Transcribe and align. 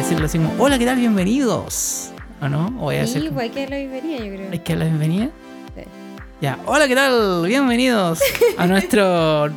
decirlo 0.00 0.24
así 0.24 0.38
como, 0.38 0.54
hola, 0.62 0.78
¿qué 0.78 0.86
tal? 0.86 0.96
Bienvenidos. 0.96 2.10
¿O 2.40 2.48
no? 2.48 2.68
¿O 2.78 2.84
voy 2.84 2.96
a 2.96 3.06
Sí, 3.06 3.20
pues 3.32 3.36
hay 3.44 3.50
que 3.50 3.60
dar 3.60 3.70
la 3.70 3.76
bienvenida, 3.76 4.18
yo 4.24 4.34
creo. 4.34 4.50
¿Hay 4.50 4.58
que 4.60 4.72
dar 4.72 4.78
la 4.78 4.84
bienvenida? 4.86 5.30
Sí. 5.76 5.82
Ya, 6.40 6.58
hola, 6.64 6.88
¿qué 6.88 6.94
tal? 6.94 7.44
Bienvenidos 7.46 8.18
a 8.56 8.66
nuestro 8.66 9.50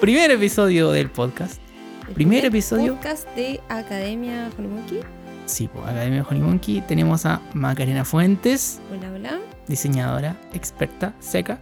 primer 0.00 0.30
episodio 0.30 0.90
del 0.90 1.10
podcast. 1.10 1.60
El 2.08 2.14
primer 2.14 2.46
episodio. 2.46 2.94
Podcast 2.94 3.28
de 3.36 3.60
Academia 3.68 4.50
Holimoki. 4.58 5.00
Sí, 5.44 5.68
pues 5.68 5.84
Academia 5.86 6.22
de 6.22 6.26
Honey 6.30 6.40
Monkey 6.42 6.80
tenemos 6.88 7.26
a 7.26 7.42
Macarena 7.52 8.06
Fuentes, 8.06 8.80
Hola, 8.90 9.12
hola. 9.12 9.40
diseñadora, 9.66 10.36
experta, 10.54 11.12
seca. 11.20 11.58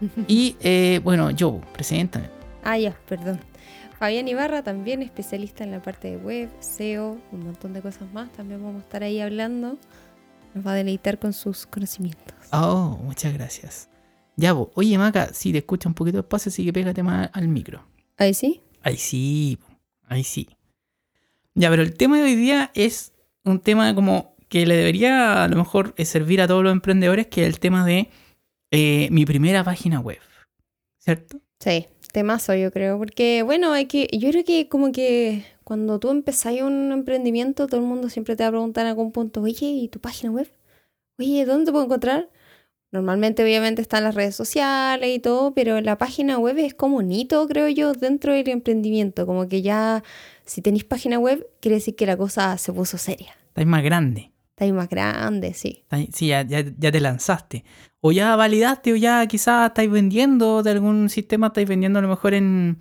Y 0.28 0.54
eh, 0.60 1.00
bueno, 1.02 1.32
yo, 1.32 1.60
presidenta. 1.72 2.20
Ah, 2.62 2.78
ya, 2.78 2.94
perdón. 3.08 3.40
Fabián 4.04 4.28
Ibarra, 4.28 4.62
también 4.62 5.00
especialista 5.00 5.64
en 5.64 5.70
la 5.70 5.80
parte 5.80 6.10
de 6.10 6.18
web, 6.18 6.50
SEO, 6.60 7.18
un 7.32 7.42
montón 7.42 7.72
de 7.72 7.80
cosas 7.80 8.12
más. 8.12 8.30
También 8.34 8.62
vamos 8.62 8.82
a 8.82 8.84
estar 8.84 9.02
ahí 9.02 9.18
hablando. 9.18 9.78
Nos 10.52 10.66
va 10.66 10.72
a 10.72 10.74
deleitar 10.74 11.18
con 11.18 11.32
sus 11.32 11.64
conocimientos. 11.64 12.34
Oh, 12.52 12.98
muchas 13.02 13.32
gracias. 13.32 13.88
Ya, 14.36 14.52
po. 14.52 14.70
oye 14.74 14.98
Maca, 14.98 15.32
si 15.32 15.52
te 15.52 15.58
escucha 15.60 15.88
un 15.88 15.94
poquito 15.94 16.18
despacio, 16.18 16.50
así 16.50 16.66
que 16.66 16.72
pégate 16.74 17.02
más 17.02 17.30
al 17.32 17.48
micro. 17.48 17.82
Ahí 18.18 18.34
sí. 18.34 18.60
Ahí 18.82 18.98
sí, 18.98 19.58
ahí 20.06 20.22
sí. 20.22 20.50
Ya, 21.54 21.70
pero 21.70 21.80
el 21.80 21.94
tema 21.94 22.18
de 22.18 22.24
hoy 22.24 22.34
día 22.34 22.72
es 22.74 23.14
un 23.42 23.58
tema 23.58 23.94
como 23.94 24.36
que 24.50 24.66
le 24.66 24.76
debería 24.76 25.44
a 25.44 25.48
lo 25.48 25.56
mejor 25.56 25.94
eh, 25.96 26.04
servir 26.04 26.42
a 26.42 26.46
todos 26.46 26.62
los 26.62 26.72
emprendedores, 26.72 27.28
que 27.28 27.44
es 27.44 27.48
el 27.48 27.58
tema 27.58 27.86
de 27.86 28.10
eh, 28.70 29.08
mi 29.10 29.24
primera 29.24 29.64
página 29.64 29.98
web. 29.98 30.20
¿Cierto? 30.98 31.40
Sí, 31.58 31.86
temazo 32.14 32.54
yo 32.54 32.70
creo, 32.70 32.96
porque 32.96 33.42
bueno, 33.42 33.72
hay 33.72 33.86
que, 33.86 34.08
yo 34.12 34.30
creo 34.30 34.44
que 34.44 34.68
como 34.68 34.92
que 34.92 35.44
cuando 35.64 35.98
tú 35.98 36.10
empezás 36.10 36.54
un 36.62 36.92
emprendimiento, 36.92 37.66
todo 37.66 37.80
el 37.80 37.86
mundo 37.86 38.08
siempre 38.08 38.36
te 38.36 38.44
va 38.44 38.48
a 38.48 38.52
preguntar 38.52 38.84
en 38.86 38.90
algún 38.90 39.10
punto, 39.12 39.42
oye, 39.42 39.66
¿y 39.66 39.88
tu 39.88 39.98
página 39.98 40.30
web? 40.30 40.48
Oye, 41.18 41.44
¿dónde 41.44 41.66
te 41.66 41.72
puedo 41.72 41.84
encontrar? 41.84 42.30
Normalmente 42.92 43.42
obviamente 43.42 43.82
están 43.82 44.04
las 44.04 44.14
redes 44.14 44.36
sociales 44.36 45.10
y 45.12 45.18
todo, 45.18 45.52
pero 45.54 45.80
la 45.80 45.98
página 45.98 46.38
web 46.38 46.56
es 46.58 46.74
como 46.74 46.98
un 46.98 47.10
hito, 47.10 47.46
creo 47.48 47.68
yo, 47.68 47.92
dentro 47.92 48.32
del 48.32 48.48
emprendimiento, 48.48 49.26
como 49.26 49.48
que 49.48 49.62
ya 49.62 50.04
si 50.44 50.62
tenéis 50.62 50.84
página 50.84 51.18
web, 51.18 51.44
quiere 51.60 51.76
decir 51.76 51.96
que 51.96 52.06
la 52.06 52.16
cosa 52.16 52.56
se 52.58 52.72
puso 52.72 52.96
seria. 52.96 53.34
Estáis 53.48 53.66
más 53.66 53.82
grande. 53.82 54.30
Está 54.50 54.66
ahí 54.66 54.72
más 54.72 54.88
grande, 54.88 55.52
sí. 55.54 55.82
Estáis- 55.90 56.10
Sí, 56.14 56.28
ya, 56.28 56.42
ya, 56.42 56.62
ya 56.78 56.92
te 56.92 57.00
lanzaste. 57.00 57.64
O 58.06 58.12
ya 58.12 58.36
validaste, 58.36 58.92
o 58.92 58.96
ya 58.96 59.26
quizás 59.26 59.68
estáis 59.70 59.90
vendiendo 59.90 60.62
de 60.62 60.70
algún 60.72 61.08
sistema, 61.08 61.46
estáis 61.48 61.68
vendiendo 61.68 61.98
a 61.98 62.02
lo 62.02 62.08
mejor 62.08 62.34
en, 62.34 62.78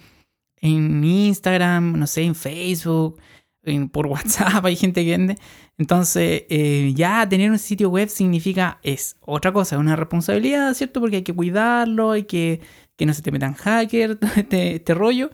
en 0.58 1.04
Instagram, 1.04 1.98
no 2.00 2.08
sé, 2.08 2.24
en 2.24 2.36
Facebook, 2.36 3.20
en- 3.64 3.88
por 3.90 4.08
WhatsApp, 4.14 4.66
hay 4.66 4.76
gente 4.76 5.04
que 5.06 5.12
vende. 5.12 5.36
Entonces, 5.78 6.44
eh, 6.50 6.92
ya 6.96 7.28
tener 7.30 7.50
un 7.52 7.60
sitio 7.60 7.90
web 7.90 8.10
significa, 8.10 8.80
es 8.84 9.16
otra 9.22 9.54
cosa, 9.54 9.76
es 9.76 9.80
una 9.80 9.96
responsabilidad, 9.96 10.74
¿cierto? 10.74 11.00
Porque 11.02 11.18
hay 11.18 11.24
que 11.24 11.34
cuidarlo, 11.34 12.12
hay 12.12 12.24
que 12.24 12.62
que 12.98 13.06
no 13.08 13.14
se 13.14 13.22
te 13.24 13.32
metan 13.32 13.54
hackers, 13.56 14.20
todo 14.22 14.32
este, 14.36 14.76
este 14.76 14.94
rollo. 14.94 15.32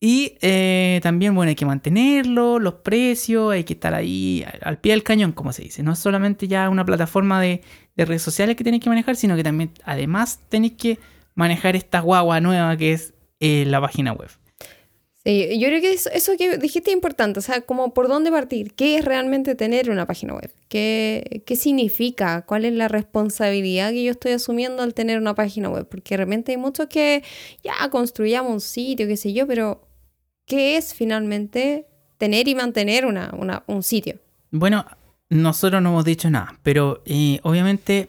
Y 0.00 0.36
eh, 0.42 1.00
también, 1.02 1.34
bueno, 1.34 1.48
hay 1.48 1.54
que 1.56 1.64
mantenerlo, 1.66 2.58
los 2.58 2.74
precios, 2.76 3.52
hay 3.52 3.64
que 3.64 3.72
estar 3.74 3.94
ahí 3.94 4.44
al- 4.46 4.60
al 4.62 4.78
pie 4.80 4.92
del 4.92 5.02
cañón, 5.02 5.32
como 5.32 5.52
se 5.52 5.62
dice. 5.62 5.82
No 5.82 5.92
es 5.92 5.98
solamente 5.98 6.48
ya 6.48 6.68
una 6.68 6.84
plataforma 6.84 7.40
de, 7.40 7.62
de 7.96 8.04
redes 8.04 8.22
sociales 8.22 8.56
que 8.56 8.64
tenéis 8.64 8.82
que 8.82 8.90
manejar, 8.90 9.16
sino 9.16 9.36
que 9.36 9.42
también, 9.42 9.70
además, 9.84 10.40
tenéis 10.48 10.74
que 10.74 10.98
manejar 11.34 11.76
esta 11.76 12.00
guagua 12.00 12.40
nueva 12.40 12.76
que 12.76 12.92
es 12.92 13.14
eh, 13.40 13.64
la 13.66 13.80
página 13.80 14.12
web. 14.12 14.28
Sí, 15.24 15.58
yo 15.58 15.66
creo 15.66 15.80
que 15.80 15.90
eso, 15.92 16.08
eso 16.10 16.32
que 16.38 16.56
dijiste 16.56 16.90
es 16.90 16.94
importante, 16.94 17.40
o 17.40 17.42
sea, 17.42 17.60
como 17.62 17.92
por 17.92 18.06
dónde 18.06 18.30
partir, 18.30 18.74
qué 18.74 18.96
es 18.96 19.04
realmente 19.04 19.56
tener 19.56 19.90
una 19.90 20.06
página 20.06 20.34
web, 20.34 20.52
qué, 20.68 21.42
qué 21.44 21.56
significa, 21.56 22.42
cuál 22.46 22.64
es 22.64 22.72
la 22.74 22.86
responsabilidad 22.86 23.90
que 23.90 24.04
yo 24.04 24.12
estoy 24.12 24.32
asumiendo 24.32 24.84
al 24.84 24.94
tener 24.94 25.18
una 25.18 25.34
página 25.34 25.68
web, 25.68 25.88
porque 25.88 26.16
realmente 26.16 26.52
hay 26.52 26.58
muchos 26.58 26.86
que 26.86 27.24
ya 27.64 27.72
construyamos 27.90 28.52
un 28.52 28.60
sitio, 28.60 29.08
qué 29.08 29.16
sé 29.16 29.32
yo, 29.32 29.48
pero 29.48 29.88
¿qué 30.44 30.76
es 30.76 30.94
finalmente 30.94 31.86
tener 32.18 32.46
y 32.46 32.54
mantener 32.54 33.04
una, 33.04 33.34
una- 33.36 33.64
un 33.66 33.82
sitio? 33.82 34.20
Bueno, 34.52 34.86
nosotros 35.28 35.82
no 35.82 35.90
hemos 35.90 36.04
dicho 36.04 36.30
nada, 36.30 36.58
pero 36.62 37.02
eh, 37.04 37.40
obviamente 37.42 38.08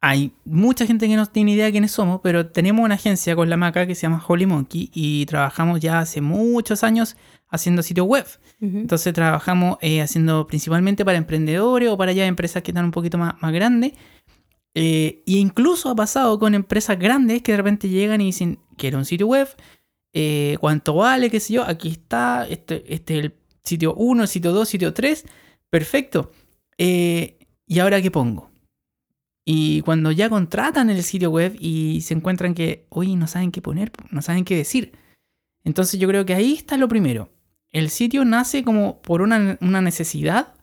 hay 0.00 0.32
mucha 0.44 0.86
gente 0.86 1.08
que 1.08 1.16
no 1.16 1.26
tiene 1.26 1.52
idea 1.52 1.66
de 1.66 1.72
quiénes 1.72 1.90
somos, 1.90 2.20
pero 2.22 2.46
tenemos 2.46 2.84
una 2.84 2.94
agencia 2.94 3.34
con 3.34 3.50
la 3.50 3.56
maca 3.56 3.86
que 3.86 3.94
se 3.94 4.02
llama 4.02 4.24
Holy 4.26 4.46
Monkey 4.46 4.90
y 4.94 5.26
trabajamos 5.26 5.80
ya 5.80 5.98
hace 5.98 6.20
muchos 6.20 6.84
años 6.84 7.16
haciendo 7.48 7.82
sitios 7.82 8.06
web. 8.06 8.26
Entonces 8.60 9.12
trabajamos 9.12 9.78
eh, 9.80 10.02
haciendo 10.02 10.46
principalmente 10.46 11.04
para 11.04 11.18
emprendedores 11.18 11.88
o 11.88 11.96
para 11.96 12.12
ya 12.12 12.26
empresas 12.26 12.62
que 12.62 12.70
están 12.70 12.84
un 12.84 12.90
poquito 12.90 13.18
más, 13.18 13.34
más 13.40 13.52
grandes. 13.52 13.92
Eh, 14.74 15.22
e 15.26 15.32
incluso 15.32 15.90
ha 15.90 15.96
pasado 15.96 16.38
con 16.38 16.54
empresas 16.54 16.98
grandes 16.98 17.42
que 17.42 17.52
de 17.52 17.56
repente 17.56 17.88
llegan 17.88 18.20
y 18.20 18.26
dicen, 18.26 18.60
quiero 18.76 18.98
un 18.98 19.04
sitio 19.04 19.26
web, 19.26 19.48
eh, 20.12 20.56
cuánto 20.60 20.94
vale, 20.94 21.30
qué 21.30 21.40
sé 21.40 21.54
yo, 21.54 21.64
aquí 21.64 21.88
está, 21.88 22.46
este, 22.48 22.84
este 22.92 23.18
es 23.18 23.24
el 23.24 23.34
sitio 23.64 23.94
1, 23.94 24.22
el 24.22 24.28
sitio 24.28 24.52
2, 24.52 24.68
sitio 24.68 24.94
3, 24.94 25.24
perfecto. 25.70 26.30
Eh, 26.78 27.38
¿Y 27.66 27.80
ahora 27.80 28.00
qué 28.00 28.10
pongo? 28.10 28.50
Y 29.44 29.80
cuando 29.82 30.12
ya 30.12 30.28
contratan 30.28 30.90
el 30.90 31.02
sitio 31.02 31.30
web 31.30 31.56
y 31.58 32.02
se 32.02 32.14
encuentran 32.14 32.54
que, 32.54 32.86
oye, 32.90 33.16
no 33.16 33.26
saben 33.26 33.50
qué 33.50 33.62
poner, 33.62 33.90
no 34.10 34.22
saben 34.22 34.44
qué 34.44 34.56
decir. 34.56 34.92
Entonces 35.64 35.98
yo 35.98 36.08
creo 36.08 36.24
que 36.24 36.34
ahí 36.34 36.54
está 36.54 36.76
lo 36.76 36.88
primero. 36.88 37.30
El 37.70 37.90
sitio 37.90 38.24
nace 38.24 38.62
como 38.62 39.00
por 39.02 39.22
una, 39.22 39.58
una 39.60 39.80
necesidad 39.80 40.54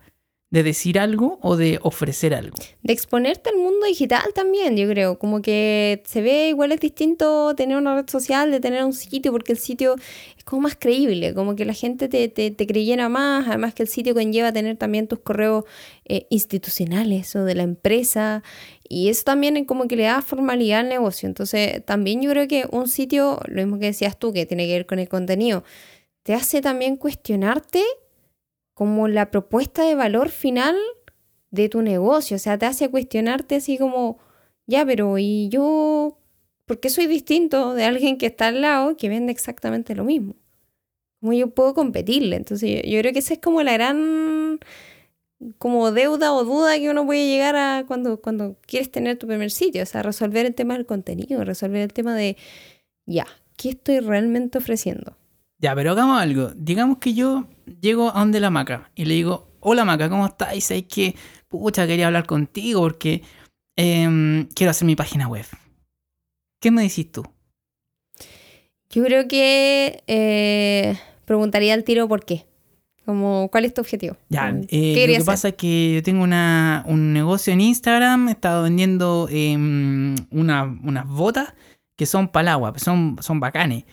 de 0.56 0.64
decir 0.64 0.98
algo 1.00 1.38
o 1.42 1.58
de 1.58 1.80
ofrecer 1.82 2.34
algo. 2.34 2.56
De 2.82 2.94
exponerte 2.94 3.50
al 3.50 3.58
mundo 3.58 3.88
digital 3.88 4.24
también, 4.34 4.78
yo 4.78 4.88
creo. 4.88 5.20
Como 5.20 5.42
que 5.42 6.02
se 6.06 6.22
ve 6.22 6.48
igual 6.48 6.72
es 6.72 6.80
distinto 6.80 7.54
tener 7.56 7.76
una 7.76 7.94
red 7.94 8.10
social 8.10 8.52
de 8.52 8.62
tener 8.62 8.86
un 8.86 8.94
sitio, 8.94 9.34
porque 9.34 9.52
el 9.52 9.58
sitio 9.58 9.96
es 10.38 10.46
como 10.46 10.62
más 10.62 10.78
creíble, 10.80 11.34
como 11.34 11.58
que 11.58 11.66
la 11.66 11.74
gente 11.74 12.08
te, 12.08 12.30
te, 12.30 12.52
te 12.52 12.68
creyera 12.68 13.10
más. 13.10 13.50
Además 13.50 13.74
que 13.74 13.84
el 13.84 13.90
sitio 13.90 14.14
conlleva 14.14 14.54
tener 14.54 14.78
también 14.78 15.10
tus 15.10 15.20
correos 15.20 15.66
eh, 16.06 16.26
institucionales 16.30 17.36
o 17.36 17.44
de 17.44 17.54
la 17.54 17.64
empresa. 17.64 18.42
Y 18.88 19.10
eso 19.10 19.24
también 19.26 19.66
como 19.66 19.90
que 19.90 19.98
le 19.98 20.04
da 20.04 20.22
formalidad 20.22 20.80
al 20.80 20.88
negocio. 20.88 21.28
Entonces, 21.28 21.84
también 21.84 22.22
yo 22.22 22.32
creo 22.32 22.48
que 22.48 22.66
un 22.72 22.88
sitio, 22.88 23.42
lo 23.48 23.62
mismo 23.62 23.78
que 23.78 23.88
decías 23.88 24.18
tú, 24.18 24.32
que 24.32 24.46
tiene 24.46 24.68
que 24.68 24.74
ver 24.74 24.86
con 24.86 25.00
el 25.00 25.10
contenido, 25.10 25.66
te 26.24 26.34
hace 26.34 26.62
también 26.62 26.96
cuestionarte 26.96 27.84
como 28.76 29.08
la 29.08 29.32
propuesta 29.32 29.84
de 29.84 29.96
valor 29.96 30.30
final 30.30 30.76
de 31.50 31.70
tu 31.70 31.82
negocio. 31.82 32.36
O 32.36 32.40
sea, 32.40 32.60
te 32.60 32.68
hace 32.68 32.92
cuestionarte 32.92 33.56
así 33.56 33.80
como, 33.80 34.20
ya, 34.68 34.86
pero 34.86 35.18
¿y 35.18 35.50
yo 35.50 36.20
por 36.66 36.80
qué 36.80 36.90
soy 36.90 37.08
distinto 37.08 37.74
de 37.74 37.86
alguien 37.86 38.18
que 38.18 38.28
está 38.28 38.48
al 38.48 38.62
lado 38.62 38.98
que 38.98 39.10
vende 39.10 39.32
exactamente 39.32 39.96
lo 39.96 40.04
mismo? 40.04 40.36
¿Cómo 41.22 41.34
yo 41.34 41.50
puedo 41.50 41.74
competirle? 41.74 42.36
Entonces, 42.36 42.82
yo, 42.86 43.00
creo 43.00 43.14
que 43.14 43.20
esa 43.20 43.34
es 43.34 43.40
como 43.40 43.64
la 43.64 43.74
gran 43.74 44.60
como 45.58 45.92
deuda 45.92 46.34
o 46.34 46.44
duda 46.44 46.78
que 46.78 46.90
uno 46.90 47.06
puede 47.06 47.28
llegar 47.28 47.56
a 47.56 47.86
cuando, 47.88 48.22
cuando 48.22 48.58
quieres 48.68 48.92
tener 48.92 49.18
tu 49.18 49.26
primer 49.26 49.52
sitio. 49.52 49.84
O 49.84 49.86
sea, 49.86 50.04
resolver 50.04 50.46
el 50.46 50.54
tema 50.54 50.76
del 50.76 50.86
contenido, 50.86 51.46
resolver 51.46 51.82
el 51.82 51.94
tema 51.94 52.14
de, 52.14 52.36
ya, 53.06 53.26
¿qué 53.56 53.70
estoy 53.70 54.00
realmente 54.02 54.58
ofreciendo? 54.58 55.18
Ya, 55.60 55.74
pero 55.74 55.92
hagamos 55.92 56.22
algo. 56.22 56.52
Digamos 56.56 56.98
que 56.98 57.14
yo 57.14 57.48
llego 57.82 58.10
a 58.16 58.20
donde 58.20 58.40
la 58.40 58.50
maca 58.50 58.92
y 58.96 59.06
le 59.06 59.14
digo, 59.16 59.48
hola 59.60 59.86
maca, 59.86 60.10
¿cómo 60.10 60.26
estás? 60.26 60.56
Y 60.56 60.62
sabes 60.62 60.84
que, 60.84 61.16
pucha, 61.48 61.88
quería 61.88 62.08
hablar 62.08 62.26
contigo 62.26 62.82
porque 62.82 63.22
em, 63.78 64.48
quiero 64.56 64.72
hacer 64.72 64.86
mi 64.86 64.96
página 64.96 65.28
web. 65.28 65.46
¿Qué 66.62 66.72
me 66.72 66.84
decís 66.84 67.12
tú? 67.12 67.24
Yo 68.90 69.04
creo 69.04 69.28
que 69.28 70.04
eh, 70.08 70.98
preguntaría 71.26 71.74
al 71.74 71.84
tiro 71.84 72.08
por 72.08 72.24
qué. 72.26 72.46
Como, 73.06 73.50
¿cuál 73.52 73.66
es 73.66 73.74
tu 73.74 73.82
objetivo? 73.82 74.18
Ya, 74.30 74.50
eh, 74.50 74.68
¿Qué 74.68 75.02
lo 75.02 75.08
que 75.08 75.16
hacer? 75.18 75.26
pasa 75.26 75.48
es 75.50 75.56
que 75.56 75.94
yo 75.96 76.02
tengo 76.04 76.24
una- 76.24 76.84
un 76.88 77.14
negocio 77.14 77.54
en 77.54 77.62
Instagram, 77.62 78.30
he 78.30 78.32
estado 78.32 78.64
vendiendo 78.64 79.28
una- 80.32 80.64
unas 80.84 81.08
botas 81.08 81.54
que 81.98 82.08
son 82.08 82.28
para 82.30 82.42
el 82.44 82.48
agua, 82.50 82.74
son, 82.80 83.18
son 83.22 83.40
bacanes. 83.40 83.84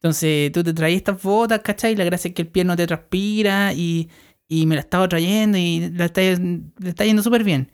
Entonces 0.00 0.50
tú 0.52 0.64
te 0.64 0.72
traes 0.72 0.96
estas 0.96 1.22
botas, 1.22 1.60
¿cachai? 1.60 1.94
La 1.94 2.04
gracia 2.04 2.28
es 2.28 2.34
que 2.34 2.42
el 2.42 2.48
pie 2.48 2.64
no 2.64 2.74
te 2.74 2.86
transpira 2.86 3.74
y, 3.74 4.08
y 4.48 4.64
me 4.64 4.74
la 4.74 4.80
estaba 4.80 5.06
trayendo 5.08 5.58
y 5.58 5.90
la 5.90 6.06
está, 6.06 6.22
le 6.22 6.88
está 6.88 7.04
yendo 7.04 7.22
súper 7.22 7.44
bien. 7.44 7.70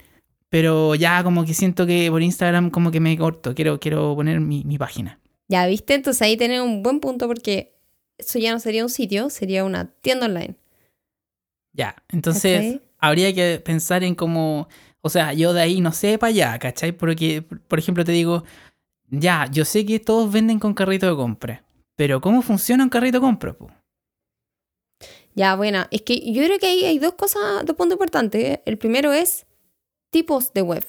Pero 0.48 0.96
ya 0.96 1.22
como 1.22 1.44
que 1.44 1.54
siento 1.54 1.86
que 1.86 2.10
por 2.10 2.22
Instagram 2.22 2.70
como 2.70 2.90
que 2.90 2.98
me 2.98 3.16
corto, 3.16 3.54
quiero, 3.54 3.78
quiero 3.78 4.14
poner 4.16 4.40
mi, 4.40 4.64
mi 4.64 4.76
página. 4.76 5.20
Ya, 5.48 5.66
¿viste? 5.66 5.94
Entonces 5.94 6.20
ahí 6.22 6.36
tenés 6.36 6.60
un 6.60 6.82
buen 6.82 6.98
punto 6.98 7.28
porque 7.28 7.76
eso 8.18 8.38
ya 8.40 8.52
no 8.52 8.58
sería 8.58 8.82
un 8.82 8.90
sitio, 8.90 9.30
sería 9.30 9.64
una 9.64 9.86
tienda 10.00 10.26
online. 10.26 10.56
Ya, 11.72 11.94
entonces 12.08 12.80
habría 12.98 13.32
que 13.34 13.60
pensar 13.64 14.02
en 14.02 14.14
cómo, 14.14 14.68
o 15.00 15.10
sea, 15.10 15.32
yo 15.32 15.52
de 15.52 15.60
ahí 15.60 15.80
no 15.80 15.92
sé 15.92 16.18
para 16.18 16.30
allá, 16.30 16.58
¿cachai? 16.58 16.92
Porque, 16.92 17.42
por 17.42 17.78
ejemplo, 17.78 18.04
te 18.04 18.12
digo, 18.12 18.44
ya, 19.10 19.46
yo 19.52 19.64
sé 19.64 19.84
que 19.84 20.00
todos 20.00 20.32
venden 20.32 20.58
con 20.58 20.74
carrito 20.74 21.06
de 21.06 21.14
compra, 21.14 21.64
pero 21.96 22.20
¿cómo 22.20 22.42
funciona 22.42 22.84
un 22.84 22.90
carrito 22.90 23.20
compra? 23.20 23.56
Ya, 25.34 25.56
bueno, 25.56 25.86
es 25.90 26.02
que 26.02 26.32
yo 26.32 26.42
creo 26.44 26.58
que 26.58 26.66
ahí 26.66 26.84
hay 26.84 26.98
dos 26.98 27.14
cosas, 27.14 27.64
dos 27.66 27.76
puntos 27.76 27.96
importantes. 27.96 28.60
El 28.64 28.78
primero 28.78 29.12
es 29.12 29.46
tipos 30.10 30.52
de 30.54 30.62
web. 30.62 30.86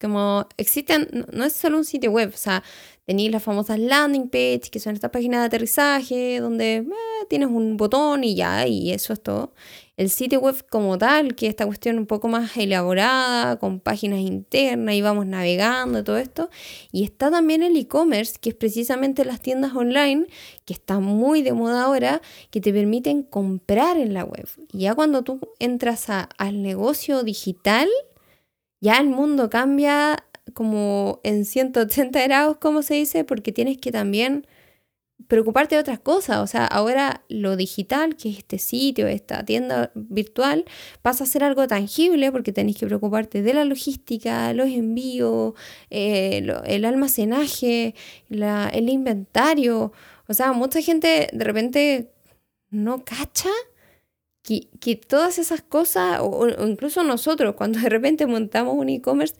Como 0.00 0.46
existen, 0.56 1.08
no- 1.32 1.44
es 1.44 1.52
solo 1.54 1.76
un 1.78 1.84
sitio 1.84 2.10
web, 2.10 2.30
o 2.34 2.36
sea, 2.38 2.62
tenéis 3.06 3.30
las 3.32 3.42
famosas 3.42 3.78
landing 3.78 4.28
page, 4.28 4.70
que 4.70 4.78
son 4.80 4.94
estas 4.94 5.10
páginas 5.10 5.40
de 5.40 5.46
aterrizaje, 5.46 6.40
donde 6.40 6.76
eh, 6.76 6.86
tienes 7.28 7.48
un 7.48 7.76
botón 7.76 8.22
y 8.24 8.34
ya, 8.36 8.66
y 8.66 8.92
eso 8.92 9.12
es 9.12 9.22
todo. 9.22 9.52
El 9.96 10.08
sitio 10.08 10.40
web 10.40 10.64
como 10.70 10.96
tal, 10.96 11.34
que 11.34 11.46
es 11.46 11.50
esta 11.50 11.66
cuestión 11.66 11.98
un 11.98 12.06
poco 12.06 12.28
más 12.28 12.56
elaborada, 12.56 13.58
con 13.58 13.80
páginas 13.80 14.20
internas, 14.20 14.94
y 14.94 15.02
vamos 15.02 15.26
navegando 15.26 16.02
todo 16.04 16.16
esto. 16.16 16.48
Y 16.92 17.04
está 17.04 17.30
también 17.30 17.62
el 17.62 17.76
e-commerce, 17.76 18.36
que 18.40 18.50
es 18.50 18.54
precisamente 18.54 19.24
las 19.26 19.40
tiendas 19.40 19.74
online, 19.74 20.26
que 20.64 20.72
está 20.72 21.00
muy 21.00 21.42
de 21.42 21.52
moda 21.52 21.82
ahora, 21.84 22.22
que 22.50 22.60
te 22.62 22.72
permiten 22.72 23.22
comprar 23.22 23.98
en 23.98 24.14
la 24.14 24.24
web. 24.24 24.48
Y 24.72 24.80
ya 24.80 24.94
cuando 24.94 25.22
tú 25.22 25.40
entras 25.58 26.08
a- 26.08 26.28
al 26.38 26.62
negocio 26.62 27.22
digital, 27.22 27.88
ya 28.80 28.96
el 28.98 29.08
mundo 29.08 29.50
cambia 29.50 30.24
como 30.54 31.20
en 31.24 31.44
180 31.44 32.22
grados, 32.24 32.56
como 32.58 32.82
se 32.82 32.94
dice, 32.94 33.24
porque 33.24 33.52
tienes 33.52 33.78
que 33.78 33.92
también 33.92 34.46
preocuparte 35.28 35.74
de 35.76 35.80
otras 35.82 36.00
cosas. 36.00 36.38
O 36.38 36.46
sea, 36.46 36.64
ahora 36.66 37.22
lo 37.28 37.56
digital, 37.56 38.16
que 38.16 38.30
es 38.30 38.38
este 38.38 38.58
sitio, 38.58 39.06
esta 39.06 39.44
tienda 39.44 39.92
virtual, 39.94 40.64
pasa 41.02 41.24
a 41.24 41.26
ser 41.26 41.44
algo 41.44 41.66
tangible 41.68 42.32
porque 42.32 42.52
tenés 42.52 42.76
que 42.78 42.86
preocuparte 42.86 43.42
de 43.42 43.54
la 43.54 43.64
logística, 43.64 44.52
los 44.54 44.68
envíos, 44.68 45.54
eh, 45.90 46.42
el 46.66 46.84
almacenaje, 46.84 47.94
la- 48.28 48.68
el 48.70 48.88
inventario. 48.88 49.92
O 50.28 50.34
sea, 50.34 50.52
mucha 50.52 50.80
gente 50.82 51.28
de 51.32 51.44
repente 51.44 52.10
no 52.70 53.04
cacha 53.04 53.50
que, 54.42 54.68
que 54.80 54.96
todas 54.96 55.38
esas 55.38 55.62
cosas, 55.62 56.20
o, 56.20 56.26
o 56.28 56.66
incluso 56.66 57.02
nosotros, 57.02 57.54
cuando 57.56 57.78
de 57.80 57.88
repente 57.88 58.26
montamos 58.26 58.74
un 58.74 58.88
e-commerce, 58.88 59.34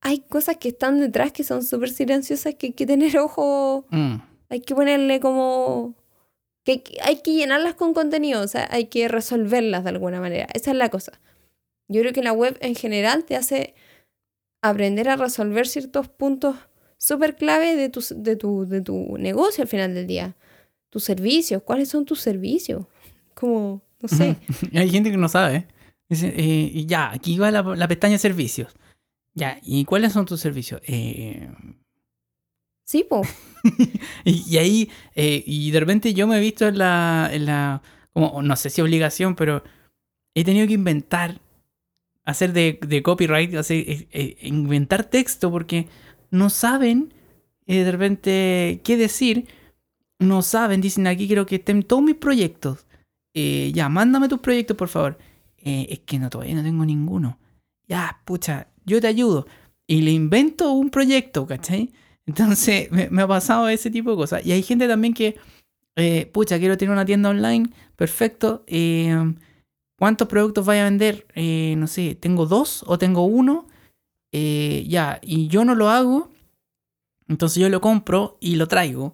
hay 0.00 0.20
cosas 0.20 0.56
que 0.58 0.68
están 0.68 1.00
detrás 1.00 1.32
que 1.32 1.44
son 1.44 1.62
súper 1.64 1.90
silenciosas 1.90 2.54
que 2.56 2.66
hay 2.68 2.72
que 2.72 2.86
tener 2.86 3.16
ojo, 3.18 3.86
Mm. 3.90 4.16
hay 4.50 4.60
que 4.60 4.74
ponerle 4.74 5.20
como... 5.20 5.94
que 6.64 6.82
que 6.82 6.98
hay 7.02 7.16
que 7.22 7.34
llenarlas 7.34 7.74
con 7.74 7.94
contenido, 7.94 8.42
o 8.42 8.48
sea, 8.48 8.68
hay 8.70 8.86
que 8.86 9.08
resolverlas 9.08 9.84
de 9.84 9.90
alguna 9.90 10.20
manera. 10.20 10.46
Esa 10.54 10.70
es 10.72 10.76
la 10.76 10.88
cosa. 10.88 11.20
Yo 11.88 12.00
creo 12.00 12.12
que 12.12 12.22
la 12.22 12.32
web 12.32 12.56
en 12.60 12.74
general 12.74 13.24
te 13.24 13.36
hace 13.36 13.74
aprender 14.62 15.08
a 15.10 15.16
resolver 15.16 15.66
ciertos 15.68 16.08
puntos 16.08 16.56
súper 16.96 17.36
clave 17.36 17.76
de 17.76 17.90
tu, 17.90 18.00
de, 18.16 18.36
tu, 18.36 18.64
de 18.66 18.80
tu 18.80 19.18
negocio 19.18 19.62
al 19.62 19.68
final 19.68 19.94
del 19.94 20.06
día. 20.06 20.36
Tus 20.90 21.04
servicios, 21.04 21.62
¿cuáles 21.62 21.90
son 21.90 22.06
tus 22.06 22.20
servicios? 22.22 22.86
Como, 23.34 23.82
no 24.04 24.08
sé. 24.16 24.36
Hay 24.74 24.90
gente 24.90 25.10
que 25.10 25.16
no 25.16 25.28
sabe. 25.28 25.66
Dice, 26.08 26.28
eh, 26.36 26.70
y 26.72 26.86
ya, 26.86 27.10
aquí 27.10 27.38
va 27.38 27.50
la, 27.50 27.62
la 27.62 27.88
pestaña 27.88 28.18
servicios. 28.18 28.74
Ya, 29.34 29.58
¿y 29.62 29.84
cuáles 29.84 30.12
son 30.12 30.26
tus 30.26 30.40
servicios? 30.40 30.80
Eh, 30.86 31.50
Sí, 32.84 33.04
po. 33.04 33.22
y, 34.24 34.44
y 34.46 34.58
ahí, 34.58 34.90
eh, 35.14 35.42
y 35.46 35.70
de 35.70 35.80
repente 35.80 36.12
yo 36.12 36.26
me 36.26 36.36
he 36.36 36.40
visto 36.40 36.68
en 36.68 36.78
la, 36.78 37.30
en 37.32 37.46
la, 37.46 37.82
como, 38.12 38.42
no 38.42 38.56
sé 38.56 38.70
si 38.70 38.82
obligación, 38.82 39.34
pero 39.34 39.64
he 40.34 40.44
tenido 40.44 40.66
que 40.66 40.74
inventar, 40.74 41.40
hacer 42.24 42.52
de, 42.52 42.78
de 42.86 43.02
copyright, 43.02 43.54
hacer, 43.54 43.78
eh, 43.78 44.08
eh, 44.12 44.36
inventar 44.42 45.04
texto 45.04 45.50
porque 45.50 45.88
no 46.30 46.50
saben 46.50 47.14
de 47.66 47.90
repente 47.90 48.80
qué 48.84 48.98
decir, 48.98 49.48
no 50.18 50.42
saben, 50.42 50.82
dicen 50.82 51.06
aquí 51.06 51.26
quiero 51.26 51.46
que 51.46 51.56
estén 51.56 51.82
todos 51.82 52.02
mis 52.02 52.16
proyectos. 52.16 52.86
Eh, 53.34 53.72
ya, 53.74 53.88
mándame 53.88 54.28
tus 54.28 54.38
proyectos, 54.38 54.76
por 54.76 54.88
favor. 54.88 55.18
Eh, 55.58 55.86
es 55.90 55.98
que 56.00 56.18
no, 56.18 56.30
todavía 56.30 56.54
no 56.54 56.62
tengo 56.62 56.84
ninguno. 56.84 57.38
Ya, 57.88 58.20
pucha, 58.24 58.68
yo 58.86 59.00
te 59.00 59.08
ayudo. 59.08 59.46
Y 59.86 60.02
le 60.02 60.12
invento 60.12 60.72
un 60.72 60.90
proyecto, 60.90 61.46
¿cachai? 61.46 61.92
Entonces, 62.26 62.90
me, 63.10 63.22
ha 63.22 63.28
pasado 63.28 63.68
ese 63.68 63.90
tipo 63.90 64.10
de 64.10 64.16
cosas. 64.16 64.46
Y 64.46 64.52
hay 64.52 64.62
gente 64.62 64.86
también 64.86 65.12
que, 65.14 65.36
eh, 65.96 66.26
pucha, 66.32 66.58
quiero 66.58 66.78
tener 66.78 66.92
una 66.92 67.04
tienda 67.04 67.30
online, 67.30 67.70
perfecto. 67.96 68.64
¿Cuántos 69.98 70.28
productos 70.28 70.64
voy 70.64 70.76
a 70.78 70.84
vender? 70.84 71.26
No 71.76 71.86
sé, 71.86 72.14
¿tengo 72.14 72.46
dos 72.46 72.84
o 72.86 72.98
tengo 72.98 73.24
uno? 73.24 73.66
Ya, 74.32 75.20
y 75.22 75.48
yo 75.48 75.64
no 75.64 75.74
lo 75.74 75.90
hago. 75.90 76.30
Entonces 77.28 77.60
yo 77.60 77.68
lo 77.68 77.80
compro 77.80 78.36
y 78.40 78.56
lo 78.56 78.68
traigo. 78.68 79.12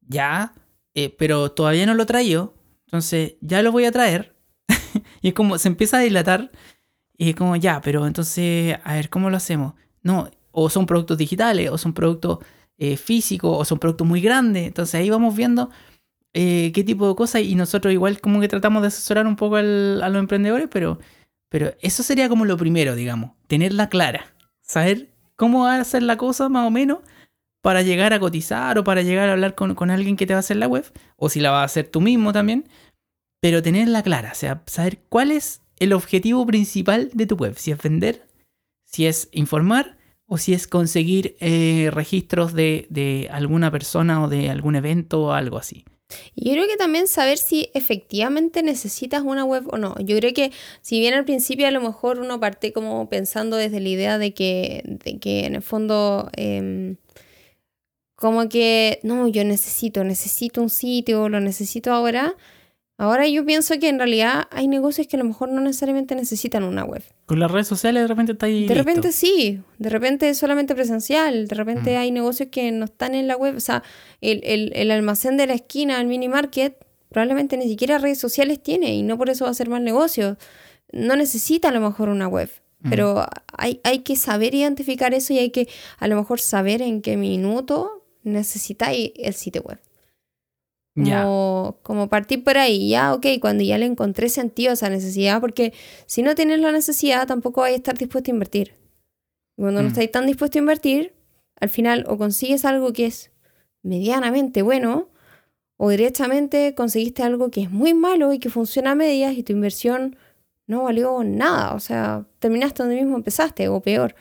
Ya, 0.00 0.54
pero 1.18 1.52
todavía 1.52 1.86
no 1.86 1.94
lo 1.94 2.06
traigo. 2.06 2.55
Entonces 2.86 3.34
ya 3.40 3.62
lo 3.62 3.72
voy 3.72 3.84
a 3.84 3.92
traer. 3.92 4.34
y 5.22 5.28
es 5.28 5.34
como, 5.34 5.58
se 5.58 5.68
empieza 5.68 5.98
a 5.98 6.00
dilatar. 6.00 6.50
Y 7.18 7.30
es 7.30 7.36
como, 7.36 7.56
ya, 7.56 7.80
pero 7.80 8.06
entonces, 8.06 8.76
a 8.84 8.94
ver, 8.94 9.08
¿cómo 9.10 9.30
lo 9.30 9.36
hacemos? 9.36 9.74
No, 10.02 10.30
o 10.52 10.70
son 10.70 10.86
productos 10.86 11.18
digitales, 11.18 11.70
o 11.70 11.78
son 11.78 11.92
productos 11.94 12.38
eh, 12.78 12.96
físicos, 12.96 13.56
o 13.58 13.64
son 13.64 13.78
productos 13.78 14.06
muy 14.06 14.20
grandes. 14.20 14.66
Entonces 14.66 14.94
ahí 14.96 15.10
vamos 15.10 15.34
viendo 15.36 15.70
eh, 16.34 16.72
qué 16.74 16.84
tipo 16.84 17.08
de 17.08 17.14
cosas. 17.16 17.42
Y 17.42 17.54
nosotros 17.54 17.92
igual 17.92 18.20
como 18.20 18.40
que 18.40 18.48
tratamos 18.48 18.82
de 18.82 18.88
asesorar 18.88 19.26
un 19.26 19.36
poco 19.36 19.56
al- 19.56 20.02
a 20.02 20.08
los 20.08 20.18
emprendedores, 20.20 20.68
pero, 20.70 20.98
pero 21.48 21.72
eso 21.80 22.02
sería 22.02 22.28
como 22.28 22.44
lo 22.44 22.56
primero, 22.56 22.94
digamos. 22.94 23.32
Tenerla 23.46 23.88
clara. 23.88 24.34
Saber 24.62 25.10
cómo 25.36 25.64
va 25.64 25.76
a 25.76 25.80
hacer 25.80 26.02
la 26.02 26.16
cosa 26.16 26.48
más 26.48 26.66
o 26.66 26.70
menos 26.70 26.98
para 27.66 27.82
llegar 27.82 28.12
a 28.12 28.20
cotizar 28.20 28.78
o 28.78 28.84
para 28.84 29.02
llegar 29.02 29.28
a 29.28 29.32
hablar 29.32 29.56
con, 29.56 29.74
con 29.74 29.90
alguien 29.90 30.14
que 30.14 30.24
te 30.24 30.34
va 30.34 30.38
a 30.38 30.38
hacer 30.38 30.56
la 30.56 30.68
web. 30.68 30.84
O 31.16 31.28
si 31.28 31.40
la 31.40 31.50
vas 31.50 31.62
a 31.62 31.64
hacer 31.64 31.88
tú 31.88 32.00
mismo 32.00 32.32
también. 32.32 32.68
Pero 33.40 33.60
tenerla 33.60 34.04
clara. 34.04 34.30
O 34.30 34.34
sea, 34.36 34.62
saber 34.66 35.00
cuál 35.08 35.32
es 35.32 35.62
el 35.80 35.92
objetivo 35.92 36.46
principal 36.46 37.10
de 37.12 37.26
tu 37.26 37.34
web. 37.34 37.56
Si 37.58 37.72
es 37.72 37.82
vender, 37.82 38.24
si 38.84 39.06
es 39.06 39.28
informar 39.32 39.98
o 40.28 40.38
si 40.38 40.54
es 40.54 40.68
conseguir 40.68 41.36
eh, 41.40 41.90
registros 41.92 42.52
de, 42.52 42.86
de 42.88 43.28
alguna 43.32 43.72
persona 43.72 44.22
o 44.22 44.28
de 44.28 44.48
algún 44.48 44.76
evento 44.76 45.22
o 45.22 45.32
algo 45.32 45.58
así. 45.58 45.84
Y 46.36 46.50
yo 46.50 46.52
creo 46.52 46.68
que 46.68 46.76
también 46.76 47.08
saber 47.08 47.36
si 47.36 47.70
efectivamente 47.74 48.62
necesitas 48.62 49.24
una 49.24 49.44
web 49.44 49.64
o 49.72 49.76
no. 49.76 49.96
Yo 49.98 50.16
creo 50.18 50.32
que 50.32 50.52
si 50.82 51.00
bien 51.00 51.14
al 51.14 51.24
principio 51.24 51.66
a 51.66 51.72
lo 51.72 51.80
mejor 51.80 52.20
uno 52.20 52.38
parte 52.38 52.72
como 52.72 53.08
pensando 53.08 53.56
desde 53.56 53.80
la 53.80 53.88
idea 53.88 54.18
de 54.18 54.34
que, 54.34 54.84
de 54.84 55.18
que 55.18 55.46
en 55.46 55.56
el 55.56 55.62
fondo 55.62 56.30
em, 56.36 56.96
como 58.16 58.48
que 58.48 58.98
no, 59.02 59.28
yo 59.28 59.44
necesito, 59.44 60.02
necesito 60.04 60.60
un 60.62 60.70
sitio, 60.70 61.28
lo 61.28 61.38
necesito 61.40 61.92
ahora. 61.92 62.34
Ahora 62.98 63.28
yo 63.28 63.44
pienso 63.44 63.78
que 63.78 63.90
en 63.90 63.98
realidad 63.98 64.44
hay 64.50 64.68
negocios 64.68 65.06
que 65.06 65.16
a 65.16 65.18
lo 65.18 65.26
mejor 65.26 65.50
no 65.50 65.60
necesariamente 65.60 66.14
necesitan 66.14 66.64
una 66.64 66.82
web. 66.82 67.02
Con 67.26 67.38
las 67.40 67.50
redes 67.50 67.66
sociales 67.68 68.02
de 68.02 68.08
repente 68.08 68.32
está 68.32 68.46
ahí. 68.46 68.54
De 68.54 68.60
listo. 68.60 68.74
repente 68.74 69.12
sí, 69.12 69.60
de 69.78 69.90
repente 69.90 70.30
es 70.30 70.38
solamente 70.38 70.74
presencial, 70.74 71.46
de 71.46 71.54
repente 71.54 71.94
Mm. 71.94 71.98
hay 72.00 72.10
negocios 72.10 72.48
que 72.50 72.72
no 72.72 72.86
están 72.86 73.14
en 73.14 73.26
la 73.26 73.36
web, 73.36 73.54
o 73.56 73.60
sea, 73.60 73.82
el, 74.22 74.40
el- 74.44 74.72
el 74.74 74.90
almacén 74.90 75.36
de 75.36 75.46
la 75.46 75.52
esquina, 75.52 76.00
el 76.00 76.06
mini 76.06 76.28
market, 76.28 76.78
probablemente 77.10 77.58
ni 77.58 77.68
siquiera 77.68 77.98
redes 77.98 78.18
sociales 78.18 78.62
tiene 78.62 78.94
y 78.94 79.02
no 79.02 79.18
por 79.18 79.28
eso 79.28 79.44
va 79.44 79.50
a 79.50 79.54
ser 79.54 79.68
mal 79.68 79.84
negocio. 79.84 80.38
No 80.90 81.16
necesita 81.16 81.68
a 81.68 81.72
lo 81.72 81.80
mejor 81.82 82.08
una 82.08 82.28
web, 82.28 82.48
Mm. 82.80 82.88
pero 82.90 83.26
hay, 83.58 83.78
hay 83.84 83.98
que 83.98 84.16
saber 84.16 84.54
identificar 84.54 85.12
eso 85.12 85.34
y 85.34 85.38
hay 85.38 85.50
que 85.50 85.68
a 85.98 86.08
lo 86.08 86.16
mejor 86.16 86.40
saber 86.40 86.80
en 86.80 87.02
qué 87.02 87.18
minuto 87.18 87.95
necesitáis 88.26 89.12
el 89.16 89.34
sitio 89.34 89.62
web. 89.62 89.80
Como, 91.22 91.78
como 91.82 92.08
partir 92.08 92.42
por 92.42 92.56
ahí, 92.56 92.88
ya, 92.88 93.12
ok, 93.12 93.26
cuando 93.40 93.62
ya 93.62 93.76
le 93.76 93.84
encontré 93.84 94.30
sentido 94.30 94.70
a 94.70 94.74
esa 94.74 94.88
necesidad, 94.88 95.40
porque 95.42 95.74
si 96.06 96.22
no 96.22 96.34
tienes 96.34 96.58
la 96.60 96.72
necesidad, 96.72 97.26
tampoco 97.26 97.60
vais 97.60 97.74
a 97.74 97.76
estar 97.76 97.98
dispuesto 97.98 98.30
a 98.30 98.34
invertir. 98.34 98.74
Cuando 99.56 99.82
no 99.82 99.88
Mm. 99.88 99.92
estáis 99.92 100.10
tan 100.10 100.26
dispuesto 100.26 100.58
a 100.58 100.60
invertir, 100.60 101.12
al 101.60 101.68
final 101.68 102.04
o 102.08 102.16
consigues 102.16 102.64
algo 102.64 102.92
que 102.94 103.06
es 103.06 103.30
medianamente 103.82 104.62
bueno, 104.62 105.08
o 105.76 105.90
directamente 105.90 106.74
conseguiste 106.74 107.22
algo 107.22 107.50
que 107.50 107.62
es 107.62 107.70
muy 107.70 107.92
malo 107.92 108.32
y 108.32 108.38
que 108.38 108.48
funciona 108.48 108.92
a 108.92 108.94
medias 108.94 109.36
y 109.36 109.42
tu 109.42 109.52
inversión 109.52 110.16
no 110.66 110.84
valió 110.84 111.22
nada. 111.24 111.74
O 111.74 111.80
sea, 111.80 112.26
terminaste 112.38 112.82
donde 112.82 112.96
mismo 112.96 113.16
empezaste, 113.16 113.68
o 113.68 113.80
peor. 113.82 114.14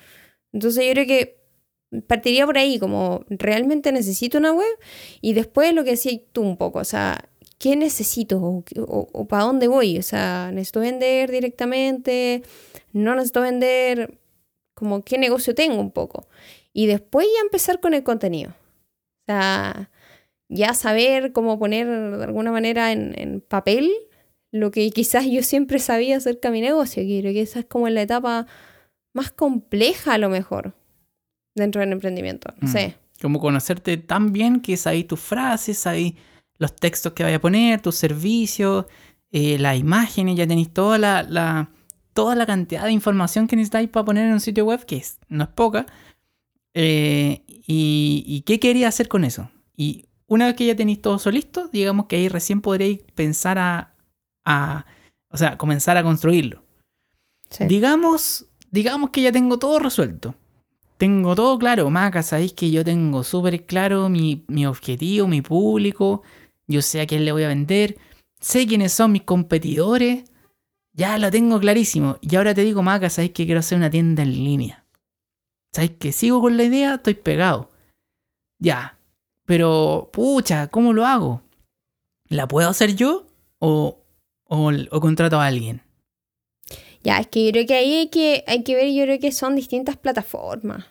Entonces 0.51 0.85
yo 0.85 0.91
creo 0.91 1.07
que 1.07 1.44
partiría 2.07 2.45
por 2.45 2.57
ahí, 2.57 2.79
como 2.79 3.25
realmente 3.29 3.91
necesito 3.91 4.37
una 4.37 4.51
web 4.53 4.67
y 5.21 5.33
después 5.33 5.73
lo 5.73 5.83
que 5.83 5.91
decías 5.91 6.21
tú 6.33 6.41
un 6.41 6.57
poco, 6.57 6.79
o 6.79 6.83
sea, 6.85 7.29
¿qué 7.57 7.75
necesito 7.75 8.39
o, 8.41 8.63
o- 9.13 9.27
para 9.27 9.43
dónde 9.43 9.67
voy? 9.67 9.97
O 9.97 10.03
sea, 10.03 10.51
¿necesito 10.53 10.81
vender 10.81 11.31
directamente? 11.31 12.43
¿No 12.93 13.15
necesito 13.15 13.41
vender? 13.41 14.17
Como 14.73 15.01
qué 15.03 15.17
negocio 15.17 15.55
tengo 15.55 15.79
un 15.79 15.91
poco. 15.91 16.27
Y 16.73 16.87
después 16.87 17.27
ya 17.33 17.41
empezar 17.41 17.79
con 17.79 17.93
el 17.93 18.03
contenido. 18.03 18.51
O 18.51 19.25
sea, 19.27 19.89
ya 20.49 20.73
saber 20.73 21.31
cómo 21.33 21.57
poner 21.59 21.87
de 21.87 22.23
alguna 22.23 22.51
manera 22.51 22.91
en, 22.91 23.13
en 23.19 23.41
papel 23.41 23.91
lo 24.51 24.71
que 24.71 24.89
quizás 24.91 25.25
yo 25.25 25.43
siempre 25.43 25.79
sabía 25.79 26.17
acerca 26.17 26.49
de 26.49 26.53
mi 26.53 26.61
negocio, 26.61 27.03
que 27.03 27.19
creo 27.21 27.33
que 27.33 27.41
esa 27.41 27.59
es 27.59 27.65
como 27.65 27.89
la 27.89 28.01
etapa 28.03 28.47
más 29.13 29.31
compleja 29.31 30.13
a 30.15 30.17
lo 30.17 30.29
mejor 30.29 30.75
dentro 31.55 31.81
del 31.81 31.91
emprendimiento. 31.93 32.53
No 32.61 32.67
Mm. 32.67 32.71
sé. 32.71 32.95
Como 33.21 33.39
conocerte 33.39 33.97
tan 33.97 34.33
bien 34.33 34.59
que 34.59 34.75
sabéis 34.77 35.07
tus 35.07 35.19
frases, 35.19 35.77
sabéis 35.79 36.13
los 36.57 36.75
textos 36.75 37.13
que 37.13 37.23
vaya 37.23 37.37
a 37.37 37.41
poner, 37.41 37.81
tus 37.81 37.95
servicios, 37.95 38.85
eh, 39.31 39.57
las 39.57 39.77
imágenes, 39.79 40.35
ya 40.35 40.45
tenéis 40.47 40.71
toda 40.71 40.97
la, 40.97 41.23
la- 41.23 41.69
toda 42.13 42.35
la 42.35 42.45
cantidad 42.45 42.83
de 42.85 42.91
información 42.91 43.47
que 43.47 43.55
necesitáis 43.55 43.89
para 43.89 44.05
poner 44.05 44.25
en 44.27 44.33
un 44.33 44.39
sitio 44.39 44.65
web, 44.65 44.85
que 44.85 44.97
es- 44.97 45.19
no 45.27 45.43
es 45.45 45.49
poca. 45.49 45.85
Eh, 46.73 47.43
y, 47.47 48.23
y 48.27 48.41
qué 48.41 48.59
quería 48.59 48.87
hacer 48.89 49.07
con 49.07 49.23
eso? 49.23 49.49
Y 49.75 50.05
una 50.27 50.45
vez 50.47 50.55
que 50.55 50.65
ya 50.65 50.75
tenéis 50.75 51.01
todo 51.01 51.15
eso 51.17 51.31
listo, 51.31 51.69
digamos 51.71 52.05
que 52.07 52.17
ahí 52.17 52.29
recién 52.29 52.61
podréis 52.61 52.99
pensar 53.15 53.57
a, 53.57 53.93
a- 54.45 54.85
o 55.29 55.37
sea, 55.37 55.57
comenzar 55.57 55.97
a 55.97 56.03
construirlo. 56.03 56.63
Sí. 57.49 57.65
Digamos, 57.65 58.45
digamos 58.71 59.09
que 59.11 59.21
ya 59.21 59.31
tengo 59.31 59.57
todo 59.59 59.79
resuelto. 59.79 60.35
Tengo 60.97 61.35
todo 61.35 61.59
claro, 61.59 61.89
Maca, 61.89 62.23
sabéis 62.23 62.53
que 62.53 62.71
yo 62.71 62.83
tengo 62.83 63.23
súper 63.23 63.65
claro 63.65 64.07
mi, 64.07 64.45
mi 64.47 64.65
objetivo, 64.65 65.27
mi 65.27 65.41
público. 65.41 66.23
Yo 66.67 66.81
sé 66.81 67.01
a 67.01 67.07
quién 67.07 67.25
le 67.25 67.31
voy 67.33 67.43
a 67.43 67.49
vender. 67.49 67.97
Sé 68.39 68.65
quiénes 68.65 68.93
son 68.93 69.11
mis 69.11 69.23
competidores. 69.23 70.23
Ya 70.93 71.17
lo 71.17 71.29
tengo 71.29 71.59
clarísimo. 71.59 72.17
Y 72.21 72.35
ahora 72.35 72.53
te 72.53 72.63
digo, 72.63 72.81
Maca, 72.81 73.09
sabéis 73.09 73.33
que 73.33 73.45
quiero 73.45 73.59
hacer 73.59 73.77
una 73.77 73.89
tienda 73.89 74.23
en 74.23 74.31
línea. 74.31 74.85
Sabéis 75.73 75.91
que 75.99 76.13
sigo 76.13 76.39
con 76.39 76.55
la 76.55 76.63
idea, 76.63 76.95
estoy 76.95 77.15
pegado. 77.15 77.69
Ya. 78.59 78.97
Pero, 79.45 80.09
pucha, 80.13 80.67
¿cómo 80.67 80.93
lo 80.93 81.05
hago? 81.05 81.41
¿La 82.29 82.47
puedo 82.47 82.69
hacer 82.69 82.95
yo? 82.95 83.27
¿O, 83.59 83.99
o, 84.45 84.71
o 84.91 84.99
contrato 85.01 85.39
a 85.39 85.45
alguien? 85.47 85.81
Ya, 87.05 87.19
es 87.19 87.27
que 87.27 87.45
yo 87.45 87.51
creo 87.51 87.67
que 87.67 87.75
ahí 87.75 87.93
hay 87.93 88.07
que, 88.09 88.43
hay 88.47 88.63
que 88.63 88.75
ver, 88.75 88.91
yo 88.91 89.03
creo 89.03 89.19
que 89.19 89.31
son 89.31 89.55
distintas 89.55 89.95
plataformas. 89.95 90.85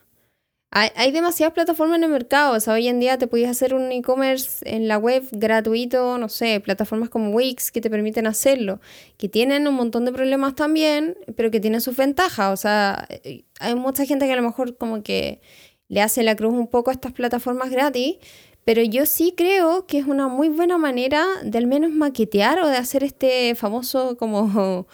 Hay, 0.70 0.90
hay 0.94 1.10
demasiadas 1.10 1.54
plataformas 1.54 1.98
en 1.98 2.04
el 2.04 2.10
mercado. 2.10 2.56
O 2.56 2.60
sea, 2.60 2.74
hoy 2.74 2.86
en 2.86 3.00
día 3.00 3.18
te 3.18 3.26
puedes 3.26 3.48
hacer 3.48 3.74
un 3.74 3.90
e-commerce 3.90 4.58
en 4.64 4.86
la 4.86 4.96
web 4.96 5.24
gratuito, 5.32 6.16
no 6.18 6.28
sé, 6.28 6.60
plataformas 6.60 7.08
como 7.10 7.30
Wix 7.30 7.72
que 7.72 7.80
te 7.80 7.90
permiten 7.90 8.28
hacerlo, 8.28 8.80
que 9.16 9.28
tienen 9.28 9.66
un 9.66 9.74
montón 9.74 10.04
de 10.04 10.12
problemas 10.12 10.54
también, 10.54 11.16
pero 11.36 11.50
que 11.50 11.58
tienen 11.58 11.80
sus 11.80 11.96
ventajas. 11.96 12.52
O 12.52 12.56
sea, 12.56 13.08
eh, 13.10 13.44
hay 13.58 13.74
mucha 13.74 14.06
gente 14.06 14.26
que 14.26 14.34
a 14.34 14.36
lo 14.36 14.42
mejor 14.42 14.76
como 14.76 15.02
que 15.02 15.40
le 15.88 16.00
hace 16.00 16.22
la 16.22 16.36
cruz 16.36 16.54
un 16.54 16.68
poco 16.68 16.90
a 16.90 16.94
estas 16.94 17.12
plataformas 17.12 17.70
gratis, 17.70 18.18
pero 18.64 18.82
yo 18.82 19.04
sí 19.06 19.34
creo 19.36 19.86
que 19.86 19.98
es 19.98 20.06
una 20.06 20.28
muy 20.28 20.48
buena 20.48 20.78
manera 20.78 21.26
de 21.42 21.58
al 21.58 21.66
menos 21.66 21.90
maquetear 21.90 22.60
o 22.60 22.68
de 22.68 22.76
hacer 22.76 23.02
este 23.02 23.56
famoso 23.56 24.16
como 24.16 24.86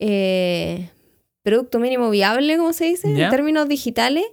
eh, 0.00 0.90
producto 1.42 1.78
mínimo 1.78 2.10
viable, 2.10 2.56
como 2.56 2.72
se 2.72 2.86
dice, 2.86 3.08
en 3.08 3.30
términos 3.30 3.68
digitales, 3.68 4.24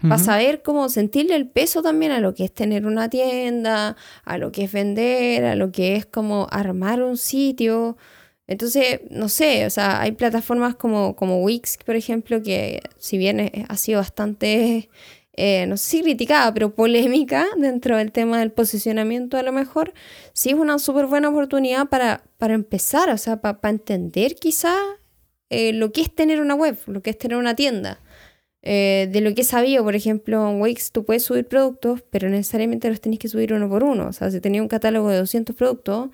para 0.00 0.18
saber 0.18 0.62
cómo 0.62 0.88
sentirle 0.88 1.36
el 1.36 1.46
peso 1.46 1.82
también 1.82 2.10
a 2.10 2.20
lo 2.20 2.32
que 2.34 2.44
es 2.44 2.54
tener 2.54 2.86
una 2.86 3.10
tienda, 3.10 3.96
a 4.24 4.38
lo 4.38 4.50
que 4.50 4.64
es 4.64 4.72
vender, 4.72 5.44
a 5.44 5.54
lo 5.54 5.72
que 5.72 5.96
es 5.96 6.06
como 6.06 6.46
armar 6.50 7.02
un 7.02 7.18
sitio. 7.18 7.98
Entonces, 8.46 9.02
no 9.10 9.28
sé, 9.28 9.66
o 9.66 9.70
sea, 9.70 10.00
hay 10.00 10.12
plataformas 10.12 10.74
como, 10.74 11.14
como 11.16 11.42
Wix, 11.42 11.76
por 11.84 11.96
ejemplo, 11.96 12.42
que 12.42 12.80
si 12.98 13.18
bien 13.18 13.52
ha 13.68 13.76
sido 13.76 14.00
bastante, 14.00 14.88
eh, 15.34 15.66
no 15.66 15.76
sé 15.76 15.98
si 15.98 16.02
criticada, 16.02 16.52
pero 16.54 16.74
polémica 16.74 17.46
dentro 17.58 17.98
del 17.98 18.10
tema 18.10 18.38
del 18.38 18.52
posicionamiento 18.52 19.36
a 19.36 19.42
lo 19.42 19.52
mejor, 19.52 19.92
sí 20.32 20.48
es 20.48 20.56
una 20.56 20.78
súper 20.78 21.06
buena 21.06 21.28
oportunidad 21.28 21.88
para, 21.88 22.24
para 22.38 22.54
empezar, 22.54 23.10
o 23.10 23.18
sea, 23.18 23.42
para 23.42 23.58
entender 23.68 24.34
quizá 24.36 24.74
eh, 25.50 25.72
lo 25.72 25.92
que 25.92 26.00
es 26.00 26.14
tener 26.14 26.40
una 26.40 26.54
web, 26.54 26.78
lo 26.86 27.02
que 27.02 27.10
es 27.10 27.18
tener 27.18 27.36
una 27.36 27.54
tienda. 27.54 28.00
Eh, 28.62 29.08
de 29.10 29.20
lo 29.22 29.34
que 29.34 29.40
he 29.40 29.44
sabido, 29.44 29.82
por 29.84 29.94
ejemplo, 29.94 30.50
en 30.50 30.60
Wix 30.60 30.92
tú 30.92 31.04
puedes 31.04 31.22
subir 31.24 31.46
productos, 31.46 32.02
pero 32.10 32.28
necesariamente 32.28 32.88
los 32.90 33.00
tenés 33.00 33.18
que 33.18 33.28
subir 33.28 33.52
uno 33.52 33.68
por 33.68 33.82
uno. 33.84 34.08
O 34.08 34.12
sea, 34.12 34.30
si 34.30 34.40
tenías 34.40 34.62
un 34.62 34.68
catálogo 34.68 35.08
de 35.08 35.16
200 35.18 35.56
productos, 35.56 36.10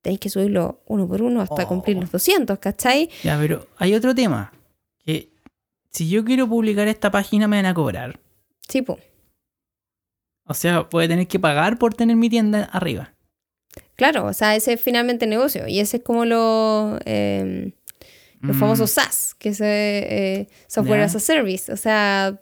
tenéis 0.00 0.18
que 0.20 0.30
subirlo 0.30 0.80
uno 0.86 1.06
por 1.06 1.22
uno 1.22 1.40
hasta 1.42 1.64
Oh. 1.64 1.68
cumplir 1.68 1.96
los 1.98 2.10
200, 2.10 2.58
¿cachai? 2.58 3.10
Ya, 3.22 3.38
pero 3.38 3.66
hay 3.76 3.94
otro 3.94 4.14
tema. 4.14 4.52
Que 5.04 5.28
si 5.90 6.08
yo 6.08 6.24
quiero 6.24 6.48
publicar 6.48 6.88
esta 6.88 7.10
página 7.10 7.46
me 7.48 7.56
van 7.58 7.66
a 7.66 7.74
cobrar. 7.74 8.18
Sí, 8.68 8.80
po. 8.82 8.98
O 10.46 10.54
sea, 10.54 10.88
voy 10.90 11.04
a 11.04 11.08
tener 11.08 11.28
que 11.28 11.38
pagar 11.38 11.78
por 11.78 11.94
tener 11.94 12.16
mi 12.16 12.28
tienda 12.28 12.64
arriba. 12.72 13.12
Claro, 13.94 14.24
o 14.26 14.32
sea, 14.32 14.56
ese 14.56 14.72
es 14.72 14.80
finalmente 14.80 15.26
el 15.26 15.30
negocio. 15.30 15.68
Y 15.68 15.78
ese 15.80 15.98
es 15.98 16.02
como 16.02 16.24
lo, 16.24 16.98
eh, 17.04 17.72
los 18.42 18.56
Mm, 18.56 18.60
famosos 18.60 18.90
SaaS, 18.90 19.34
que 19.38 19.50
es 19.50 19.60
eh, 19.60 19.64
eh, 19.66 20.46
Software 20.66 21.00
as 21.00 21.14
a 21.16 21.20
Service. 21.20 21.72
O 21.72 21.76
sea, 21.76 22.40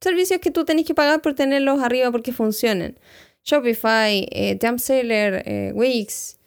servicios 0.00 0.40
que 0.40 0.50
tú 0.50 0.64
tenés 0.64 0.86
que 0.86 0.94
pagar 0.94 1.20
por 1.20 1.34
tenerlos 1.34 1.82
arriba 1.82 2.10
porque 2.10 2.32
funcionen. 2.32 2.98
Shopify, 3.44 4.26
eh, 4.30 4.58
Jumpseller, 4.60 5.42
eh, 5.46 5.72
Wix, 5.74 6.38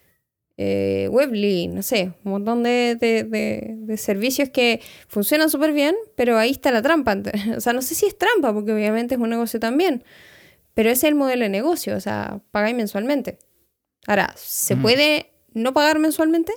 eh, 0.57 1.07
Webly, 1.11 1.67
no 1.67 1.81
sé, 1.81 2.13
un 2.23 2.31
montón 2.33 2.61
de, 2.63 2.95
de- 2.99 3.23
de- 3.23 3.73
de 3.77 3.97
servicios 3.97 4.49
que 4.49 4.79
funcionan 5.07 5.49
súper 5.49 5.73
bien, 5.73 5.95
pero 6.15 6.37
ahí 6.37 6.51
está 6.51 6.71
la 6.71 6.81
trampa. 6.81 7.17
O 7.57 7.61
sea, 7.61 7.73
no 7.73 7.81
sé 7.81 7.95
si 7.95 8.05
es 8.05 8.17
trampa, 8.17 8.53
porque 8.53 8.71
obviamente 8.73 9.15
es 9.15 9.21
un 9.21 9.29
negocio 9.31 9.59
también, 9.59 10.03
pero 10.73 10.89
ese 10.89 11.07
es 11.07 11.11
el 11.11 11.15
modelo 11.15 11.43
de 11.43 11.49
negocio, 11.49 11.95
o 11.95 11.99
sea, 11.99 12.39
pagáis 12.51 12.75
mensualmente. 12.75 13.37
Ahora, 14.07 14.33
¿se 14.37 14.75
Mm. 14.75 14.81
puede 14.81 15.31
no 15.53 15.73
pagar 15.73 15.99
mensualmente? 15.99 16.53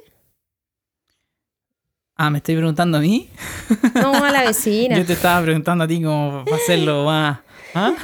Ah, 2.17 2.31
me 2.31 2.39
estoy 2.39 2.57
preguntando 2.57 2.99
a 2.99 3.01
mí. 3.01 3.29
No, 3.95 4.25
a 4.25 4.31
la 4.31 4.43
vecina. 4.45 4.97
Yo 4.99 5.05
te 5.07 5.15
estaba 5.15 5.43
preguntando 5.43 5.85
a 5.85 5.89
ti 5.89 6.03
cómo 6.03 6.45
hacerlo 6.55 7.05
más. 7.07 7.41
¿Ah? 7.75 7.95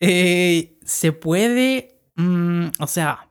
Eh, 0.00 0.78
se 0.84 1.12
puede. 1.12 1.98
mm, 2.16 2.68
o 2.78 2.86
sea, 2.86 3.28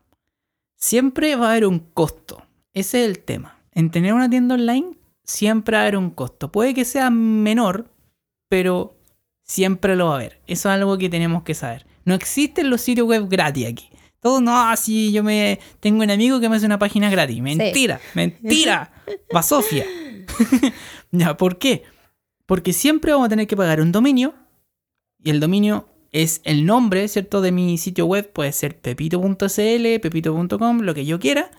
siempre 0.75 1.35
va 1.35 1.47
a 1.47 1.51
haber 1.51 1.65
un 1.65 1.79
costo. 1.79 2.43
Ese 2.73 3.03
es 3.03 3.09
el 3.09 3.19
tema. 3.19 3.59
En 3.71 3.89
tener 3.91 4.13
una 4.13 4.29
tienda 4.29 4.55
online, 4.55 4.97
siempre 5.23 5.77
va 5.77 5.81
a 5.81 5.83
haber 5.83 5.97
un 5.97 6.11
costo. 6.11 6.51
Puede 6.51 6.73
que 6.73 6.85
sea 6.85 7.09
menor, 7.09 7.89
pero 8.49 8.95
siempre 9.43 9.95
lo 9.95 10.07
va 10.07 10.13
a 10.13 10.15
haber. 10.17 10.39
Eso 10.47 10.69
es 10.69 10.75
algo 10.75 10.97
que 10.97 11.09
tenemos 11.09 11.43
que 11.43 11.53
saber. 11.55 11.85
No 12.05 12.13
existen 12.13 12.69
los 12.69 12.81
sitios 12.81 13.07
web 13.07 13.27
gratis 13.27 13.67
aquí. 13.67 13.89
Todo 14.19 14.41
no, 14.41 14.69
así 14.69 15.11
yo 15.11 15.23
me 15.23 15.59
tengo 15.79 16.03
un 16.03 16.09
amigo 16.09 16.39
que 16.39 16.49
me 16.49 16.55
hace 16.55 16.65
una 16.65 16.79
página 16.79 17.09
gratis. 17.09 17.41
Mentira, 17.41 17.99
mentira. 18.13 18.91
Va 19.35 19.43
Sofía. 19.43 19.85
ya, 21.11 21.37
¿por 21.37 21.57
qué? 21.57 21.83
Porque 22.45 22.73
siempre 22.73 23.11
vamos 23.11 23.27
a 23.27 23.29
tener 23.29 23.47
que 23.47 23.57
pagar 23.57 23.81
un 23.81 23.91
dominio. 23.91 24.33
Y 25.23 25.29
el 25.29 25.39
dominio 25.39 25.87
es 26.11 26.41
el 26.45 26.65
nombre, 26.65 27.07
¿cierto? 27.07 27.41
De 27.41 27.51
mi 27.51 27.77
sitio 27.77 28.05
web. 28.05 28.31
Puede 28.31 28.51
ser 28.51 28.79
pepito.cl, 28.79 29.99
pepito.com, 30.01 30.79
lo 30.81 30.93
que 30.93 31.05
yo 31.05 31.19
quiera. 31.19 31.51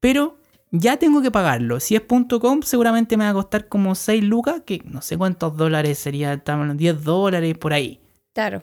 Pero 0.00 0.38
ya 0.70 0.96
tengo 0.96 1.22
que 1.22 1.30
pagarlo. 1.30 1.80
Si 1.80 1.94
es 1.94 2.02
.com, 2.02 2.62
seguramente 2.62 3.16
me 3.16 3.24
va 3.24 3.30
a 3.30 3.34
costar 3.34 3.68
como 3.68 3.94
6 3.94 4.24
lucas, 4.24 4.62
que 4.64 4.82
no 4.84 5.02
sé 5.02 5.16
cuántos 5.16 5.56
dólares 5.56 5.98
sería, 5.98 6.32
estamos 6.34 6.76
10 6.76 7.04
dólares 7.04 7.56
por 7.56 7.72
ahí. 7.72 8.00
Claro. 8.34 8.62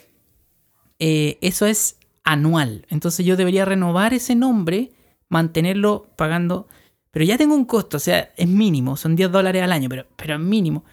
Eh, 1.00 1.38
eso 1.42 1.66
es 1.66 1.98
anual. 2.24 2.86
Entonces 2.90 3.26
yo 3.26 3.36
debería 3.36 3.66
renovar 3.66 4.14
ese 4.14 4.36
nombre, 4.36 4.92
mantenerlo 5.30 6.10
pagando. 6.16 6.68
Pero 7.12 7.26
ya 7.26 7.38
tengo 7.38 7.56
un 7.56 7.66
costo, 7.66 7.98
o 7.98 8.00
sea, 8.00 8.34
es 8.36 8.48
mínimo, 8.48 8.98
son 8.98 9.16
10 9.16 9.32
dólares 9.32 9.62
al 9.62 9.72
año, 9.72 9.88
pero, 9.88 10.08
pero 10.16 10.34
es 10.34 10.40
mínimo. 10.40 10.84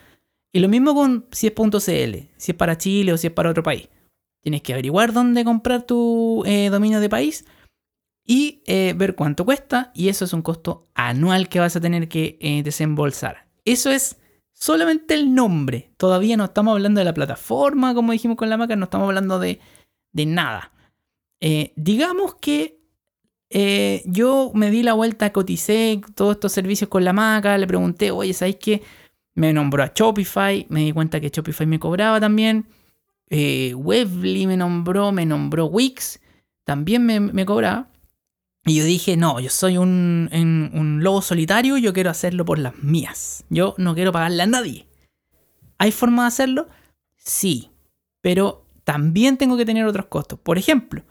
Y 0.52 0.60
lo 0.60 0.68
mismo 0.68 0.94
con 0.94 1.26
si 1.30 1.46
es 1.46 1.54
.cl, 1.54 2.28
si 2.36 2.52
es 2.52 2.56
para 2.56 2.76
Chile 2.76 3.12
o 3.12 3.16
si 3.16 3.28
es 3.28 3.32
para 3.32 3.50
otro 3.50 3.62
país. 3.62 3.88
Tienes 4.42 4.62
que 4.62 4.72
averiguar 4.72 5.12
dónde 5.12 5.44
comprar 5.44 5.82
tu 5.82 6.42
eh, 6.46 6.70
dominio 6.70 7.00
de 7.00 7.08
país 7.08 7.44
y 8.26 8.62
eh, 8.66 8.94
ver 8.96 9.14
cuánto 9.14 9.44
cuesta. 9.44 9.92
Y 9.94 10.08
eso 10.08 10.24
es 10.24 10.32
un 10.32 10.42
costo 10.42 10.88
anual 10.94 11.48
que 11.48 11.60
vas 11.60 11.76
a 11.76 11.80
tener 11.80 12.08
que 12.08 12.38
eh, 12.40 12.62
desembolsar. 12.62 13.46
Eso 13.64 13.90
es 13.90 14.18
solamente 14.52 15.14
el 15.14 15.34
nombre. 15.34 15.92
Todavía 15.96 16.36
no 16.36 16.44
estamos 16.44 16.72
hablando 16.72 16.98
de 16.98 17.04
la 17.04 17.14
plataforma, 17.14 17.94
como 17.94 18.12
dijimos 18.12 18.36
con 18.36 18.50
la 18.50 18.56
maca, 18.56 18.76
no 18.76 18.84
estamos 18.84 19.06
hablando 19.06 19.38
de, 19.38 19.60
de 20.12 20.26
nada. 20.26 20.72
Eh, 21.40 21.72
digamos 21.76 22.34
que 22.34 22.80
eh, 23.48 24.02
yo 24.06 24.52
me 24.54 24.70
di 24.70 24.82
la 24.82 24.92
vuelta, 24.92 25.32
coticé 25.32 26.00
todos 26.14 26.36
estos 26.36 26.52
servicios 26.52 26.88
con 26.88 27.04
la 27.04 27.12
maca, 27.12 27.58
le 27.58 27.66
pregunté, 27.66 28.10
oye, 28.10 28.32
¿sabéis 28.32 28.56
qué? 28.56 28.82
Me 29.34 29.52
nombró 29.52 29.82
a 29.82 29.92
Shopify, 29.94 30.66
me 30.68 30.84
di 30.84 30.92
cuenta 30.92 31.20
que 31.20 31.30
Shopify 31.30 31.66
me 31.66 31.78
cobraba 31.78 32.20
también. 32.20 32.66
Eh, 33.28 33.74
Webly 33.74 34.46
me 34.46 34.56
nombró, 34.56 35.12
me 35.12 35.24
nombró 35.26 35.66
Wix, 35.66 36.20
también 36.64 37.04
me, 37.04 37.46
cobraba. 37.46 37.88
Y 38.66 38.76
yo 38.76 38.84
dije, 38.84 39.16
no, 39.16 39.40
yo 39.40 39.48
soy 39.48 39.78
un, 39.78 40.28
un, 40.32 40.70
un 40.74 41.02
lobo 41.02 41.22
solitario, 41.22 41.78
yo 41.78 41.92
quiero 41.92 42.10
hacerlo 42.10 42.44
por 42.44 42.58
las 42.58 42.76
mías. 42.82 43.44
Yo 43.48 43.74
no 43.78 43.94
quiero 43.94 44.12
pagarle 44.12 44.42
a 44.42 44.46
nadie. 44.46 44.86
¿Hay 45.78 45.92
forma 45.92 46.24
de 46.24 46.28
hacerlo? 46.28 46.68
Sí, 47.16 47.70
pero 48.20 48.66
también 48.84 49.38
tengo 49.38 49.56
que 49.56 49.64
tener 49.64 49.86
otros 49.86 50.06
costos. 50.06 50.38
Por 50.38 50.58
ejemplo, 50.58 51.02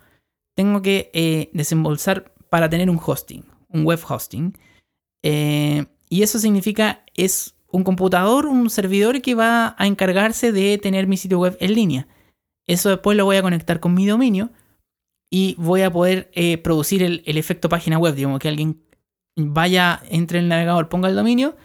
tengo 0.54 0.82
que 0.82 1.10
eh, 1.14 1.50
desembolsar 1.52 2.32
para 2.48 2.68
tener 2.68 2.90
un 2.90 3.00
hosting, 3.04 3.44
un 3.68 3.84
web 3.84 4.00
hosting. 4.06 4.56
Eh, 5.22 5.86
y 6.08 6.22
eso 6.22 6.38
significa, 6.38 7.04
es 7.14 7.54
un 7.68 7.84
computador, 7.84 8.46
un 8.46 8.68
servidor 8.70 9.22
que 9.22 9.34
va 9.34 9.74
a 9.78 9.86
encargarse 9.86 10.52
de 10.52 10.78
tener 10.78 11.06
mi 11.06 11.16
sitio 11.16 11.38
web 11.38 11.56
en 11.60 11.74
línea. 11.74 12.08
Eso 12.66 12.88
después 12.88 13.16
lo 13.16 13.24
voy 13.24 13.36
a 13.36 13.42
conectar 13.42 13.80
con 13.80 13.94
mi 13.94 14.06
dominio 14.06 14.50
y 15.30 15.54
voy 15.58 15.82
a 15.82 15.92
poder 15.92 16.30
eh, 16.34 16.58
producir 16.58 17.02
el, 17.02 17.22
el 17.26 17.38
efecto 17.38 17.68
página 17.68 17.98
web, 17.98 18.14
digamos 18.14 18.40
que 18.40 18.48
alguien 18.48 18.82
vaya 19.36 20.02
entre 20.08 20.40
el 20.40 20.48
navegador, 20.48 20.88
ponga 20.88 21.08
el 21.08 21.16
dominio 21.16 21.56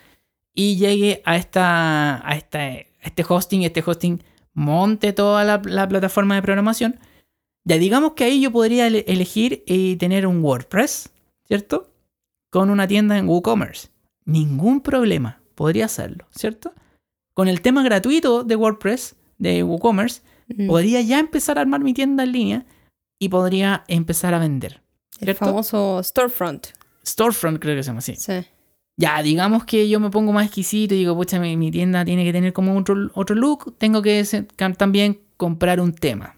y 0.53 0.77
llegue 0.77 1.21
a, 1.25 1.35
esta, 1.35 2.27
a, 2.27 2.35
esta, 2.35 2.71
este 3.01 3.25
hosting, 3.27 3.63
este 3.63 3.83
hosting 3.85 4.23
monte 4.53 5.13
toda 5.13 5.43
la, 5.43 5.87
plataforma 5.87 6.35
de 6.35 6.41
programación. 6.41 6.99
Ya 7.65 7.77
digamos 7.77 8.13
que 8.13 8.23
ahí 8.23 8.41
yo 8.41 8.51
podría 8.51 8.87
elegir 8.87 9.63
y 9.65 9.95
tener 9.95 10.27
un 10.27 10.43
WordPress, 10.43 11.09
¿cierto? 11.47 11.91
Con 12.51 12.69
una 12.69 12.87
tienda 12.87 13.17
en 13.17 13.27
WooCommerce. 13.27 13.89
Ningún 14.23 14.81
problema, 14.81 15.41
podría 15.55 15.85
hacerlo, 15.85 16.27
¿cierto? 16.29 16.73
Con 17.33 17.47
el 17.47 17.61
tema 17.61 17.83
gratuito 17.83 18.43
de 18.43 18.55
WordPress, 18.55 19.15
de 19.39 19.63
WooCommerce, 19.63 20.21
podría 20.67 21.01
ya 21.01 21.19
empezar 21.19 21.57
a 21.57 21.61
armar 21.61 21.81
mi 21.81 21.93
tienda 21.93 22.23
en 22.23 22.31
línea 22.31 22.65
y 23.19 23.29
podría 23.29 23.83
empezar 23.87 24.33
a 24.35 24.39
vender. 24.39 24.81
El 25.19 25.33
famoso 25.33 26.03
storefront. 26.03 26.67
Storefront 27.05 27.59
creo 27.59 27.75
que 27.75 27.83
se 27.83 27.87
llama 27.87 27.99
así. 27.99 28.15
Sí. 28.15 28.45
Ya, 28.97 29.21
digamos 29.21 29.65
que 29.65 29.89
yo 29.89 29.99
me 29.99 30.09
pongo 30.09 30.31
más 30.31 30.45
exquisito 30.45 30.93
y 30.93 30.99
digo, 30.99 31.15
pucha, 31.15 31.39
mi, 31.39 31.71
tienda 31.71 32.05
tiene 32.05 32.23
que 32.23 32.31
tener 32.31 32.53
como 32.53 32.77
otro, 32.77 33.11
otro 33.13 33.35
look, 33.35 33.75
tengo 33.77 34.01
que 34.01 34.23
también 34.77 35.19
comprar 35.35 35.81
un 35.81 35.93
tema. 35.93 36.34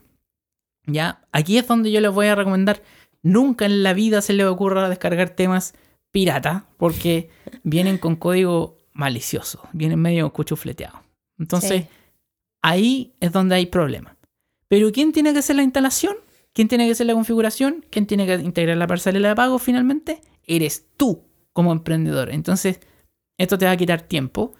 Ya, 0.88 1.22
aquí 1.32 1.58
es 1.58 1.68
donde 1.68 1.92
yo 1.92 2.02
les 2.02 2.12
voy 2.12 2.28
a 2.28 2.36
recomendar, 2.36 2.82
nunca 3.22 3.66
en 3.66 3.84
la 3.84 3.94
vida 3.94 4.22
se 4.22 4.34
les 4.34 4.46
ocurra 4.46 4.90
descargar 4.90 5.30
temas 5.30 5.76
pirata, 6.12 6.66
porque 6.78 7.30
vienen 7.64 7.98
con 7.98 8.16
código 8.16 8.78
malicioso, 8.94 9.62
vienen 9.74 10.00
medio 10.00 10.32
cuchufleteados. 10.34 11.00
Entonces, 11.38 11.86
ahí 12.64 13.14
es 13.20 13.32
donde 13.32 13.56
hay 13.56 13.68
problema. 13.68 14.18
Pero 14.68 14.92
¿quién 14.92 15.12
tiene 15.12 15.34
que 15.34 15.40
hacer 15.40 15.56
la 15.56 15.64
instalación? 15.64 16.16
¿Quién 16.54 16.68
tiene 16.68 16.86
que 16.86 16.94
hacer 16.94 17.06
la 17.06 17.14
configuración? 17.14 17.86
¿Quién 17.92 18.08
tiene 18.08 18.26
que 18.26 18.34
integrar 18.36 18.78
la 18.78 18.88
parcela 18.88 19.30
de 19.30 19.36
pago 19.36 19.60
finalmente? 19.60 20.22
Eres 20.44 20.88
tú 20.98 21.24
como 21.54 21.72
emprendedor. 21.72 22.32
Entonces, 22.32 22.80
esto 23.38 23.58
te 23.58 23.66
va 23.66 23.72
a 23.72 23.78
quitar 23.78 24.02
tiempo. 24.02 24.56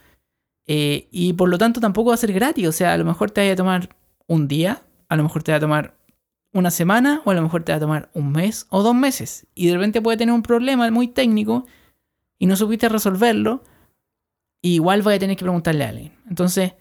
Eh, 0.68 1.08
y 1.12 1.34
por 1.34 1.50
lo 1.50 1.58
tanto 1.58 1.80
tampoco 1.80 2.10
va 2.10 2.14
a 2.14 2.18
ser 2.18 2.34
gratis. 2.34 2.68
O 2.68 2.72
sea, 2.72 2.94
a 2.94 2.98
lo 2.98 3.06
mejor 3.06 3.32
te 3.32 3.46
va 3.46 3.52
a 3.52 3.56
tomar 3.56 3.96
un 4.28 4.48
día, 4.48 4.84
a 5.10 5.16
lo 5.16 5.24
mejor 5.24 5.42
te 5.42 5.52
va 5.52 5.58
a 5.58 5.62
tomar 5.62 5.97
una 6.58 6.72
semana, 6.72 7.22
o 7.26 7.32
a 7.32 7.34
lo 7.34 7.42
mejor 7.42 7.64
te 7.64 7.72
va 7.72 7.78
a 7.78 7.82
tomar 7.82 8.10
un 8.14 8.32
mes 8.32 8.68
o 8.70 8.84
dos 8.84 8.96
meses. 8.96 9.48
Y 9.56 9.68
de 9.68 9.76
repente 9.76 10.02
puede 10.02 10.18
tener 10.18 10.34
un 10.34 10.44
problema 10.44 10.90
muy 10.92 11.08
técnico 11.08 11.66
y 12.40 12.46
no 12.46 12.56
supiste 12.56 12.90
resolverlo. 12.90 13.64
igual 14.62 15.02
voy 15.02 15.16
a 15.16 15.20
tener 15.20 15.38
que 15.38 15.46
preguntarle 15.46 15.86
a 15.86 15.90
alguien. 15.90 16.14
Entonces, 16.30 16.74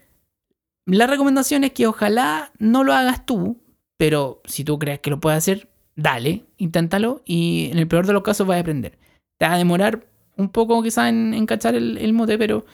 la 0.87 1.07
recomendación 1.07 1.65
es 1.65 1.73
que 1.73 1.87
ojalá 1.87 2.53
no 2.59 2.85
lo 2.85 2.93
hagas 2.93 3.27
tú, 3.27 3.61
pero 3.97 4.43
si 4.45 4.65
tú 4.65 4.79
crees 4.79 5.01
que 5.01 5.11
lo 5.11 5.21
puedes 5.21 5.39
hacer, 5.39 5.69
dale, 5.95 6.45
inténtalo 6.57 7.23
y 7.25 7.71
en 7.73 7.79
el 7.79 7.89
peor 7.89 8.07
de 8.07 8.13
los 8.13 8.23
casos 8.23 8.47
vas 8.47 8.59
a 8.59 8.61
aprender 8.61 8.99
te 9.39 9.47
va 9.47 9.55
a 9.55 9.59
demorar 9.59 10.07
un 10.37 10.51
poco 10.51 10.83
quizás 10.83 11.09
en, 11.09 11.35
en 11.35 11.47
cachar 11.47 11.75
el, 11.75 11.99
el, 11.99 12.13
mote, 12.13 12.39
pero, 12.39 12.65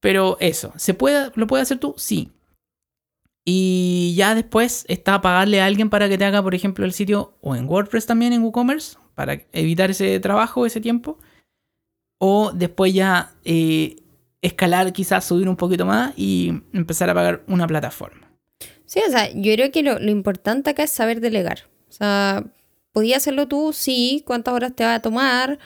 pero 0.00 0.36
eso, 0.40 0.72
¿se 0.76 0.94
puede, 0.94 1.30
¿lo 1.34 1.46
puedes 1.46 1.64
hacer 1.64 1.78
tú? 1.78 1.94
Sí. 1.96 2.30
Y 3.44 4.14
ya 4.16 4.34
después 4.34 4.84
está 4.88 5.20
pagarle 5.20 5.60
a 5.60 5.66
alguien 5.66 5.90
para 5.90 6.08
que 6.08 6.16
te 6.16 6.24
haga, 6.24 6.42
por 6.42 6.54
ejemplo, 6.54 6.84
el 6.84 6.92
sitio 6.92 7.36
o 7.40 7.56
en 7.56 7.68
WordPress 7.68 8.06
también, 8.06 8.32
en 8.32 8.42
WooCommerce, 8.42 8.98
para 9.14 9.40
evitar 9.52 9.90
ese 9.90 10.20
trabajo, 10.20 10.64
ese 10.64 10.80
tiempo. 10.80 11.18
O 12.18 12.52
después 12.52 12.94
ya 12.94 13.32
eh, 13.44 13.96
escalar, 14.42 14.92
quizás 14.92 15.24
subir 15.24 15.48
un 15.48 15.56
poquito 15.56 15.84
más 15.84 16.12
y 16.16 16.62
empezar 16.72 17.10
a 17.10 17.14
pagar 17.14 17.42
una 17.48 17.66
plataforma. 17.66 18.30
Sí, 18.86 19.00
o 19.06 19.10
sea, 19.10 19.32
yo 19.32 19.54
creo 19.54 19.72
que 19.72 19.82
lo, 19.82 19.98
importante 20.00 20.70
acá 20.70 20.84
es 20.84 20.90
saber 20.90 21.20
delegar. 21.20 21.68
O 21.88 21.92
sea, 21.92 22.44
¿Podías 22.92 23.18
hacerlo 23.22 23.48
tú? 23.48 23.72
Sí. 23.72 24.22
¿Cuántas 24.26 24.54
horas 24.54 24.74
te 24.76 24.84
va 24.84 24.94
a 24.94 25.02
tomar? 25.02 25.58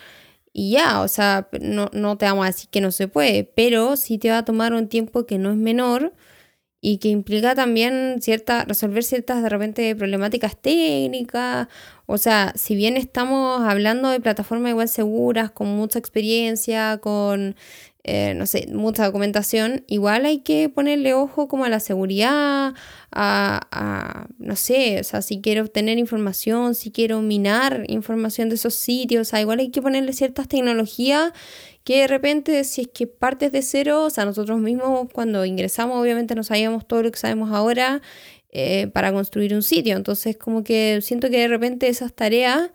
Y 0.52 0.73
ya, 0.73 1.02
o 1.02 1.09
sea, 1.09 1.49
no, 1.61 1.90
no 1.92 2.16
te 2.16 2.25
vamos 2.25 2.45
a 2.45 2.49
decir 2.49 2.71
que 2.71 2.80
no 2.80 2.90
se 2.90 3.09
puede, 3.09 3.45
pero 3.45 3.96
sí 3.96 4.16
te 4.16 4.31
va 4.31 4.38
a 4.38 4.44
tomar 4.44 4.72
un 4.72 4.88
tiempo 4.88 5.27
que 5.27 5.38
no 5.38 5.50
es 5.50 5.57
menor 5.57 6.14
y 6.80 6.98
que 6.98 7.08
implica 7.08 7.54
también 7.54 8.18
cierta, 8.20 8.64
resolver 8.64 9.02
ciertas 9.02 9.42
de 9.42 9.48
repente 9.48 9.96
problemáticas 9.96 10.56
técnicas. 10.60 11.68
O 12.06 12.18
sea, 12.18 12.52
si 12.56 12.76
bien 12.76 12.96
estamos 12.96 13.62
hablando 13.62 14.10
de 14.10 14.20
plataformas 14.20 14.70
igual 14.70 14.88
seguras, 14.88 15.50
con 15.50 15.68
mucha 15.68 15.98
experiencia, 15.98 16.98
con 16.98 17.56
eh, 18.08 18.34
no 18.34 18.46
sé, 18.46 18.68
mucha 18.72 19.04
documentación, 19.04 19.82
igual 19.88 20.26
hay 20.26 20.38
que 20.38 20.68
ponerle 20.68 21.12
ojo 21.12 21.48
como 21.48 21.64
a 21.64 21.68
la 21.68 21.80
seguridad, 21.80 22.72
a, 23.10 24.28
no 24.38 24.54
sé, 24.54 25.00
o 25.00 25.02
sea, 25.04 25.22
si 25.22 25.40
quiero 25.40 25.62
obtener 25.62 25.98
información, 25.98 26.76
si 26.76 26.92
quiero 26.92 27.20
minar 27.20 27.82
información 27.88 28.48
de 28.48 28.54
esos 28.54 28.74
sitios, 28.76 29.22
o 29.26 29.30
sea, 29.30 29.40
igual 29.40 29.58
hay 29.58 29.70
que 29.72 29.82
ponerle 29.82 30.12
ciertas 30.12 30.46
tecnologías 30.46 31.32
que 31.87 32.01
de 32.01 32.09
repente, 32.09 32.64
si 32.64 32.81
es 32.81 32.88
que 32.88 33.07
partes 33.07 33.53
de 33.53 33.62
cero, 33.62 34.03
o 34.03 34.11
sea, 34.11 34.25
nosotros 34.25 34.59
mismos 34.59 35.07
cuando 35.12 35.44
ingresamos, 35.44 35.96
obviamente 36.03 36.35
no 36.35 36.42
sabíamos 36.42 36.85
todo 36.85 37.05
lo 37.05 37.12
que 37.12 37.18
sabemos 37.18 37.53
ahora 37.53 38.03
eh, 38.51 38.88
para 38.88 39.12
construir 39.12 39.55
un 39.55 39.62
sitio, 39.62 39.96
entonces 39.96 40.37
como 40.37 40.64
que 40.64 40.99
siento 41.01 41.31
que 41.31 41.38
de 41.38 41.46
repente 41.46 41.87
esas 41.87 42.12
tareas 42.12 42.72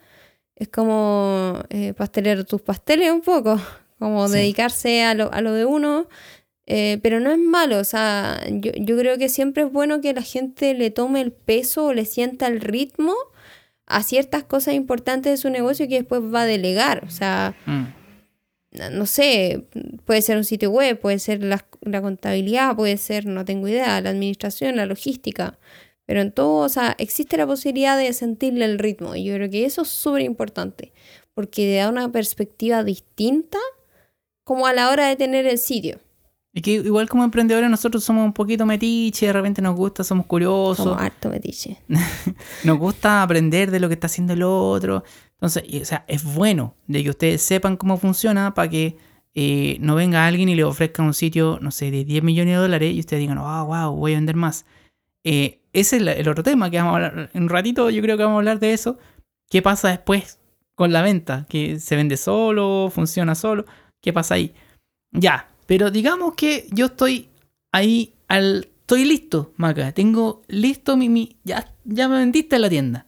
es 0.56 0.68
como 0.68 1.62
eh, 1.68 1.92
pastelar 1.92 2.44
tus 2.44 2.62
pasteles 2.62 3.12
un 3.12 3.20
poco 3.20 3.60
como 3.98 4.30
dedicarse 4.30 5.02
a 5.02 5.12
lo, 5.12 5.30
a 5.30 5.42
lo, 5.42 5.52
de 5.52 5.66
uno, 5.66 6.08
eh, 6.64 6.98
pero 7.02 7.20
no 7.20 7.30
es 7.30 7.38
malo, 7.38 7.80
o 7.80 7.84
sea, 7.84 8.40
yo, 8.48 8.72
yo, 8.76 8.96
creo 8.96 9.18
que 9.18 9.28
siempre 9.28 9.64
es 9.64 9.70
bueno 9.70 10.00
que 10.00 10.14
la 10.14 10.22
gente 10.22 10.72
le 10.72 10.90
tome 10.90 11.20
el 11.20 11.32
peso 11.32 11.84
o 11.84 11.92
le 11.92 12.06
sienta 12.06 12.46
el 12.46 12.62
ritmo 12.62 13.14
a 13.84 14.02
ciertas 14.04 14.42
cosas 14.42 14.72
importantes 14.72 15.32
de 15.32 15.36
su 15.36 15.50
negocio 15.50 15.86
que 15.86 15.96
después 15.96 16.22
va 16.22 16.42
a 16.42 16.46
delegar, 16.46 17.04
o 17.04 17.10
sea, 17.10 17.54
mm. 17.66 18.00
No 18.90 19.06
sé, 19.06 19.66
puede 20.04 20.22
ser 20.22 20.36
un 20.36 20.44
sitio 20.44 20.70
web, 20.70 20.98
puede 20.98 21.18
ser 21.18 21.42
la, 21.42 21.64
la 21.82 22.00
contabilidad, 22.00 22.74
puede 22.74 22.96
ser, 22.96 23.26
no 23.26 23.44
tengo 23.44 23.68
idea, 23.68 24.00
la 24.00 24.10
administración, 24.10 24.76
la 24.76 24.86
logística. 24.86 25.58
Pero 26.06 26.20
en 26.20 26.32
todo, 26.32 26.64
o 26.64 26.68
sea, 26.68 26.94
existe 26.98 27.36
la 27.36 27.46
posibilidad 27.46 27.96
de 27.96 28.12
sentirle 28.12 28.64
el 28.64 28.78
ritmo. 28.78 29.14
Y 29.14 29.24
yo 29.24 29.34
creo 29.34 29.50
que 29.50 29.64
eso 29.64 29.82
es 29.82 29.88
súper 29.88 30.22
importante, 30.22 30.92
porque 31.34 31.76
da 31.76 31.88
una 31.88 32.10
perspectiva 32.10 32.82
distinta 32.82 33.58
como 34.44 34.66
a 34.66 34.72
la 34.72 34.90
hora 34.90 35.06
de 35.06 35.16
tener 35.16 35.46
el 35.46 35.58
sitio. 35.58 36.00
Y 36.54 36.60
que 36.60 36.72
igual 36.72 37.08
como 37.08 37.24
emprendedores 37.24 37.70
nosotros 37.70 38.04
somos 38.04 38.26
un 38.26 38.34
poquito 38.34 38.66
metiche, 38.66 39.26
de 39.26 39.32
repente 39.32 39.62
nos 39.62 39.74
gusta, 39.74 40.04
somos 40.04 40.26
curiosos. 40.26 40.84
Somos 40.84 41.00
harto 41.00 41.30
metiche. 41.30 41.78
nos 42.64 42.78
gusta 42.78 43.22
aprender 43.22 43.70
de 43.70 43.80
lo 43.80 43.88
que 43.88 43.94
está 43.94 44.06
haciendo 44.06 44.34
el 44.34 44.42
otro. 44.42 45.02
Entonces, 45.42 45.64
o 45.82 45.84
sea, 45.84 46.04
es 46.06 46.22
bueno 46.22 46.76
que 46.88 47.10
ustedes 47.10 47.42
sepan 47.42 47.76
cómo 47.76 47.96
funciona 47.96 48.54
para 48.54 48.70
que 48.70 48.96
eh, 49.34 49.76
no 49.80 49.96
venga 49.96 50.24
alguien 50.24 50.48
y 50.48 50.54
le 50.54 50.62
ofrezca 50.62 51.02
un 51.02 51.14
sitio, 51.14 51.58
no 51.60 51.72
sé, 51.72 51.90
de 51.90 52.04
10 52.04 52.22
millones 52.22 52.54
de 52.54 52.60
dólares 52.60 52.94
y 52.94 53.00
ustedes 53.00 53.22
digan, 53.22 53.38
oh, 53.38 53.66
wow, 53.66 53.92
voy 53.92 54.12
a 54.12 54.18
vender 54.18 54.36
más. 54.36 54.66
Eh, 55.24 55.58
ese 55.72 55.96
es 55.96 56.02
el 56.02 56.28
otro 56.28 56.44
tema 56.44 56.70
que 56.70 56.76
vamos 56.76 56.92
a 56.92 56.94
hablar. 56.94 57.30
En 57.34 57.42
un 57.42 57.48
ratito 57.48 57.90
yo 57.90 58.00
creo 58.02 58.16
que 58.16 58.22
vamos 58.22 58.36
a 58.36 58.38
hablar 58.38 58.60
de 58.60 58.72
eso. 58.72 59.00
¿Qué 59.50 59.62
pasa 59.62 59.88
después 59.88 60.38
con 60.76 60.92
la 60.92 61.02
venta? 61.02 61.44
¿Que 61.48 61.80
se 61.80 61.96
vende 61.96 62.16
solo? 62.16 62.88
¿Funciona 62.94 63.34
solo? 63.34 63.64
¿Qué 64.00 64.12
pasa 64.12 64.34
ahí? 64.34 64.54
Ya, 65.10 65.48
pero 65.66 65.90
digamos 65.90 66.34
que 66.36 66.68
yo 66.70 66.86
estoy 66.86 67.30
ahí 67.72 68.14
al... 68.28 68.68
Estoy 68.82 69.06
listo, 69.06 69.54
Maca. 69.56 69.90
Tengo 69.90 70.42
listo 70.46 70.96
mi... 70.96 71.36
ya, 71.42 71.74
ya 71.82 72.08
me 72.08 72.18
vendiste 72.18 72.54
en 72.54 72.62
la 72.62 72.68
tienda. 72.68 73.06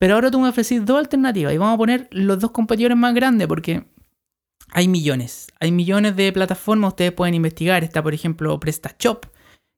Pero 0.00 0.14
ahora 0.14 0.32
tú 0.32 0.40
me 0.40 0.48
ofrecís 0.48 0.84
dos 0.84 0.98
alternativas 0.98 1.54
y 1.54 1.58
vamos 1.58 1.74
a 1.74 1.78
poner 1.78 2.08
los 2.10 2.40
dos 2.40 2.50
competidores 2.50 2.96
más 2.96 3.14
grandes 3.14 3.46
porque 3.46 3.84
hay 4.70 4.88
millones. 4.88 5.48
Hay 5.60 5.70
millones 5.70 6.16
de 6.16 6.32
plataformas, 6.32 6.88
ustedes 6.88 7.12
pueden 7.12 7.34
investigar. 7.34 7.84
Está, 7.84 8.02
por 8.02 8.14
ejemplo, 8.14 8.58
PrestaShop, 8.58 9.26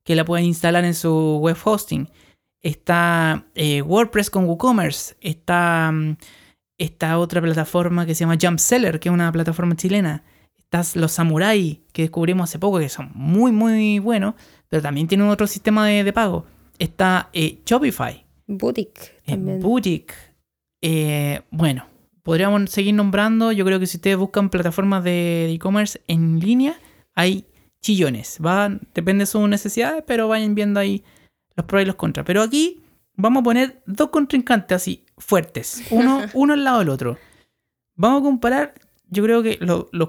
que 0.04 0.16
la 0.16 0.24
pueden 0.24 0.46
instalar 0.46 0.85
en 0.85 0.94
su 0.94 1.38
web 1.42 1.56
hosting. 1.62 2.08
Está 2.62 3.46
eh, 3.54 3.82
WordPress 3.82 4.30
con 4.30 4.44
WooCommerce. 4.46 5.16
Está 5.20 5.90
mm, 5.92 6.16
esta 6.78 7.18
otra 7.18 7.42
plataforma 7.42 8.06
que 8.06 8.14
se 8.14 8.20
llama 8.20 8.38
JumpSeller, 8.40 9.00
que 9.00 9.11
es 9.11 9.12
una 9.12 9.30
plataforma 9.32 9.76
chilena 9.76 10.24
los 10.94 11.12
Samurai 11.12 11.80
que 11.92 12.02
descubrimos 12.02 12.48
hace 12.48 12.58
poco, 12.58 12.78
que 12.78 12.88
son 12.88 13.11
muy, 13.14 13.52
muy 13.52 13.98
buenos, 13.98 14.35
pero 14.68 14.82
también 14.82 15.06
tienen 15.06 15.28
otro 15.28 15.46
sistema 15.46 15.87
de, 15.87 16.12
pago. 16.12 16.46
Está 16.78 17.28
eh, 17.32 17.58
Shopify. 17.66 18.21
Boutique. 18.58 19.12
Eh, 19.26 19.36
Boutique. 19.36 20.14
Eh, 20.80 21.42
bueno, 21.50 21.86
podríamos 22.22 22.70
seguir 22.70 22.94
nombrando. 22.94 23.52
Yo 23.52 23.64
creo 23.64 23.78
que 23.80 23.86
si 23.86 23.98
ustedes 23.98 24.16
buscan 24.16 24.50
plataformas 24.50 25.04
de 25.04 25.50
e-commerce 25.52 26.00
en 26.08 26.40
línea, 26.40 26.78
hay 27.14 27.46
chillones. 27.80 28.38
Va, 28.44 28.68
depende 28.94 29.22
de 29.22 29.26
sus 29.26 29.48
necesidades, 29.48 30.04
pero 30.06 30.28
vayan 30.28 30.54
viendo 30.54 30.80
ahí 30.80 31.04
los 31.56 31.66
pros 31.66 31.82
y 31.82 31.86
los 31.86 31.96
contras. 31.96 32.26
Pero 32.26 32.42
aquí 32.42 32.82
vamos 33.14 33.40
a 33.40 33.44
poner 33.44 33.82
dos 33.86 34.10
contrincantes 34.10 34.76
así 34.76 35.04
fuertes, 35.18 35.84
uno, 35.90 36.22
uno 36.34 36.54
al 36.54 36.64
lado 36.64 36.78
del 36.80 36.88
otro. 36.88 37.18
Vamos 37.94 38.20
a 38.20 38.24
comparar 38.24 38.74
yo 39.12 39.22
creo 39.22 39.42
que 39.42 39.58
los, 39.60 39.86
los 39.92 40.08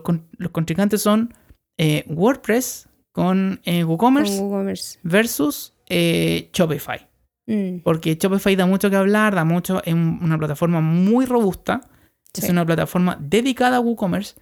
contrincantes 0.52 1.02
son 1.02 1.34
eh, 1.78 2.06
WordPress 2.08 2.88
con 3.12 3.60
eh, 3.66 3.84
WooCommerce, 3.84 5.00
versus 5.04 5.74
eh, 5.90 6.50
Shopify. 6.54 7.06
Mm. 7.46 7.80
Porque 7.84 8.16
Shopify 8.16 8.56
da 8.56 8.66
mucho 8.66 8.90
que 8.90 8.96
hablar, 8.96 9.36
da 9.36 9.44
mucho, 9.44 9.84
es 9.84 9.94
una 9.94 10.38
plataforma 10.38 10.82
muy 10.82 11.26
robusta. 11.26 11.82
Es 12.42 12.50
una 12.50 12.66
plataforma 12.66 13.16
dedicada 13.20 13.78
a 13.78 13.80
WooCommerce, 13.80 14.36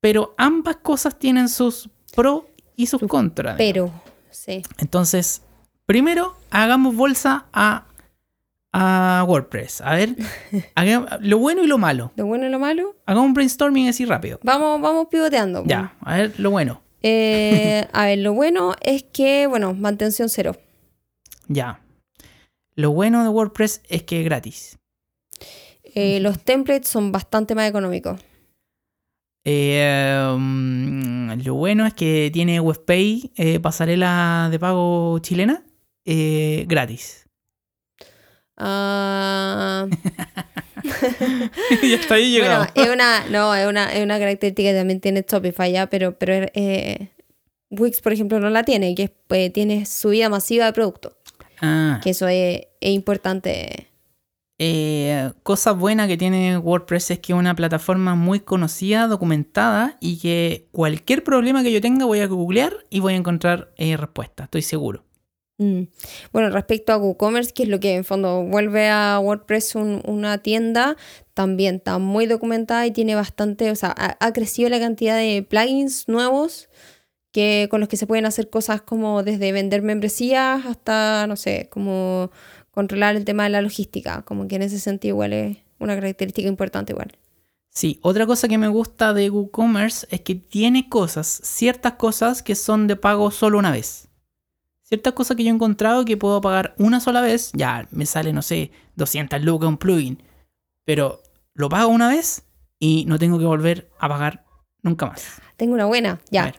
pero 0.00 0.34
ambas 0.36 0.76
cosas 0.76 1.18
tienen 1.18 1.48
sus 1.48 1.88
pros 2.14 2.42
y 2.76 2.86
sus 2.86 3.00
contras. 3.08 3.54
Pero, 3.56 3.90
sí. 4.30 4.62
Entonces, 4.78 5.42
primero, 5.86 6.36
hagamos 6.50 6.94
bolsa 6.94 7.46
a, 7.54 7.86
a 8.72 9.24
WordPress. 9.26 9.80
A 9.80 9.94
ver, 9.94 10.16
lo 11.20 11.38
bueno 11.38 11.62
y 11.62 11.66
lo 11.66 11.78
malo. 11.78 12.12
Lo 12.16 12.26
bueno 12.26 12.46
y 12.46 12.50
lo 12.50 12.58
malo. 12.58 12.96
Hagamos 13.06 13.28
un 13.28 13.34
brainstorming 13.34 13.88
así 13.88 14.04
rápido. 14.04 14.38
Vamos, 14.42 14.80
vamos 14.82 15.06
pivoteando. 15.10 15.64
Ya, 15.64 15.94
a 16.02 16.16
ver, 16.18 16.38
lo 16.38 16.50
bueno. 16.50 16.82
Eh, 17.02 17.86
a 17.92 18.06
ver, 18.06 18.18
lo 18.18 18.34
bueno 18.34 18.74
es 18.82 19.04
que, 19.04 19.46
bueno, 19.46 19.72
mantención 19.72 20.28
cero. 20.28 20.54
Ya. 21.48 21.81
Lo 22.82 22.90
bueno 22.90 23.22
de 23.22 23.28
WordPress 23.28 23.80
es 23.88 24.02
que 24.02 24.18
es 24.18 24.24
gratis. 24.24 24.76
Eh, 25.94 26.18
los 26.18 26.42
templates 26.42 26.88
son 26.90 27.12
bastante 27.12 27.54
más 27.54 27.68
económicos. 27.68 28.20
Eh, 29.44 30.34
mm, 30.36 31.44
lo 31.44 31.54
bueno 31.54 31.86
es 31.86 31.94
que 31.94 32.28
tiene 32.32 32.58
WebPay, 32.58 33.34
eh, 33.36 33.60
pasarela 33.60 34.48
de 34.50 34.58
pago 34.58 35.16
chilena, 35.20 35.62
gratis. 36.04 37.28
Ah, 38.56 39.86
ya 41.82 41.94
está 41.94 42.14
ahí 42.16 42.40
bueno, 42.40 42.66
es 42.74 42.88
una, 42.88 43.28
no, 43.28 43.54
es 43.54 43.68
una, 43.68 43.92
es 43.92 44.02
una 44.02 44.18
característica 44.18 44.70
que 44.70 44.76
también 44.76 45.00
tiene 45.00 45.24
Shopify 45.24 45.70
ya, 45.70 45.86
pero, 45.88 46.18
pero 46.18 46.48
Wix, 47.70 48.00
por 48.00 48.12
ejemplo, 48.12 48.40
no 48.40 48.50
la 48.50 48.64
tiene, 48.64 48.96
que 48.96 49.04
es, 49.04 49.12
pues, 49.28 49.52
tiene 49.52 49.86
subida 49.86 50.28
masiva 50.28 50.66
de 50.66 50.72
productos. 50.72 51.21
Ah, 51.62 52.00
Que 52.02 52.10
eso 52.10 52.26
es, 52.28 52.62
es 52.80 52.90
importante. 52.90 53.88
eh, 54.58 55.32
cosa 55.42 55.72
buena 55.72 56.06
que 56.06 56.16
tiene 56.16 56.58
WordPress 56.58 57.12
es 57.12 57.18
que 57.20 57.32
es 57.32 57.38
una 57.38 57.54
plataforma 57.54 58.14
muy 58.14 58.40
conocida, 58.40 59.06
documentada 59.06 59.96
y 60.00 60.18
que 60.18 60.68
cualquier 60.72 61.24
problema 61.24 61.62
que 61.62 61.72
yo 61.72 61.80
tenga 61.80 62.04
voy 62.04 62.20
a 62.20 62.26
googlear 62.26 62.74
y 62.90 63.00
voy 63.00 63.14
a 63.14 63.16
encontrar 63.16 63.72
eh, 63.76 63.96
respuesta, 63.96 64.44
estoy 64.44 64.62
seguro. 64.62 65.04
Mm. 65.58 65.82
Bueno, 66.32 66.50
respecto 66.50 66.92
a 66.92 66.96
WooCommerce, 66.98 67.52
que 67.52 67.62
es 67.64 67.68
lo 67.68 67.78
que 67.78 67.94
en 67.94 68.04
fondo 68.04 68.42
vuelve 68.42 68.88
a 68.88 69.18
WordPress 69.20 69.74
un- 69.76 70.02
una 70.06 70.38
tienda, 70.38 70.96
también 71.34 71.76
está 71.76 71.98
muy 71.98 72.26
documentada 72.26 72.86
y 72.86 72.90
tiene 72.90 73.14
bastante, 73.14 73.70
o 73.70 73.76
sea, 73.76 73.94
ha, 73.96 74.16
ha 74.20 74.32
crecido 74.32 74.68
la 74.68 74.80
cantidad 74.80 75.16
de 75.16 75.46
plugins 75.48 76.08
nuevos 76.08 76.68
que, 77.32 77.66
con 77.70 77.80
los 77.80 77.88
que 77.88 77.96
se 77.96 78.06
pueden 78.06 78.26
hacer 78.26 78.50
cosas 78.50 78.82
como 78.82 79.22
desde 79.22 79.52
vender 79.52 79.82
membresías 79.82 80.64
hasta, 80.66 81.26
no 81.26 81.36
sé, 81.36 81.68
como 81.70 82.30
controlar 82.70 83.16
el 83.16 83.24
tema 83.24 83.44
de 83.44 83.50
la 83.50 83.62
logística, 83.62 84.22
como 84.22 84.46
que 84.46 84.56
en 84.56 84.62
ese 84.62 84.78
sentido 84.78 85.14
igual 85.14 85.32
es 85.32 85.58
una 85.78 85.94
característica 85.94 86.48
importante 86.48 86.92
igual. 86.92 87.16
Sí, 87.70 87.98
otra 88.02 88.26
cosa 88.26 88.48
que 88.48 88.58
me 88.58 88.68
gusta 88.68 89.14
de 89.14 89.30
WooCommerce 89.30 90.06
es 90.10 90.20
que 90.20 90.34
tiene 90.34 90.90
cosas, 90.90 91.40
ciertas 91.42 91.94
cosas 91.94 92.42
que 92.42 92.54
son 92.54 92.86
de 92.86 92.96
pago 92.96 93.30
solo 93.30 93.58
una 93.58 93.70
vez. 93.70 94.08
Ciertas 94.82 95.14
cosas 95.14 95.38
que 95.38 95.44
yo 95.44 95.50
he 95.50 95.54
encontrado 95.54 96.04
que 96.04 96.18
puedo 96.18 96.42
pagar 96.42 96.74
una 96.76 97.00
sola 97.00 97.22
vez, 97.22 97.50
ya 97.54 97.88
me 97.90 98.04
sale, 98.04 98.34
no 98.34 98.42
sé, 98.42 98.72
200 98.96 99.42
lucas 99.42 99.70
un 99.70 99.78
plugin. 99.78 100.22
Pero 100.84 101.22
lo 101.54 101.70
pago 101.70 101.88
una 101.88 102.08
vez 102.08 102.44
y 102.78 103.06
no 103.06 103.18
tengo 103.18 103.38
que 103.38 103.46
volver 103.46 103.90
a 103.98 104.08
pagar 104.08 104.44
nunca 104.82 105.06
más. 105.06 105.40
Tengo 105.56 105.72
una 105.72 105.86
buena, 105.86 106.20
ya. 106.30 106.52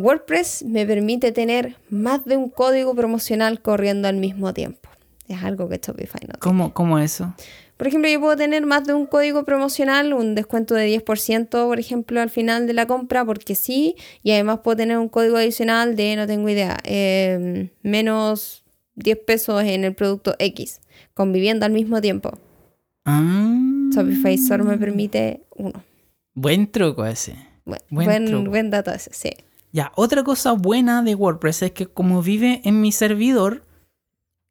WordPress 0.00 0.64
me 0.64 0.86
permite 0.86 1.32
tener 1.32 1.76
más 1.90 2.24
de 2.24 2.36
un 2.36 2.48
código 2.50 2.94
promocional 2.94 3.60
corriendo 3.62 4.08
al 4.08 4.16
mismo 4.16 4.52
tiempo. 4.52 4.88
Es 5.28 5.42
algo 5.42 5.68
que 5.68 5.76
Shopify 5.76 6.20
no 6.22 6.34
tiene. 6.34 6.38
¿Cómo, 6.40 6.74
cómo 6.74 6.98
eso? 6.98 7.34
Por 7.76 7.86
ejemplo, 7.86 8.10
yo 8.10 8.20
puedo 8.20 8.36
tener 8.36 8.66
más 8.66 8.84
de 8.86 8.92
un 8.92 9.06
código 9.06 9.44
promocional, 9.44 10.12
un 10.12 10.34
descuento 10.34 10.74
de 10.74 10.86
10%, 11.02 11.48
por 11.48 11.78
ejemplo, 11.78 12.20
al 12.20 12.28
final 12.28 12.66
de 12.66 12.74
la 12.74 12.86
compra, 12.86 13.24
porque 13.24 13.54
sí, 13.54 13.94
y 14.22 14.32
además 14.32 14.58
puedo 14.62 14.76
tener 14.76 14.98
un 14.98 15.08
código 15.08 15.36
adicional 15.38 15.96
de, 15.96 16.14
no 16.16 16.26
tengo 16.26 16.48
idea, 16.50 16.76
eh, 16.84 17.70
menos 17.82 18.64
10 18.96 19.18
pesos 19.26 19.62
en 19.62 19.84
el 19.84 19.94
producto 19.94 20.34
X, 20.38 20.80
conviviendo 21.14 21.64
al 21.64 21.72
mismo 21.72 22.00
tiempo. 22.02 22.38
Ah, 23.06 23.58
Shopify 23.94 24.36
solo 24.36 24.64
me 24.64 24.76
permite 24.76 25.42
uno. 25.56 25.82
Buen 26.34 26.70
truco 26.70 27.06
ese. 27.06 27.34
Buen, 27.64 27.80
Buen 27.88 28.06
buen, 28.06 28.26
truco. 28.26 28.50
buen 28.50 28.70
dato 28.70 28.90
ese, 28.92 29.10
sí. 29.14 29.30
Ya, 29.72 29.92
otra 29.94 30.24
cosa 30.24 30.52
buena 30.52 31.02
de 31.02 31.14
WordPress 31.14 31.62
es 31.62 31.72
que 31.72 31.86
como 31.86 32.22
vive 32.22 32.60
en 32.64 32.80
mi 32.80 32.92
servidor, 32.92 33.64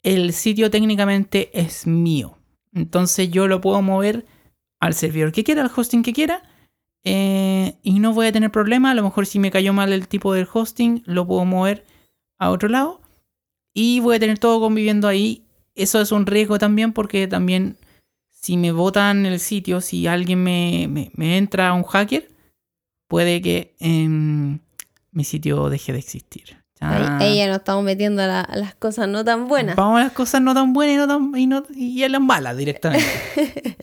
el 0.04 0.34
sitio 0.34 0.72
técnicamente 0.72 1.50
es 1.60 1.88
mío. 1.88 2.38
Entonces 2.74 3.30
yo 3.32 3.48
lo 3.48 3.62
puedo 3.62 3.82
mover 3.82 4.26
al 4.80 4.94
servidor 4.94 5.32
que 5.32 5.44
quiera, 5.44 5.62
al 5.64 5.72
hosting 5.76 6.04
que 6.04 6.14
quiera, 6.14 6.44
eh, 7.04 7.78
y 7.84 8.00
no 8.00 8.14
voy 8.14 8.28
a 8.28 8.32
tener 8.32 8.52
problema. 8.52 8.92
A 8.92 8.96
lo 8.96 9.04
mejor 9.04 9.26
si 9.26 9.40
me 9.40 9.52
cayó 9.52 9.74
mal 9.74 9.92
el 9.94 10.08
tipo 10.08 10.34
del 10.34 10.48
hosting, 10.52 11.04
lo 11.06 11.28
puedo 11.28 11.46
mover 11.46 11.86
a 12.38 12.50
otro 12.52 12.70
lado 12.70 13.02
y 13.74 14.00
voy 14.00 14.18
a 14.18 14.20
tener 14.20 14.40
todo 14.40 14.60
conviviendo 14.62 15.08
ahí. 15.08 15.46
Eso 15.76 16.02
es 16.02 16.12
un 16.12 16.26
riesgo 16.26 16.60
también 16.60 16.94
porque 16.94 17.28
también 17.28 17.78
si 18.32 18.58
me 18.58 18.72
botan 18.72 19.26
el 19.26 19.40
sitio, 19.40 19.82
si 19.82 20.08
alguien 20.08 20.44
me, 20.44 20.88
me- 21.16 21.38
entra 21.38 21.74
un 21.74 21.84
hacker, 21.84 22.30
puede 23.08 23.42
que 23.42 23.76
em, 23.80 24.60
mi 25.12 25.24
sitio 25.24 25.70
deje 25.70 25.94
de 25.94 26.00
existir. 26.00 26.58
Ahí, 26.82 27.04
Chan. 27.04 27.22
ahí 27.22 27.38
ya 27.38 27.48
nos 27.48 27.58
estamos 27.58 27.84
metiendo 27.84 28.22
a, 28.22 28.28
la- 28.28 28.42
a 28.42 28.56
las 28.56 28.74
cosas 28.76 29.08
no 29.10 29.26
tan 29.26 29.48
buenas. 29.50 29.76
Vamos 29.76 30.00
a 30.00 30.04
las 30.06 30.14
cosas 30.14 30.42
no 30.42 30.54
tan 30.54 30.72
buenas 30.74 30.94
y, 30.96 30.98
no 30.98 31.08
tan, 31.08 31.36
y, 31.36 31.48
no- 31.48 31.64
y 31.76 32.04
a 32.04 32.10
las 32.10 32.22
malas 32.22 32.56
directamente. 32.58 33.06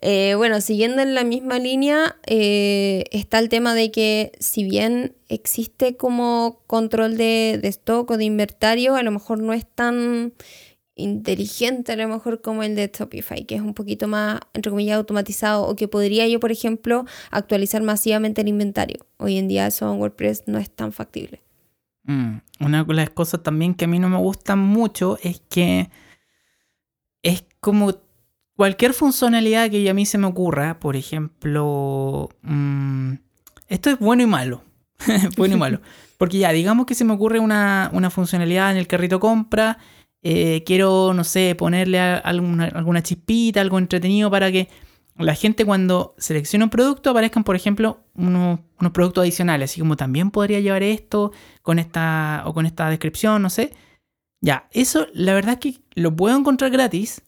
Eh, 0.00 0.34
bueno, 0.36 0.60
siguiendo 0.60 1.02
en 1.02 1.16
la 1.16 1.24
misma 1.24 1.58
línea, 1.58 2.16
eh, 2.24 3.02
está 3.10 3.40
el 3.40 3.48
tema 3.48 3.74
de 3.74 3.90
que 3.90 4.30
si 4.38 4.62
bien 4.62 5.16
existe 5.28 5.96
como 5.96 6.60
control 6.68 7.16
de, 7.16 7.58
de 7.60 7.66
stock 7.68 8.08
o 8.12 8.16
de 8.16 8.24
inventario, 8.24 8.94
a 8.94 9.02
lo 9.02 9.10
mejor 9.10 9.40
no 9.40 9.52
es 9.52 9.66
tan 9.66 10.34
inteligente 10.98 11.92
a 11.92 11.96
lo 11.96 12.08
mejor 12.08 12.42
como 12.42 12.62
el 12.62 12.74
de 12.74 12.90
Shopify, 12.92 13.44
que 13.46 13.54
es 13.54 13.60
un 13.62 13.74
poquito 13.74 14.08
más, 14.08 14.40
entre 14.52 14.70
comillas, 14.70 14.98
automatizado 14.98 15.66
o 15.66 15.76
que 15.76 15.88
podría 15.88 16.26
yo, 16.28 16.40
por 16.40 16.52
ejemplo, 16.52 17.06
actualizar 17.30 17.82
masivamente 17.82 18.42
el 18.42 18.48
inventario. 18.48 19.06
Hoy 19.16 19.38
en 19.38 19.48
día 19.48 19.66
eso 19.66 19.90
en 19.90 20.00
WordPress 20.00 20.44
no 20.46 20.58
es 20.58 20.70
tan 20.70 20.92
factible. 20.92 21.42
Mm, 22.04 22.38
Una 22.60 22.84
de 22.84 22.94
las 22.94 23.10
cosas 23.10 23.42
también 23.42 23.74
que 23.74 23.84
a 23.84 23.88
mí 23.88 23.98
no 23.98 24.08
me 24.08 24.18
gustan 24.18 24.58
mucho 24.58 25.18
es 25.22 25.40
que 25.48 25.90
es 27.22 27.44
como 27.60 27.94
cualquier 28.56 28.92
funcionalidad 28.92 29.70
que 29.70 29.88
a 29.88 29.94
mí 29.94 30.06
se 30.06 30.18
me 30.18 30.26
ocurra, 30.26 30.80
por 30.80 30.96
ejemplo, 30.96 32.28
mm, 32.42 33.12
esto 33.68 33.90
es 33.90 33.98
bueno 33.98 34.22
y 34.22 34.26
malo, 34.26 34.64
bueno 35.36 35.54
y 35.54 35.58
malo, 35.58 35.80
porque 36.18 36.38
ya 36.38 36.50
digamos 36.50 36.86
que 36.86 36.94
se 36.94 37.04
me 37.04 37.12
ocurre 37.12 37.38
una, 37.38 37.90
una 37.92 38.10
funcionalidad 38.10 38.72
en 38.72 38.78
el 38.78 38.86
carrito 38.86 39.20
compra, 39.20 39.78
eh, 40.22 40.62
quiero, 40.64 41.14
no 41.14 41.24
sé, 41.24 41.54
ponerle 41.54 42.00
alguna, 42.00 42.66
alguna 42.66 43.02
chispita, 43.02 43.60
algo 43.60 43.78
entretenido 43.78 44.30
para 44.30 44.50
que 44.50 44.68
la 45.16 45.34
gente 45.34 45.64
cuando 45.64 46.14
seleccione 46.18 46.64
un 46.64 46.70
producto 46.70 47.10
aparezcan, 47.10 47.44
por 47.44 47.56
ejemplo, 47.56 48.00
unos, 48.14 48.60
unos 48.78 48.92
productos 48.92 49.22
adicionales, 49.22 49.70
así 49.70 49.80
como 49.80 49.96
también 49.96 50.30
podría 50.30 50.60
llevar 50.60 50.82
esto 50.82 51.32
con 51.62 51.78
esta 51.78 52.42
o 52.46 52.54
con 52.54 52.66
esta 52.66 52.88
descripción, 52.88 53.42
no 53.42 53.50
sé. 53.50 53.72
Ya, 54.40 54.68
eso 54.70 55.08
la 55.12 55.34
verdad 55.34 55.54
es 55.54 55.74
que 55.74 55.80
lo 55.94 56.14
puedo 56.14 56.36
encontrar 56.36 56.70
gratis, 56.70 57.22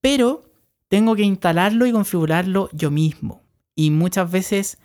pero 0.00 0.42
tengo 0.88 1.16
que 1.16 1.22
instalarlo 1.22 1.86
y 1.86 1.92
configurarlo 1.92 2.68
yo 2.72 2.90
mismo. 2.90 3.42
Y 3.74 3.90
muchas 3.90 4.30
veces 4.30 4.78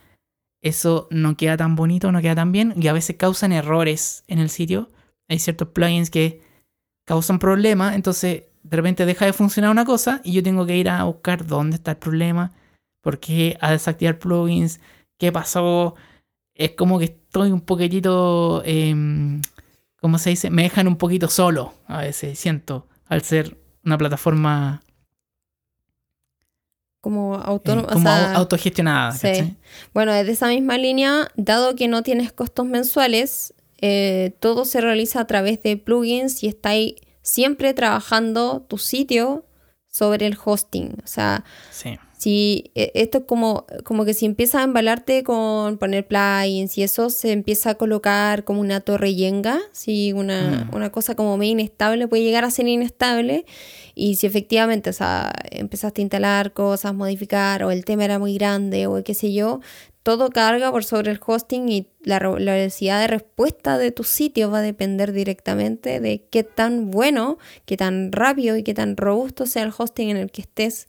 eso 0.62 1.08
no 1.12 1.38
queda 1.38 1.58
tan 1.58 1.76
bonito, 1.76 2.12
no 2.12 2.22
queda 2.22 2.36
tan 2.36 2.52
bien, 2.52 2.74
y 2.78 2.88
a 2.88 2.94
veces 2.94 3.16
causan 3.18 3.52
errores 3.52 4.24
en 4.28 4.40
el 4.40 4.50
sitio. 4.50 4.90
Hay 5.28 5.38
ciertos 5.38 5.70
plugins 5.70 6.10
que 6.10 6.42
causan 7.06 7.40
problemas, 7.40 7.96
entonces 7.96 8.44
de 8.64 8.78
repente 8.78 9.06
deja 9.06 9.26
de 9.26 9.34
funcionar 9.34 9.72
una 9.72 9.86
cosa 9.86 10.22
y 10.24 10.32
yo 10.34 10.42
tengo 10.44 10.66
que 10.66 10.78
ir 10.78 10.90
a 10.90 11.04
buscar 11.04 11.46
dónde 11.46 11.76
está 11.76 11.92
el 11.92 11.98
problema, 11.98 12.52
por 13.02 13.20
qué 13.20 13.58
a 13.62 13.72
desactivar 13.72 14.20
plugins, 14.20 14.80
qué 15.18 15.32
pasó. 15.32 15.96
Es 16.56 16.72
como 16.72 17.00
que 17.00 17.06
estoy 17.06 17.52
un 17.52 17.62
poquitito, 17.62 18.62
em, 18.66 19.42
¿cómo 20.00 20.18
se 20.18 20.30
dice? 20.30 20.50
Me 20.50 20.64
dejan 20.64 20.88
un 20.88 20.96
poquito 20.98 21.28
solo 21.28 21.74
a 21.88 22.00
veces, 22.02 22.40
siento, 22.40 22.88
al 23.08 23.22
ser 23.24 23.58
una 23.84 23.98
plataforma 23.98 24.82
Como 27.02 27.36
eh, 27.36 27.42
autónomo. 27.44 27.88
como 27.88 28.10
au- 28.10 28.36
autogestionada. 28.36 29.12
sí. 29.12 29.58
Bueno, 29.94 30.14
desde 30.14 30.32
esa 30.32 30.48
misma 30.48 30.78
línea, 30.78 31.28
dado 31.36 31.76
que 31.76 31.88
no 31.90 32.02
tienes 32.02 32.32
costos 32.32 32.66
mensuales, 32.66 33.54
eh, 33.86 34.32
todo 34.40 34.64
se 34.64 34.80
realiza 34.80 35.20
a 35.20 35.28
través 35.28 35.62
de 35.62 35.76
plugins 35.76 36.42
y 36.42 36.48
está 36.48 36.70
ahí 36.70 36.96
siempre 37.22 37.74
trabajando 37.74 38.62
tu 38.62 38.78
sitio 38.78 39.44
sobre 39.90 40.26
el 40.26 40.38
hosting. 40.44 40.96
O 41.04 41.08
sea, 41.08 41.44
Sí. 41.72 41.98
Si 42.18 42.72
e- 42.74 42.92
esto 42.96 43.18
es 43.18 43.24
como, 43.26 43.66
como 43.84 44.06
que 44.06 44.14
si 44.14 44.26
empiezas 44.26 44.62
a 44.62 44.64
embalarte 44.64 45.24
con 45.24 45.78
poner 45.78 46.08
plugins 46.08 46.78
y 46.78 46.84
eso 46.84 47.10
se 47.10 47.34
empieza 47.34 47.72
a 47.72 47.76
colocar 47.76 48.46
como 48.46 48.62
una 48.62 48.80
torre 48.80 49.14
yenga, 49.14 49.60
si 49.74 50.14
una, 50.14 50.68
Mm. 50.72 50.76
una 50.76 50.90
cosa 50.90 51.16
como 51.16 51.36
medio 51.36 51.52
inestable 51.52 52.08
puede 52.08 52.24
llegar 52.24 52.46
a 52.46 52.50
ser 52.52 52.66
inestable 52.70 53.46
y 53.94 54.16
si 54.16 54.26
efectivamente, 54.26 54.90
o 54.90 54.94
sea, 54.94 55.34
empezaste 55.52 56.00
a 56.00 56.04
instalar 56.04 56.54
cosas, 56.54 56.94
modificar 56.94 57.62
o 57.66 57.72
el 57.72 57.84
tema 57.84 58.06
era 58.06 58.20
muy 58.20 58.36
grande 58.36 58.88
o 58.88 59.04
qué 59.04 59.14
sé 59.14 59.34
yo, 59.34 59.60
todo 60.04 60.30
carga 60.30 60.72
por 60.72 60.84
sobre 60.84 61.12
el 61.12 61.20
hosting 61.26 61.70
y 61.70 61.88
la, 62.02 62.20
velocidad 62.20 63.02
de 63.02 63.08
respuesta 63.08 63.78
de 63.78 63.92
tu 63.92 64.04
sitio 64.04 64.52
va 64.52 64.60
a 64.60 64.62
depender 64.62 65.14
directamente 65.14 66.00
de 66.00 66.26
qué 66.30 66.44
tan 66.44 66.92
bueno, 66.92 67.38
qué 67.66 67.78
tan 67.78 68.12
rápido 68.12 68.58
y 68.58 68.64
qué 68.64 68.74
tan 68.74 68.98
robusto 68.98 69.46
sea 69.46 69.64
el 69.64 69.74
hosting 69.76 70.10
en 70.10 70.18
el 70.18 70.32
que 70.32 70.42
estés 70.42 70.88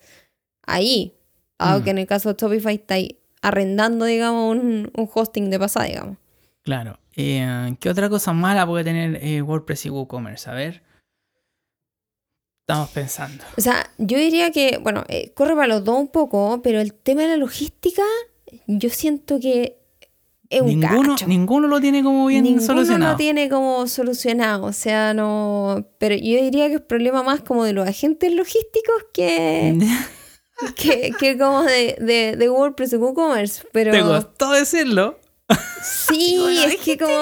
ahí. 0.67 1.15
Dado 1.59 1.81
Mm. 1.81 1.85
que 1.85 1.91
en 1.91 1.99
el 1.99 2.07
caso 2.07 2.35
de 2.35 2.37
Shopify 2.41 2.75
está 2.75 2.95
ahí 2.95 3.19
arrendando, 3.41 4.05
digamos, 4.05 4.57
un, 4.57 4.91
un 4.95 5.11
hosting 5.13 5.51
de 5.51 5.59
pasada, 5.59 5.87
digamos. 5.87 6.17
Claro. 6.63 6.99
Eh, 7.17 7.77
¿Qué 7.79 7.89
otra 7.91 8.09
cosa 8.09 8.33
mala 8.33 8.67
puede 8.67 8.85
tener 8.85 9.23
eh, 9.23 9.43
WordPress 9.43 9.87
y 9.87 9.91
WooCommerce? 9.91 10.51
A 10.51 10.55
ver. 10.55 10.83
Estamos 12.67 12.89
pensando. 12.91 13.45
O 13.59 13.61
sea, 13.61 13.91
yo 13.99 14.17
diría 14.17 14.51
que, 14.51 14.79
bueno, 14.83 15.05
eh, 15.09 15.33
corre 15.35 15.55
para 15.55 15.67
los 15.67 15.85
dos 15.85 15.99
un 15.99 16.09
poco, 16.09 16.61
pero 16.63 16.81
el 16.81 16.95
tema 16.95 17.23
de 17.23 17.29
la 17.29 17.37
logística, 17.37 18.03
yo 18.67 18.91
siento 18.91 19.39
que 19.41 19.77
es 20.51 20.61
un 20.61 20.79
Ninguno, 20.81 21.13
cacho. 21.15 21.27
ninguno 21.27 21.69
lo 21.69 21.81
tiene 21.81 22.03
como 22.03 22.27
bien 22.27 22.45
Ninguno 22.45 22.65
solucionado. 22.67 23.13
lo 23.13 23.17
tiene 23.17 23.49
como 23.49 23.87
solucionado, 23.87 24.67
o 24.67 24.73
sea, 24.73 25.15
no... 25.15 25.87
Pero 25.99 26.15
yo 26.15 26.41
diría 26.43 26.69
que 26.69 26.75
es 26.77 26.81
problema 26.81 27.23
más 27.23 27.41
como 27.41 27.65
de 27.65 27.73
los 27.73 27.89
agentes 27.89 28.33
logísticos 28.33 29.07
que, 29.13 29.79
que, 30.77 31.13
que 31.19 31.39
como 31.39 31.63
de, 31.63 31.97
de, 31.99 32.37
de 32.37 32.51
WordPress 32.51 32.93
y 32.93 32.97
WooCommerce, 32.97 33.63
pero... 33.73 33.91
Te 33.93 34.03
costó 34.03 34.51
decirlo. 34.53 35.19
Sí, 35.83 36.37
Bueno, 36.41 36.61
es 36.65 36.77
que 36.77 36.99
como... 36.99 37.13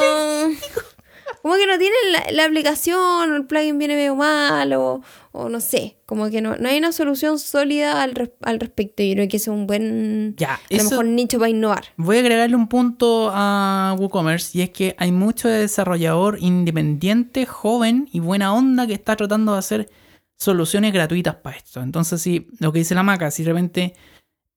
Como 1.43 1.57
que 1.57 1.67
no 1.67 1.77
tienen 1.77 2.13
la, 2.13 2.25
la 2.31 2.45
aplicación, 2.45 3.33
o 3.33 3.37
el 3.37 3.47
plugin 3.47 3.77
viene 3.79 3.97
medio 3.97 4.15
mal, 4.15 4.73
o, 4.75 5.03
o 5.33 5.49
no 5.49 5.61
sé, 5.61 5.97
como 6.07 6.31
que 6.31 6.41
no, 6.41 6.57
no 6.57 6.69
hay 6.69 6.79
una 6.79 6.93
solución 6.93 7.39
sólida 7.41 8.01
al, 8.03 8.15
res- 8.15 8.31
al 8.43 8.61
respecto. 8.61 9.03
Yo 9.03 9.15
creo 9.15 9.29
que 9.29 9.39
es 9.39 9.49
un 9.49 9.67
buen, 9.67 10.35
Ya, 10.37 10.55
a 10.55 10.61
lo 10.71 10.85
mejor, 10.85 11.05
nicho 11.07 11.39
para 11.39 11.51
innovar. 11.51 11.85
Voy 11.97 12.17
a 12.19 12.21
agregarle 12.21 12.55
un 12.55 12.69
punto 12.69 13.31
a 13.33 13.97
WooCommerce 13.99 14.57
y 14.57 14.63
es 14.63 14.71
que 14.71 14.95
hay 14.99 15.11
mucho 15.11 15.49
desarrollador 15.49 16.39
independiente, 16.41 17.45
joven 17.45 18.09
y 18.13 18.21
buena 18.21 18.55
onda 18.55 18.87
que 18.87 18.95
está 18.95 19.17
tratando 19.17 19.53
de 19.53 19.59
hacer 19.59 19.91
soluciones 20.39 20.93
gratuitas 20.93 21.35
para 21.37 21.57
esto. 21.57 21.81
Entonces, 21.81 22.23
si 22.23 22.47
lo 22.61 22.73
que 22.73 22.79
dice 22.81 22.95
la 22.95 23.03
maca, 23.03 23.31
si 23.33 23.43
de 23.43 23.51
repente, 23.51 23.95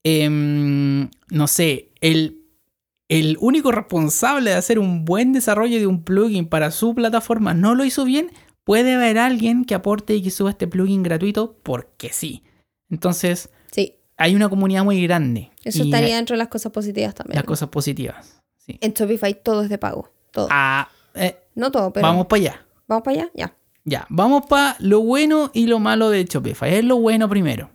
em, 0.03 1.09
no 1.29 1.47
sé, 1.47 1.89
el, 2.01 2.41
el 3.09 3.37
único 3.39 3.71
responsable 3.71 4.51
de 4.51 4.55
hacer 4.55 4.79
un 4.79 5.05
buen 5.05 5.33
desarrollo 5.33 5.79
de 5.79 5.87
un 5.87 6.03
plugin 6.03 6.47
para 6.47 6.71
su 6.71 6.95
plataforma 6.95 7.53
no 7.53 7.75
lo 7.75 7.85
hizo 7.85 8.03
bien, 8.05 8.31
puede 8.63 8.95
haber 8.95 9.17
alguien 9.17 9.65
que 9.65 9.75
aporte 9.75 10.15
y 10.15 10.21
que 10.23 10.31
suba 10.31 10.49
este 10.49 10.67
plugin 10.67 11.03
gratuito 11.03 11.57
porque 11.63 12.11
sí. 12.11 12.43
Entonces, 12.89 13.49
Sí, 13.71 13.95
hay 14.17 14.35
una 14.35 14.49
comunidad 14.49 14.83
muy 14.83 15.01
grande. 15.03 15.51
eso 15.63 15.83
estaría 15.83 16.15
dentro 16.15 16.33
de 16.35 16.39
las 16.39 16.47
cosas 16.47 16.71
positivas 16.71 17.13
también. 17.13 17.35
las 17.35 17.45
cosas 17.45 17.69
positivas. 17.69 18.41
Sí. 18.57 18.77
En 18.81 18.93
Shopify 18.93 19.41
todo 19.43 19.63
es 19.63 19.69
de 19.69 19.77
pago, 19.77 20.11
todo. 20.31 20.47
Ah, 20.49 20.89
eh, 21.13 21.37
no 21.55 21.71
todo, 21.71 21.91
pero... 21.93 22.07
vamos 22.07 22.25
para 22.27 22.41
allá. 22.41 22.65
¿Vamos 22.87 23.03
para 23.03 23.17
allá? 23.21 23.31
Ya. 23.35 23.55
Ya, 23.83 24.07
vamos 24.09 24.45
para 24.47 24.75
lo 24.79 25.01
bueno 25.01 25.51
y 25.53 25.67
lo 25.67 25.77
malo 25.79 26.09
de 26.09 26.25
Shopify. 26.25 26.73
Es 26.73 26.83
lo 26.83 26.97
bueno 26.97 27.29
primero. 27.29 27.69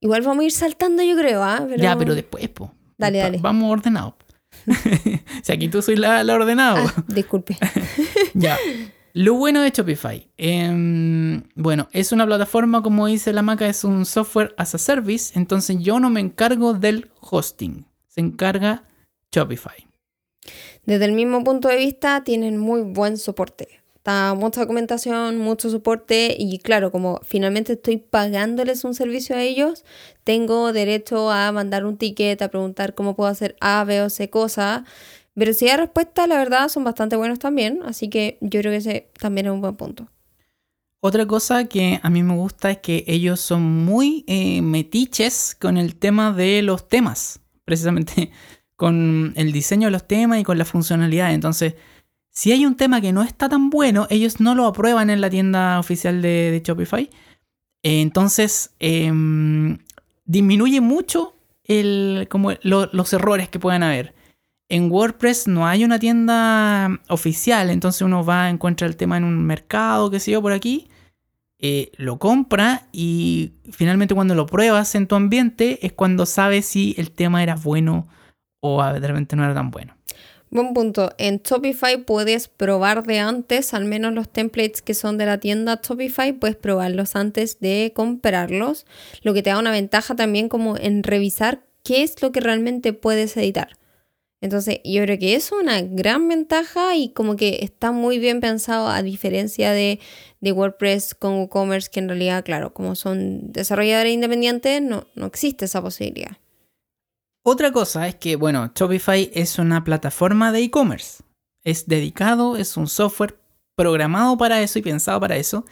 Igual 0.00 0.22
vamos 0.22 0.42
a 0.42 0.44
ir 0.44 0.52
saltando, 0.52 1.02
yo 1.02 1.16
creo, 1.16 1.42
¿ah? 1.42 1.64
Pero... 1.66 1.82
Ya, 1.82 1.96
pero 1.96 2.14
después, 2.14 2.46
po. 2.50 2.72
Dale, 2.98 3.18
dale. 3.18 3.38
Vamos 3.38 3.72
ordenado. 3.72 4.16
si 5.42 5.52
aquí 5.52 5.68
tú 5.68 5.82
soy 5.82 5.96
la, 5.96 6.24
la 6.24 6.34
ordenado. 6.34 6.86
Ah, 6.86 7.04
disculpe. 7.08 7.56
ya. 8.34 8.56
Lo 9.14 9.34
bueno 9.34 9.62
de 9.62 9.70
Shopify. 9.70 10.30
em, 10.36 11.42
bueno, 11.54 11.88
es 11.92 12.12
una 12.12 12.26
plataforma, 12.26 12.82
como 12.82 13.06
dice 13.06 13.32
la 13.32 13.42
maca, 13.42 13.66
es 13.66 13.82
un 13.82 14.04
software 14.06 14.54
as 14.56 14.74
a 14.74 14.78
service. 14.78 15.36
Entonces 15.36 15.78
yo 15.80 15.98
no 15.98 16.10
me 16.10 16.20
encargo 16.20 16.74
del 16.74 17.10
hosting. 17.20 17.86
Se 18.06 18.20
encarga 18.20 18.84
Shopify. 19.32 19.86
Desde 20.84 21.04
el 21.04 21.12
mismo 21.12 21.42
punto 21.44 21.68
de 21.68 21.76
vista, 21.76 22.22
tienen 22.22 22.58
muy 22.58 22.82
buen 22.82 23.18
soporte. 23.18 23.80
Está 24.08 24.32
mucha 24.32 24.62
documentación, 24.62 25.36
mucho 25.36 25.68
soporte 25.68 26.34
y 26.38 26.60
claro, 26.60 26.90
como 26.90 27.20
finalmente 27.24 27.74
estoy 27.74 27.98
pagándoles 27.98 28.84
un 28.84 28.94
servicio 28.94 29.36
a 29.36 29.42
ellos, 29.42 29.84
tengo 30.24 30.72
derecho 30.72 31.30
a 31.30 31.52
mandar 31.52 31.84
un 31.84 31.98
ticket, 31.98 32.40
a 32.40 32.48
preguntar 32.48 32.94
cómo 32.94 33.14
puedo 33.14 33.28
hacer 33.28 33.54
A, 33.60 33.84
B 33.84 34.00
o 34.00 34.08
C 34.08 34.30
cosa. 34.30 34.86
Si 35.52 35.68
hay 35.68 35.76
respuesta, 35.76 36.26
la 36.26 36.38
verdad, 36.38 36.70
son 36.70 36.84
bastante 36.84 37.16
buenos 37.16 37.38
también, 37.38 37.80
así 37.84 38.08
que 38.08 38.38
yo 38.40 38.60
creo 38.60 38.72
que 38.72 38.78
ese 38.78 39.10
también 39.20 39.44
es 39.44 39.52
un 39.52 39.60
buen 39.60 39.76
punto. 39.76 40.08
Otra 41.00 41.26
cosa 41.26 41.66
que 41.66 42.00
a 42.02 42.08
mí 42.08 42.22
me 42.22 42.34
gusta 42.34 42.70
es 42.70 42.78
que 42.78 43.04
ellos 43.08 43.40
son 43.40 43.60
muy 43.84 44.24
eh, 44.26 44.62
metiches 44.62 45.54
con 45.54 45.76
el 45.76 45.96
tema 45.96 46.32
de 46.32 46.62
los 46.62 46.88
temas, 46.88 47.40
precisamente 47.66 48.30
con 48.74 49.34
el 49.36 49.52
diseño 49.52 49.88
de 49.88 49.92
los 49.92 50.08
temas 50.08 50.40
y 50.40 50.44
con 50.44 50.56
la 50.56 50.64
funcionalidad. 50.64 51.34
Entonces, 51.34 51.74
si 52.38 52.52
hay 52.52 52.64
un 52.64 52.76
tema 52.76 53.00
que 53.00 53.12
no 53.12 53.24
está 53.24 53.48
tan 53.48 53.68
bueno, 53.68 54.06
ellos 54.10 54.38
no 54.38 54.54
lo 54.54 54.66
aprueban 54.66 55.10
en 55.10 55.20
la 55.20 55.28
tienda 55.28 55.80
oficial 55.80 56.22
de, 56.22 56.62
Shopify. 56.64 57.10
Entonces, 57.82 58.70
em, 58.78 59.78
disminuye 60.24 60.80
mucho 60.80 61.34
el, 61.64 62.28
como 62.30 62.52
lo- 62.62 62.88
los 62.92 63.12
errores 63.12 63.48
que 63.48 63.58
puedan 63.58 63.82
haber. 63.82 64.14
En 64.68 64.88
WordPress 64.88 65.48
no 65.48 65.66
hay 65.66 65.84
una 65.84 65.98
tienda 65.98 67.00
oficial, 67.08 67.70
entonces 67.70 68.02
uno 68.02 68.24
va, 68.24 68.50
encuentra 68.50 68.86
el 68.86 68.94
tema 68.96 69.16
en 69.16 69.24
un 69.24 69.44
mercado, 69.44 70.08
qué 70.08 70.20
sé 70.20 70.30
yo, 70.30 70.40
por 70.40 70.52
aquí, 70.52 70.86
eh, 71.58 71.90
lo 71.96 72.20
compra 72.20 72.86
y 72.92 73.54
finalmente 73.72 74.14
cuando 74.14 74.36
lo 74.36 74.46
pruebas 74.46 74.94
en 74.94 75.08
tu 75.08 75.16
ambiente 75.16 75.84
es 75.84 75.92
cuando 75.92 76.24
sabes 76.24 76.66
si 76.66 76.94
el 76.98 77.10
tema 77.10 77.42
era 77.42 77.56
bueno 77.56 78.06
o 78.60 78.80
de 78.84 79.08
repente 79.08 79.34
no 79.34 79.42
era 79.44 79.54
tan 79.54 79.72
bueno. 79.72 79.97
Buen 80.50 80.72
punto. 80.72 81.10
En 81.18 81.42
Shopify 81.44 82.04
puedes 82.04 82.48
probar 82.48 83.02
de 83.02 83.18
antes, 83.18 83.74
al 83.74 83.84
menos 83.84 84.14
los 84.14 84.30
templates 84.30 84.80
que 84.80 84.94
son 84.94 85.18
de 85.18 85.26
la 85.26 85.38
tienda 85.38 85.80
Shopify, 85.82 86.32
puedes 86.32 86.56
probarlos 86.56 87.16
antes 87.16 87.60
de 87.60 87.92
comprarlos, 87.94 88.86
lo 89.22 89.34
que 89.34 89.42
te 89.42 89.50
da 89.50 89.58
una 89.58 89.72
ventaja 89.72 90.16
también 90.16 90.48
como 90.48 90.78
en 90.78 91.02
revisar 91.02 91.64
qué 91.84 92.02
es 92.02 92.22
lo 92.22 92.32
que 92.32 92.40
realmente 92.40 92.94
puedes 92.94 93.36
editar. 93.36 93.76
Entonces, 94.40 94.80
yo 94.84 95.02
creo 95.02 95.18
que 95.18 95.34
es 95.34 95.52
una 95.52 95.82
gran 95.82 96.28
ventaja 96.28 96.94
y 96.96 97.10
como 97.10 97.36
que 97.36 97.58
está 97.62 97.92
muy 97.92 98.18
bien 98.18 98.40
pensado 98.40 98.88
a 98.88 99.02
diferencia 99.02 99.72
de, 99.72 99.98
de 100.40 100.52
WordPress 100.52 101.14
con 101.14 101.34
WooCommerce, 101.40 101.90
que 101.90 102.00
en 102.00 102.08
realidad, 102.08 102.44
claro, 102.44 102.72
como 102.72 102.94
son 102.94 103.52
desarrolladores 103.52 104.14
independientes, 104.14 104.80
no, 104.80 105.08
no 105.14 105.26
existe 105.26 105.64
esa 105.64 105.82
posibilidad. 105.82 106.38
Otra 107.42 107.72
cosa 107.72 108.08
es 108.08 108.16
que, 108.16 108.36
bueno, 108.36 108.72
Shopify 108.74 109.30
es 109.32 109.58
una 109.58 109.84
plataforma 109.84 110.52
de 110.52 110.62
e-commerce. 110.62 111.22
Es 111.64 111.86
dedicado, 111.86 112.56
es 112.56 112.76
un 112.76 112.86
software 112.86 113.38
programado 113.74 114.36
para 114.36 114.60
eso 114.60 114.78
y 114.78 114.82
pensado 114.82 115.20
para 115.20 115.36
eso. 115.36 115.64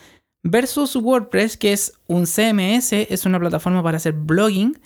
Versus 0.42 0.94
WordPress, 0.96 1.56
que 1.56 1.72
es 1.72 1.92
un 2.06 2.26
CMS, 2.26 2.92
es 2.92 3.26
una 3.26 3.40
plataforma 3.40 3.82
para 3.82 3.96
hacer 3.96 4.12
blogging, 4.12 4.78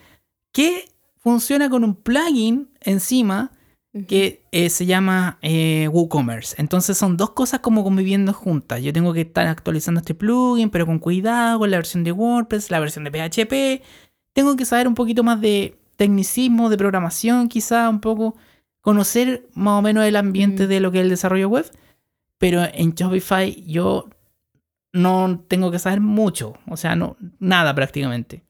que 0.52 0.86
funciona 1.18 1.68
con 1.68 1.84
un 1.84 1.94
plugin 1.94 2.70
encima 2.80 3.52
que 4.06 4.44
eh, 4.52 4.70
se 4.70 4.86
llama 4.86 5.38
eh, 5.42 5.88
WooCommerce. 5.88 6.56
Entonces 6.58 6.96
son 6.96 7.16
dos 7.16 7.30
cosas 7.30 7.60
como 7.60 7.82
conviviendo 7.82 8.32
juntas. 8.32 8.82
Yo 8.82 8.92
tengo 8.92 9.12
que 9.12 9.22
estar 9.22 9.46
actualizando 9.48 10.00
este 10.00 10.14
plugin, 10.14 10.70
pero 10.70 10.86
con 10.86 10.98
cuidado, 10.98 11.58
con 11.58 11.70
la 11.70 11.76
versión 11.76 12.04
de 12.04 12.12
WordPress, 12.12 12.70
la 12.70 12.80
versión 12.80 13.04
de 13.04 13.10
PHP. 13.10 13.84
Tengo 14.32 14.56
que 14.56 14.64
saber 14.64 14.86
un 14.86 14.94
poquito 14.94 15.24
más 15.24 15.40
de 15.40 15.79
tecnicismo, 16.00 16.70
de 16.70 16.78
programación, 16.78 17.48
quizá 17.48 17.86
un 17.90 18.00
poco 18.00 18.34
conocer 18.80 19.46
más 19.52 19.78
o 19.78 19.82
menos 19.82 20.06
el 20.06 20.16
ambiente 20.16 20.64
Mm. 20.64 20.68
de 20.68 20.80
lo 20.80 20.90
que 20.90 20.98
es 20.98 21.04
el 21.04 21.10
desarrollo 21.10 21.48
web. 21.50 21.66
Pero 22.38 22.62
en 22.72 22.94
Shopify 22.94 23.62
yo 23.66 24.08
no 24.94 25.44
tengo 25.46 25.70
que 25.70 25.78
saber 25.78 26.00
mucho, 26.00 26.54
o 26.66 26.76
sea, 26.78 26.96
no 26.96 27.16
nada 27.38 27.74
prácticamente. 27.74 28.42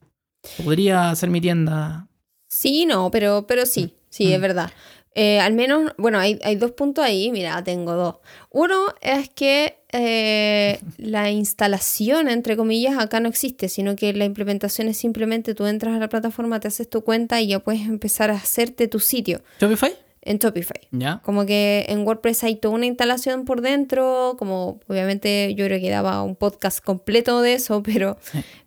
Podría 0.63 1.09
hacer 1.11 1.29
mi 1.29 1.41
tienda. 1.41 2.07
Sí, 2.47 2.85
no, 2.85 3.11
pero, 3.11 3.45
pero 3.47 3.65
sí, 3.65 3.93
sí, 4.09 4.27
Mm. 4.27 4.33
es 4.35 4.41
verdad. 4.41 4.71
Eh, 5.13 5.39
al 5.39 5.53
menos, 5.53 5.91
bueno, 5.97 6.19
hay, 6.19 6.39
hay 6.43 6.55
dos 6.55 6.71
puntos 6.71 7.03
ahí, 7.03 7.31
mira, 7.31 7.61
tengo 7.63 7.93
dos. 7.93 8.15
Uno 8.49 8.87
es 9.01 9.29
que 9.29 9.77
eh, 9.91 10.79
la 10.97 11.31
instalación, 11.31 12.29
entre 12.29 12.55
comillas, 12.55 12.97
acá 12.97 13.19
no 13.19 13.27
existe, 13.27 13.67
sino 13.69 13.95
que 13.95 14.13
la 14.13 14.25
implementación 14.25 14.87
es 14.87 14.97
simplemente 14.97 15.53
tú 15.53 15.65
entras 15.65 15.95
a 15.95 15.99
la 15.99 16.09
plataforma, 16.09 16.59
te 16.59 16.69
haces 16.69 16.89
tu 16.89 17.03
cuenta 17.03 17.41
y 17.41 17.47
ya 17.47 17.59
puedes 17.59 17.81
empezar 17.81 18.31
a 18.31 18.35
hacerte 18.35 18.87
tu 18.87 18.99
sitio. 18.99 19.41
¿Shopify? 19.59 19.93
en 20.21 20.37
Shopify. 20.37 20.87
¿Ya? 20.91 21.19
Como 21.23 21.45
que 21.45 21.85
en 21.89 22.05
WordPress 22.05 22.43
hay 22.43 22.55
toda 22.55 22.75
una 22.75 22.85
instalación 22.85 23.45
por 23.45 23.61
dentro, 23.61 24.35
como 24.37 24.79
obviamente 24.87 25.53
yo 25.55 25.65
creo 25.65 25.79
que 25.79 25.89
daba 25.89 26.21
un 26.23 26.35
podcast 26.35 26.83
completo 26.83 27.41
de 27.41 27.55
eso, 27.55 27.81
pero, 27.83 28.17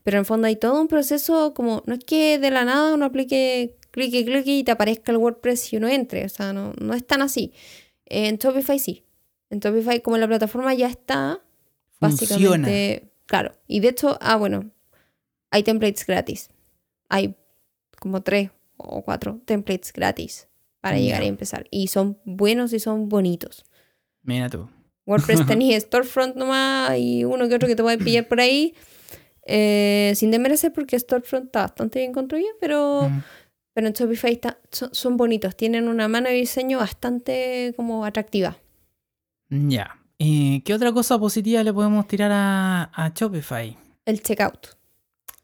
pero 0.02 0.16
en 0.16 0.20
el 0.20 0.26
fondo 0.26 0.46
hay 0.46 0.56
todo 0.56 0.80
un 0.80 0.88
proceso 0.88 1.54
como, 1.54 1.82
no 1.86 1.94
es 1.94 2.04
que 2.04 2.38
de 2.38 2.50
la 2.50 2.64
nada 2.64 2.94
uno 2.94 3.06
aplique 3.06 3.76
clique, 3.94 4.24
clique 4.24 4.50
y 4.58 4.64
te 4.64 4.72
aparezca 4.72 5.12
el 5.12 5.18
WordPress 5.18 5.72
y 5.72 5.76
uno 5.76 5.86
entre, 5.88 6.24
o 6.24 6.28
sea, 6.28 6.52
no, 6.52 6.72
no 6.80 6.94
es 6.94 7.06
tan 7.06 7.22
así. 7.22 7.52
En 8.06 8.36
Shopify 8.38 8.78
sí. 8.80 9.04
En 9.50 9.60
Shopify 9.60 10.00
como 10.02 10.18
la 10.18 10.26
plataforma 10.26 10.74
ya 10.74 10.88
está, 10.88 11.40
Funciona. 12.00 12.34
básicamente, 12.34 13.12
claro. 13.26 13.52
Y 13.68 13.78
de 13.78 13.88
hecho, 13.88 14.18
ah, 14.20 14.34
bueno, 14.36 14.70
hay 15.50 15.62
templates 15.62 16.04
gratis. 16.04 16.50
Hay 17.08 17.36
como 18.00 18.22
tres 18.22 18.50
o 18.76 19.02
cuatro 19.02 19.40
templates 19.44 19.92
gratis 19.92 20.48
para 20.80 20.98
llegar 20.98 21.22
y 21.22 21.28
empezar. 21.28 21.66
Y 21.70 21.86
son 21.86 22.18
buenos 22.24 22.72
y 22.72 22.80
son 22.80 23.08
bonitos. 23.08 23.64
Mira 24.22 24.50
tú. 24.50 24.68
WordPress 25.06 25.46
tenía 25.46 25.78
Storefront 25.78 26.34
nomás 26.34 26.98
y 26.98 27.24
uno 27.24 27.48
que 27.48 27.54
otro 27.54 27.68
que 27.68 27.76
te 27.76 27.82
puede 27.82 27.98
pillar 27.98 28.26
por 28.26 28.40
ahí. 28.40 28.74
Eh, 29.46 30.12
sin 30.16 30.30
desmerecer 30.30 30.72
porque 30.72 30.98
Storefront 30.98 31.46
está 31.46 31.60
bastante 31.62 32.00
bien 32.00 32.12
construido, 32.12 32.48
pero, 32.60 33.08
Mm. 33.08 33.22
Pero 33.74 33.86
en 33.88 33.92
Shopify 33.92 34.32
está- 34.32 34.58
son, 34.72 34.94
son 34.94 35.16
bonitos. 35.18 35.54
Tienen 35.56 35.88
una 35.88 36.08
mano 36.08 36.28
de 36.28 36.34
diseño 36.36 36.78
bastante 36.78 37.74
como 37.76 38.04
atractiva. 38.06 38.56
Ya. 39.50 39.98
Eh, 40.18 40.62
¿Qué 40.64 40.72
otra 40.72 40.92
cosa 40.92 41.18
positiva 41.18 41.62
le 41.62 41.72
podemos 41.72 42.06
tirar 42.06 42.30
a, 42.32 42.84
a 42.94 43.12
Shopify? 43.14 43.76
El 44.06 44.22
checkout. 44.22 44.68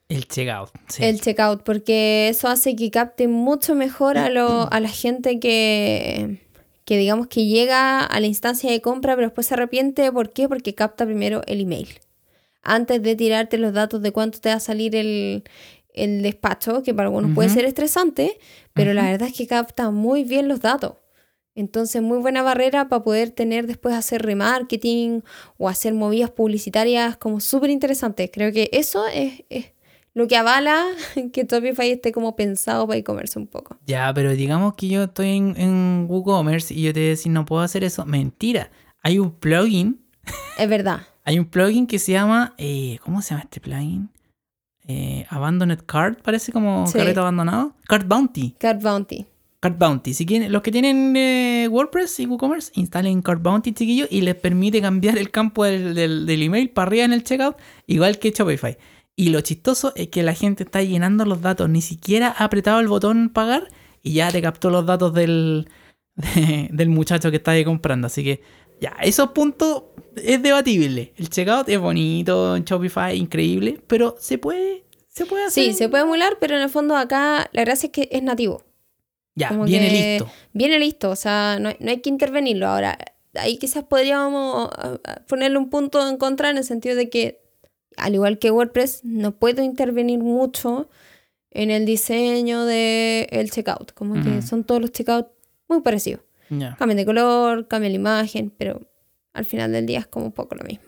El 0.08 0.26
checkout. 0.26 0.70
Sí. 0.88 1.04
El 1.04 1.20
checkout, 1.20 1.62
porque 1.62 2.28
eso 2.28 2.48
hace 2.48 2.74
que 2.76 2.90
capte 2.90 3.28
mucho 3.28 3.74
mejor 3.74 4.16
a, 4.18 4.28
lo- 4.30 4.72
a 4.72 4.80
la 4.80 4.88
gente 4.88 5.38
que, 5.38 6.40
que 6.84 6.96
digamos 6.98 7.26
que 7.28 7.46
llega 7.46 8.00
a 8.04 8.20
la 8.20 8.26
instancia 8.26 8.70
de 8.70 8.80
compra 8.80 9.14
pero 9.14 9.28
después 9.28 9.46
se 9.46 9.54
arrepiente. 9.54 10.10
¿Por 10.12 10.32
qué? 10.32 10.48
Porque 10.48 10.74
capta 10.74 11.04
primero 11.04 11.42
el 11.46 11.60
email. 11.60 11.88
Antes 12.62 13.02
de 13.02 13.16
tirarte 13.16 13.56
los 13.58 13.72
datos 13.72 14.02
de 14.02 14.12
cuánto 14.12 14.40
te 14.40 14.50
va 14.50 14.56
a 14.56 14.60
salir 14.60 14.94
el, 14.96 15.44
el 15.94 16.22
despacho, 16.22 16.82
que 16.82 16.94
para 16.94 17.08
algunos 17.08 17.32
puede 17.34 17.48
ser 17.48 17.64
estresante, 17.64 18.38
pero 18.72 18.92
la 18.94 19.04
verdad 19.04 19.28
es 19.28 19.36
que 19.36 19.46
capta 19.46 19.90
muy 19.90 20.24
bien 20.24 20.48
los 20.48 20.60
datos. 20.60 20.94
Entonces, 21.54 22.00
muy 22.00 22.18
buena 22.18 22.42
barrera 22.42 22.88
para 22.88 23.02
poder 23.02 23.30
tener 23.32 23.66
después 23.66 23.94
hacer 23.94 24.22
remarketing 24.22 25.22
o 25.58 25.68
hacer 25.68 25.94
movidas 25.94 26.30
publicitarias 26.30 27.16
como 27.16 27.40
súper 27.40 27.70
interesantes. 27.70 28.30
Creo 28.32 28.52
que 28.52 28.70
eso 28.72 29.04
es, 29.08 29.44
es 29.50 29.72
lo 30.14 30.28
que 30.28 30.36
avala 30.36 30.86
que 31.32 31.44
Shopify 31.44 31.90
esté 31.90 32.12
como 32.12 32.36
pensado 32.36 32.86
para 32.86 32.98
e-commerce 32.98 33.38
un 33.38 33.46
poco. 33.48 33.76
Ya, 33.86 34.12
pero 34.14 34.30
digamos 34.32 34.74
que 34.74 34.88
yo 34.88 35.04
estoy 35.04 35.36
en, 35.36 35.54
en 35.56 36.06
WooCommerce 36.08 36.72
y 36.72 36.82
yo 36.82 36.92
te 36.94 37.00
decir 37.00 37.32
no 37.32 37.44
puedo 37.44 37.62
hacer 37.62 37.84
eso. 37.84 38.06
Mentira. 38.06 38.70
Hay 39.02 39.18
un 39.18 39.32
plugin. 39.32 40.00
Es 40.56 40.68
verdad. 40.68 41.00
Hay 41.24 41.38
un 41.38 41.44
plugin 41.44 41.86
que 41.86 41.98
se 41.98 42.12
llama. 42.12 42.54
eh, 42.58 42.98
¿Cómo 43.04 43.22
se 43.22 43.30
llama 43.30 43.42
este 43.42 43.60
plugin? 43.60 44.08
Eh, 44.92 45.26
Abandoned 45.28 45.78
Cart, 45.86 46.20
parece 46.22 46.50
como 46.50 46.86
Sí. 46.88 46.98
carrete 46.98 47.20
abandonado. 47.20 47.74
Cart 47.86 48.08
Bounty. 48.08 48.56
Card 48.58 48.82
Bounty. 48.82 49.26
Cart 49.60 49.78
Bounty. 49.78 50.14
Si 50.14 50.26
quieren, 50.26 50.50
los 50.50 50.62
que 50.62 50.72
tienen 50.72 51.14
eh, 51.16 51.68
WordPress 51.70 52.18
y 52.20 52.26
WooCommerce, 52.26 52.72
instalen 52.74 53.22
Cart 53.22 53.40
Bounty, 53.42 53.72
chiquillos, 53.72 54.08
y 54.10 54.22
les 54.22 54.34
permite 54.34 54.80
cambiar 54.80 55.16
el 55.18 55.30
campo 55.30 55.64
del, 55.64 55.94
del- 55.94 56.26
del 56.26 56.42
email 56.42 56.70
para 56.70 56.86
arriba 56.88 57.04
en 57.04 57.12
el 57.12 57.22
checkout, 57.22 57.56
igual 57.86 58.18
que 58.18 58.30
Shopify. 58.32 58.76
Y 59.14 59.28
lo 59.28 59.40
chistoso 59.42 59.92
es 59.96 60.08
que 60.08 60.22
la 60.22 60.34
gente 60.34 60.64
está 60.64 60.82
llenando 60.82 61.24
los 61.24 61.40
datos, 61.42 61.68
ni 61.68 61.82
siquiera 61.82 62.34
ha 62.36 62.44
apretado 62.44 62.80
el 62.80 62.88
botón 62.88 63.28
pagar 63.28 63.68
y 64.02 64.14
ya 64.14 64.32
te 64.32 64.40
captó 64.42 64.70
los 64.70 64.86
datos 64.86 65.12
del, 65.14 65.68
de- 66.16 66.68
del 66.72 66.88
muchacho 66.88 67.30
que 67.30 67.36
está 67.36 67.52
ahí 67.52 67.64
comprando. 67.64 68.06
Así 68.06 68.24
que 68.24 68.40
ya, 68.80 68.96
esos 69.02 69.30
puntos 69.30 69.84
es 70.16 70.42
debatible. 70.42 71.12
El 71.16 71.28
checkout 71.30 71.68
es 71.68 71.78
bonito 71.78 72.56
en 72.56 72.64
Shopify, 72.64 73.16
increíble, 73.16 73.80
pero 73.86 74.16
se 74.18 74.38
puede, 74.38 74.84
se 75.08 75.26
puede 75.26 75.44
hacer. 75.44 75.64
Sí, 75.64 75.72
se 75.74 75.88
puede 75.88 76.04
emular, 76.04 76.38
pero 76.40 76.56
en 76.56 76.62
el 76.62 76.70
fondo 76.70 76.96
acá 76.96 77.48
la 77.52 77.62
gracia 77.64 77.86
es 77.88 77.92
que 77.92 78.08
es 78.10 78.22
nativo. 78.22 78.62
Ya, 79.36 79.48
como 79.48 79.64
viene 79.64 79.90
listo. 79.90 80.30
Viene 80.52 80.78
listo, 80.78 81.10
o 81.10 81.16
sea, 81.16 81.58
no, 81.60 81.68
hay- 81.70 81.76
no 81.80 81.90
hay 81.90 82.00
que 82.00 82.10
intervenirlo. 82.10 82.66
Ahora, 82.66 82.98
ahí 83.34 83.56
quizás 83.58 83.84
podríamos 83.84 84.68
ah, 84.76 84.98
ah, 85.04 85.20
ponerle 85.28 85.56
un 85.58 85.70
punto 85.70 86.06
en 86.08 86.16
contra 86.16 86.50
en 86.50 86.58
el 86.58 86.64
sentido 86.64 86.96
de 86.96 87.08
que, 87.08 87.40
al 87.96 88.14
igual 88.14 88.38
que 88.38 88.50
WordPress, 88.50 89.00
no 89.04 89.32
puedo 89.32 89.62
intervenir 89.62 90.18
mucho 90.18 90.88
en 91.52 91.70
el 91.70 91.86
diseño 91.86 92.64
del 92.64 93.50
checkout. 93.50 93.92
Como 93.92 94.22
que 94.22 94.42
son 94.42 94.64
todos 94.64 94.80
los 94.80 94.92
checkouts 94.92 95.28
muy 95.68 95.80
parecidos. 95.80 96.22
Ya. 96.50 96.76
Cambian 96.76 96.98
de 96.98 97.06
color, 97.06 97.68
cambian 97.68 97.92
la 97.92 97.98
imagen, 97.98 98.52
pero 98.56 98.80
al 99.32 99.44
final 99.44 99.72
del 99.72 99.86
día 99.86 100.00
es 100.00 100.06
como 100.06 100.26
un 100.26 100.32
poco 100.32 100.54
lo 100.54 100.64
mismo. 100.64 100.84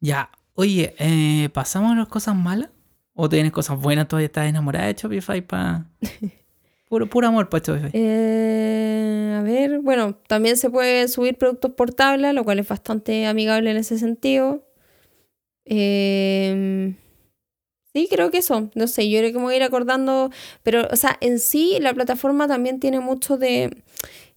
Ya, 0.00 0.30
oye, 0.54 0.94
eh, 0.98 1.48
¿pasamos 1.52 1.92
a 1.92 1.94
las 1.94 2.08
cosas 2.08 2.34
malas? 2.34 2.70
¿O 3.14 3.28
tienes 3.28 3.52
cosas 3.52 3.78
buenas? 3.78 4.08
¿Todavía 4.08 4.26
estás 4.26 4.48
enamorada 4.48 4.86
de 4.86 4.94
Shopify? 4.94 5.40
Pa... 5.42 5.86
Puro, 6.88 7.08
puro 7.08 7.28
amor 7.28 7.48
para 7.48 7.64
Shopify. 7.64 7.90
Eh, 7.94 9.34
a 9.38 9.42
ver, 9.42 9.78
bueno, 9.80 10.14
también 10.26 10.58
se 10.58 10.68
puede 10.68 11.08
subir 11.08 11.38
productos 11.38 11.72
por 11.72 11.94
tabla, 11.94 12.34
lo 12.34 12.44
cual 12.44 12.58
es 12.58 12.68
bastante 12.68 13.24
amigable 13.26 13.70
en 13.70 13.78
ese 13.78 13.98
sentido. 13.98 14.66
Eh, 15.64 16.94
sí, 17.94 18.08
creo 18.10 18.30
que 18.30 18.38
eso. 18.38 18.70
No 18.74 18.86
sé, 18.88 19.08
yo 19.08 19.20
creo 19.20 19.32
que 19.32 19.38
me 19.38 19.44
voy 19.44 19.54
a 19.54 19.56
ir 19.56 19.62
acordando. 19.62 20.30
Pero, 20.62 20.86
o 20.90 20.96
sea, 20.96 21.16
en 21.22 21.38
sí 21.38 21.78
la 21.80 21.94
plataforma 21.94 22.46
también 22.46 22.78
tiene 22.78 23.00
mucho 23.00 23.38
de, 23.38 23.82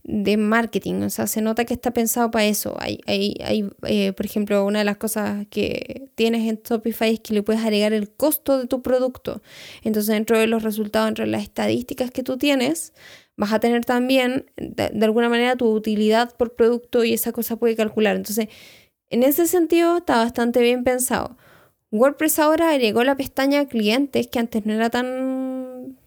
de 0.07 0.37
marketing. 0.37 1.01
O 1.01 1.09
sea, 1.09 1.25
se 1.27 1.41
nota 1.41 1.65
que 1.65 1.73
está 1.73 1.91
pensado 1.91 2.29
para 2.31 2.45
eso. 2.45 2.75
Hay, 2.79 2.99
hay, 3.07 3.35
hay 3.43 3.67
eh, 3.87 4.13
por 4.13 4.25
ejemplo, 4.25 4.63
una 4.63 4.79
de 4.79 4.85
las 4.85 4.97
cosas 4.97 5.47
que 5.49 6.09
tienes 6.15 6.47
en 6.47 6.61
Shopify 6.63 7.13
es 7.13 7.19
que 7.19 7.33
le 7.33 7.41
puedes 7.41 7.63
agregar 7.63 7.91
el 7.91 8.11
costo 8.11 8.59
de 8.59 8.67
tu 8.67 8.83
producto. 8.83 9.41
Entonces, 9.83 10.13
dentro 10.13 10.37
de 10.37 10.47
los 10.47 10.63
resultados, 10.63 11.07
dentro 11.07 11.25
de 11.25 11.31
las 11.31 11.41
estadísticas 11.41 12.11
que 12.11 12.21
tú 12.21 12.37
tienes, 12.37 12.93
vas 13.35 13.51
a 13.51 13.59
tener 13.59 13.83
también, 13.83 14.45
de, 14.57 14.89
de 14.93 15.05
alguna 15.05 15.27
manera, 15.27 15.55
tu 15.55 15.71
utilidad 15.71 16.35
por 16.37 16.55
producto 16.55 17.03
y 17.03 17.13
esa 17.13 17.31
cosa 17.31 17.55
puede 17.57 17.75
calcular. 17.75 18.15
Entonces, 18.15 18.47
en 19.09 19.23
ese 19.23 19.47
sentido, 19.47 19.97
está 19.97 20.17
bastante 20.17 20.61
bien 20.61 20.83
pensado. 20.83 21.35
WordPress 21.91 22.39
ahora 22.39 22.69
agregó 22.69 23.03
la 23.03 23.15
pestaña 23.15 23.65
clientes, 23.67 24.27
que 24.27 24.39
antes 24.39 24.65
no 24.65 24.73
era 24.73 24.89
tan... 24.89 25.44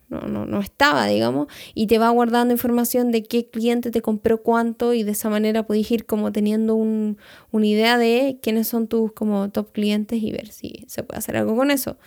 No, 0.08 0.20
no, 0.22 0.46
no 0.46 0.60
estaba, 0.60 1.06
digamos, 1.06 1.48
y 1.74 1.86
te 1.86 1.98
va 1.98 2.08
guardando 2.08 2.52
información 2.54 3.10
de 3.12 3.22
qué 3.24 3.50
cliente 3.50 3.90
te 3.90 4.00
compró 4.00 4.42
cuánto 4.42 4.94
y 4.94 5.02
de 5.02 5.10
esa 5.12 5.28
manera 5.28 5.66
puedes 5.66 5.90
ir 5.90 6.06
como 6.06 6.32
teniendo 6.32 6.76
un- 6.76 7.18
una 7.50 7.66
idea 7.66 7.98
de 7.98 8.38
quiénes 8.42 8.68
son 8.68 8.86
tus 8.88 9.12
como 9.12 9.50
top 9.50 9.70
clientes 9.72 10.22
y 10.22 10.32
ver 10.32 10.48
si 10.48 10.84
se 10.88 11.02
puede 11.02 11.18
hacer 11.18 11.36
algo 11.36 11.54
con 11.54 11.70
eso. 11.70 11.98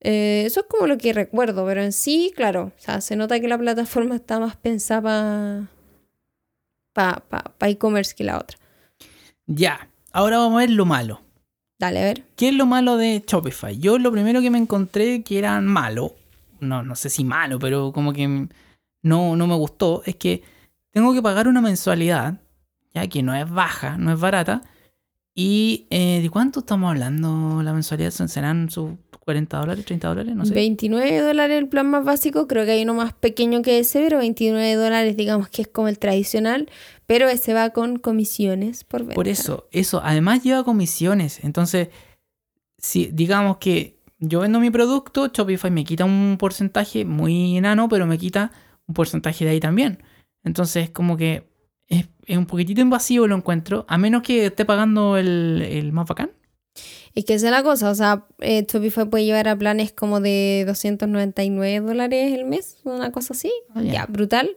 Eh, 0.00 0.42
eso 0.46 0.60
es 0.60 0.66
como 0.66 0.86
lo 0.86 0.98
que 0.98 1.12
recuerdo, 1.14 1.64
pero 1.64 1.82
en 1.82 1.92
sí, 1.92 2.32
claro, 2.36 2.72
o 2.76 2.80
sea, 2.80 3.00
se 3.00 3.16
nota 3.16 3.40
que 3.40 3.48
la 3.48 3.56
plataforma 3.56 4.14
está 4.16 4.38
más 4.38 4.56
pensada 4.56 5.70
para 6.92 7.20
pa, 7.28 7.54
pa 7.56 7.68
e-commerce 7.68 8.14
que 8.14 8.24
la 8.24 8.38
otra. 8.38 8.58
Ya, 9.46 9.88
ahora 10.12 10.38
vamos 10.38 10.56
a 10.56 10.60
ver 10.66 10.70
lo 10.70 10.84
malo. 10.84 11.20
Dale, 11.78 12.00
a 12.00 12.04
ver. 12.04 12.24
¿Qué 12.36 12.48
es 12.50 12.54
lo 12.54 12.66
malo 12.66 12.96
de 12.96 13.24
Shopify? 13.26 13.76
Yo 13.78 13.98
lo 13.98 14.12
primero 14.12 14.40
que 14.40 14.50
me 14.50 14.58
encontré 14.58 15.22
que 15.22 15.38
era 15.38 15.60
malo, 15.60 16.14
no, 16.62 16.82
no 16.82 16.96
sé 16.96 17.10
si 17.10 17.24
malo, 17.24 17.58
pero 17.58 17.92
como 17.92 18.12
que 18.12 18.48
no, 19.02 19.36
no 19.36 19.46
me 19.46 19.54
gustó, 19.54 20.02
es 20.06 20.16
que 20.16 20.42
tengo 20.90 21.12
que 21.12 21.22
pagar 21.22 21.48
una 21.48 21.60
mensualidad, 21.60 22.40
ya 22.94 23.06
que 23.08 23.22
no 23.22 23.34
es 23.34 23.50
baja, 23.50 23.98
no 23.98 24.12
es 24.12 24.20
barata. 24.20 24.62
¿Y 25.34 25.86
eh, 25.88 26.20
de 26.20 26.28
cuánto 26.28 26.60
estamos 26.60 26.90
hablando 26.90 27.62
la 27.62 27.72
mensualidad? 27.72 28.10
¿Serán 28.10 28.70
sus 28.70 28.90
40 29.24 29.58
dólares, 29.58 29.84
30 29.86 30.08
dólares? 30.08 30.36
No 30.36 30.44
sé. 30.44 30.52
29 30.52 31.20
dólares 31.20 31.58
el 31.58 31.68
plan 31.68 31.88
más 31.88 32.04
básico, 32.04 32.46
creo 32.46 32.66
que 32.66 32.72
hay 32.72 32.82
uno 32.82 32.92
más 32.92 33.14
pequeño 33.14 33.62
que 33.62 33.78
ese, 33.78 34.02
pero 34.02 34.18
29 34.18 34.74
dólares 34.74 35.16
digamos 35.16 35.48
que 35.48 35.62
es 35.62 35.68
como 35.68 35.88
el 35.88 35.98
tradicional, 35.98 36.68
pero 37.06 37.28
ese 37.30 37.54
va 37.54 37.70
con 37.70 37.98
comisiones 37.98 38.84
por 38.84 39.00
venta. 39.00 39.14
Por 39.14 39.26
eso, 39.26 39.68
eso, 39.72 40.02
además 40.04 40.42
lleva 40.42 40.64
comisiones. 40.64 41.42
Entonces, 41.42 41.88
si 42.76 43.06
digamos 43.06 43.56
que 43.56 44.01
yo 44.24 44.40
vendo 44.40 44.60
mi 44.60 44.70
producto, 44.70 45.30
Shopify 45.32 45.70
me 45.70 45.84
quita 45.84 46.04
un 46.04 46.36
porcentaje 46.38 47.04
muy 47.04 47.56
enano, 47.56 47.88
pero 47.88 48.06
me 48.06 48.18
quita 48.18 48.52
un 48.86 48.94
porcentaje 48.94 49.44
de 49.44 49.50
ahí 49.50 49.60
también. 49.60 50.02
Entonces, 50.44 50.90
como 50.90 51.16
que 51.16 51.50
es, 51.88 52.06
es 52.26 52.38
un 52.38 52.46
poquitito 52.46 52.80
invasivo 52.80 53.26
lo 53.26 53.36
encuentro, 53.36 53.84
a 53.88 53.98
menos 53.98 54.22
que 54.22 54.46
esté 54.46 54.64
pagando 54.64 55.16
el, 55.16 55.60
el 55.68 55.92
más 55.92 56.06
bacán. 56.06 56.30
Es 57.14 57.24
que 57.24 57.34
esa 57.34 57.46
es 57.46 57.52
la 57.52 57.64
cosa, 57.64 57.90
o 57.90 57.94
sea, 57.96 58.26
eh, 58.38 58.64
Shopify 58.66 59.04
puede 59.10 59.24
llevar 59.24 59.48
a 59.48 59.56
planes 59.56 59.92
como 59.92 60.20
de 60.20 60.64
299 60.68 61.84
dólares 61.84 62.32
el 62.32 62.44
mes, 62.44 62.78
una 62.84 63.10
cosa 63.10 63.34
así. 63.34 63.52
Ah, 63.74 63.82
ya. 63.82 63.92
Ya, 63.92 64.06
brutal. 64.06 64.56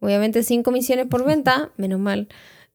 Obviamente 0.00 0.42
sin 0.42 0.64
comisiones 0.64 1.06
por 1.06 1.24
venta, 1.24 1.70
menos 1.76 2.00
mal. 2.00 2.28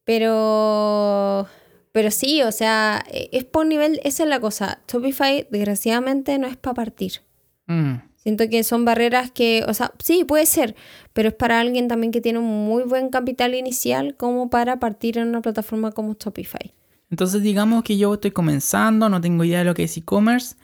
Pero, 0.05 1.47
pero 1.93 2.11
sí, 2.11 2.41
o 2.41 2.51
sea, 2.51 3.05
eh, 3.09 3.29
es 3.31 3.45
por 3.45 3.65
nivel, 3.65 4.01
esa 4.03 4.23
es 4.23 4.29
la 4.29 4.41
cosa. 4.41 4.81
Shopify, 4.91 5.47
desgraciadamente, 5.49 6.37
no 6.37 6.47
es 6.47 6.57
para 6.57 6.73
partir. 6.73 7.21
Mm, 7.67 7.99
Siento 8.23 8.47
que 8.49 8.63
son 8.63 8.85
barreras 8.85 9.31
que, 9.31 9.65
o 9.67 9.73
sea, 9.73 9.91
sí, 9.99 10.23
puede 10.23 10.45
ser, 10.45 10.75
pero 11.11 11.27
es 11.27 11.35
para 11.35 11.59
alguien 11.59 11.89
también 11.89 12.13
que 12.13 12.21
tiene 12.21 12.39
un 12.39 12.65
muy 12.65 12.83
buen 12.83 13.09
capital 13.09 13.53
inicial 13.53 14.15
como 14.15 14.49
para 14.49 14.79
partir 14.79 15.17
en 15.17 15.27
una 15.27 15.41
plataforma 15.41 15.91
como 15.91 16.13
Shopify. 16.13 16.73
Entonces 17.11 17.43
digamos 17.43 17.83
que 17.83 17.97
yo 17.97 18.13
estoy 18.13 18.31
comenzando, 18.31 19.09
no 19.09 19.19
tengo 19.19 19.43
idea 19.43 19.59
de 19.59 19.65
lo 19.65 19.73
que 19.73 19.83
es 19.83 19.97
e-commerce. 19.97 20.55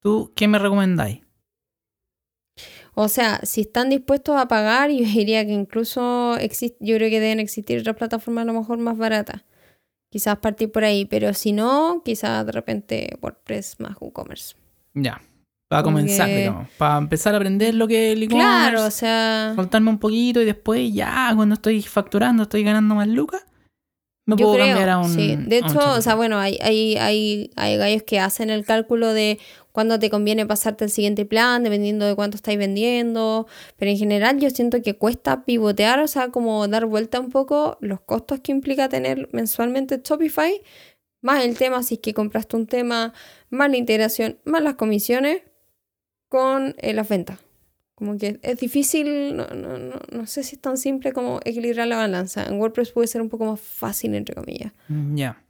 ¿Tú 0.00 0.32
qué 0.34 0.48
me 0.48 0.58
recomendáis? 0.58 1.20
O 2.94 3.08
sea, 3.08 3.40
si 3.42 3.60
están 3.60 3.90
dispuestos 3.90 4.36
a 4.36 4.48
pagar, 4.48 4.90
yo 4.90 5.04
diría 5.04 5.44
que 5.44 5.52
incluso 5.52 6.38
yo 6.38 6.96
creo 6.96 7.10
que 7.10 7.20
deben 7.20 7.38
existir 7.38 7.80
otras 7.80 7.96
plataformas 7.96 8.42
a 8.42 8.46
lo 8.46 8.54
mejor 8.54 8.78
más 8.78 8.96
baratas. 8.96 9.42
Quizás 10.14 10.38
partir 10.38 10.70
por 10.70 10.84
ahí, 10.84 11.06
pero 11.06 11.34
si 11.34 11.50
no, 11.50 12.00
quizás 12.04 12.46
de 12.46 12.52
repente 12.52 13.18
WordPress 13.20 13.80
más 13.80 13.96
WooCommerce. 14.00 14.54
Ya. 14.94 15.20
Para 15.68 15.82
comenzar, 15.82 16.28
digamos. 16.28 16.68
Para 16.78 16.98
empezar 16.98 17.34
a 17.34 17.38
aprender 17.38 17.74
lo 17.74 17.88
que 17.88 18.12
es 18.12 18.16
el 18.16 18.22
e-commerce. 18.22 18.48
Claro, 18.48 18.86
o 18.86 18.90
sea. 18.92 19.54
Soltarme 19.56 19.90
un 19.90 19.98
poquito 19.98 20.40
y 20.40 20.44
después 20.44 20.94
ya 20.94 21.32
cuando 21.34 21.56
estoy 21.56 21.82
facturando, 21.82 22.44
estoy 22.44 22.62
ganando 22.62 22.94
más 22.94 23.08
lucas. 23.08 23.44
Me 24.24 24.36
puedo 24.36 24.56
cambiar 24.56 24.88
a 24.88 24.98
un. 24.98 25.12
Sí, 25.12 25.34
de 25.34 25.58
hecho, 25.58 25.80
o 25.80 26.00
sea, 26.00 26.14
bueno, 26.14 26.38
hay, 26.38 26.60
hay, 26.62 26.96
hay, 26.96 27.50
hay 27.56 27.76
gallos 27.76 28.04
que 28.04 28.20
hacen 28.20 28.50
el 28.50 28.64
cálculo 28.64 29.12
de 29.12 29.40
cuándo 29.74 29.98
te 29.98 30.08
conviene 30.08 30.46
pasarte 30.46 30.84
al 30.84 30.90
siguiente 30.90 31.26
plan, 31.26 31.64
dependiendo 31.64 32.06
de 32.06 32.14
cuánto 32.14 32.36
estáis 32.36 32.56
vendiendo. 32.56 33.48
Pero 33.76 33.90
en 33.90 33.98
general 33.98 34.38
yo 34.38 34.48
siento 34.50 34.80
que 34.82 34.94
cuesta 34.94 35.44
pivotear, 35.44 35.98
o 35.98 36.06
sea, 36.06 36.28
como 36.28 36.68
dar 36.68 36.86
vuelta 36.86 37.18
un 37.18 37.28
poco 37.28 37.76
los 37.80 38.00
costos 38.00 38.38
que 38.38 38.52
implica 38.52 38.88
tener 38.88 39.28
mensualmente 39.32 40.00
Shopify, 40.02 40.62
más 41.22 41.44
el 41.44 41.58
tema 41.58 41.82
si 41.82 41.94
es 41.94 42.00
que 42.00 42.14
compraste 42.14 42.54
un 42.54 42.68
tema, 42.68 43.14
más 43.50 43.68
la 43.68 43.76
integración, 43.76 44.38
más 44.44 44.62
las 44.62 44.76
comisiones 44.76 45.42
con 46.28 46.76
eh, 46.78 46.94
las 46.94 47.08
ventas. 47.08 47.40
Como 47.96 48.16
que 48.16 48.38
es 48.42 48.60
difícil, 48.60 49.36
no, 49.36 49.48
no, 49.48 49.76
no, 49.76 49.96
no, 50.12 50.26
sé 50.28 50.44
si 50.44 50.54
es 50.54 50.62
tan 50.62 50.76
simple 50.76 51.12
como 51.12 51.40
equilibrar 51.44 51.88
la 51.88 51.96
balanza. 51.96 52.44
En 52.46 52.60
WordPress 52.60 52.92
puede 52.92 53.08
ser 53.08 53.22
un 53.22 53.28
poco 53.28 53.44
más 53.46 53.60
fácil, 53.60 54.14
entre 54.14 54.36
comillas. 54.36 54.72
Mm, 54.86 55.16
ya. 55.16 55.44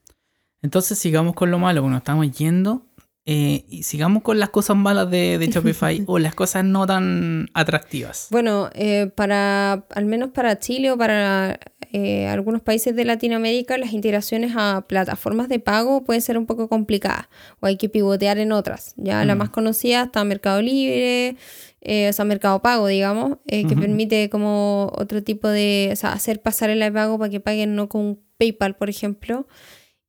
Entonces 0.62 0.98
sigamos 0.98 1.34
con 1.34 1.50
lo 1.50 1.58
malo, 1.58 1.82
bueno, 1.82 1.98
estamos 1.98 2.30
yendo 2.38 2.86
eh, 3.26 3.64
y 3.70 3.84
sigamos 3.84 4.22
con 4.22 4.38
las 4.38 4.50
cosas 4.50 4.76
malas 4.76 5.10
de, 5.10 5.38
Shopify 5.50 6.02
o 6.06 6.18
las 6.18 6.34
cosas 6.34 6.62
no 6.62 6.86
tan 6.86 7.48
atractivas. 7.54 8.28
Bueno, 8.30 8.68
eh, 8.74 9.10
para 9.14 9.72
al 9.72 10.04
menos 10.04 10.30
para 10.30 10.58
Chile 10.58 10.90
o 10.90 10.98
para 10.98 11.58
eh, 11.92 12.26
algunos 12.26 12.60
países 12.60 12.94
de 12.94 13.06
Latinoamérica, 13.06 13.78
las 13.78 13.94
integraciones 13.94 14.52
a 14.56 14.84
plataformas 14.86 15.48
de 15.48 15.58
pago 15.58 16.04
pueden 16.04 16.20
ser 16.20 16.36
un 16.36 16.44
poco 16.44 16.68
complicadas 16.68 17.28
o 17.60 17.66
hay 17.66 17.78
que 17.78 17.88
pivotear 17.88 18.36
en 18.36 18.52
otras. 18.52 18.92
Ya 18.98 19.24
la 19.24 19.34
mm. 19.34 19.38
más 19.38 19.48
conocida 19.48 20.02
está 20.02 20.22
Mercado 20.24 20.60
Libre, 20.60 21.36
o 21.80 22.12
sea, 22.12 22.24
Mercado 22.26 22.60
Pago, 22.60 22.88
digamos, 22.88 23.38
que 23.46 23.76
permite 23.78 24.30
como 24.30 24.90
otro 24.96 25.22
tipo 25.22 25.48
de, 25.48 25.90
o 25.92 25.96
sea, 25.96 26.12
hacer 26.12 26.40
pasar 26.40 26.70
el 26.70 26.92
pago 26.92 27.18
para 27.18 27.30
que 27.30 27.40
paguen 27.40 27.74
no 27.74 27.88
con 27.88 28.20
PayPal, 28.38 28.74
por 28.76 28.88
ejemplo. 28.88 29.46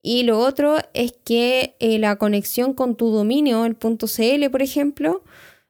Y 0.08 0.22
lo 0.22 0.38
otro 0.38 0.78
es 0.94 1.16
que 1.24 1.76
eh, 1.80 1.98
la 1.98 2.18
conexión 2.18 2.76
con 2.76 2.96
tu 2.96 3.10
dominio, 3.10 3.66
el 3.66 3.74
punto 3.74 4.06
.cl, 4.06 4.52
por 4.52 4.62
ejemplo, 4.62 5.24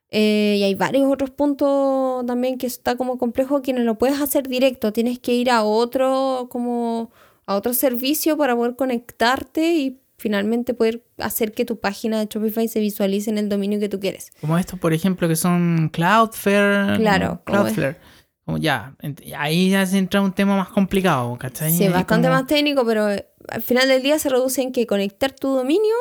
eh, 0.09 0.57
y 0.59 0.63
hay 0.63 0.75
varios 0.75 1.09
otros 1.09 1.29
puntos 1.29 2.25
también 2.25 2.57
que 2.57 2.67
está 2.67 2.97
como 2.97 3.17
complejo 3.17 3.61
que 3.61 3.71
no 3.71 3.79
lo 3.79 3.97
puedes 3.97 4.19
hacer 4.19 4.49
directo, 4.49 4.91
tienes 4.91 5.19
que 5.19 5.33
ir 5.33 5.49
a 5.49 5.63
otro 5.63 6.49
como 6.51 7.11
a 7.45 7.55
otro 7.55 7.73
servicio 7.73 8.35
para 8.35 8.57
poder 8.57 8.75
conectarte 8.75 9.73
y 9.73 10.01
finalmente 10.17 10.73
poder 10.73 11.05
hacer 11.17 11.53
que 11.53 11.63
tu 11.63 11.79
página 11.79 12.19
de 12.19 12.25
Shopify 12.25 12.67
se 12.67 12.81
visualice 12.81 13.29
en 13.29 13.37
el 13.37 13.47
dominio 13.47 13.79
que 13.79 13.87
tú 13.87 14.01
quieres. 14.01 14.33
Como 14.41 14.57
estos, 14.57 14.77
por 14.77 14.91
ejemplo, 14.91 15.29
que 15.29 15.37
son 15.37 15.89
Cloudflare. 15.93 16.97
Claro, 16.97 17.41
Cloudflare. 17.45 17.95
Como 18.43 18.57
ya, 18.57 18.97
ahí 19.37 19.69
ya 19.69 19.85
se 19.85 19.97
entra 19.97 20.21
un 20.21 20.33
tema 20.33 20.57
más 20.57 20.67
complicado, 20.67 21.37
¿cachai? 21.39 21.71
Sí, 21.71 21.87
bastante 21.87 22.29
más 22.29 22.45
técnico, 22.45 22.85
pero 22.85 23.07
al 23.49 23.61
final 23.61 23.87
del 23.87 24.01
día 24.01 24.19
se 24.19 24.29
reduce 24.29 24.61
en 24.61 24.71
que 24.71 24.85
conectar 24.87 25.33
tu 25.33 25.49
dominio 25.49 25.95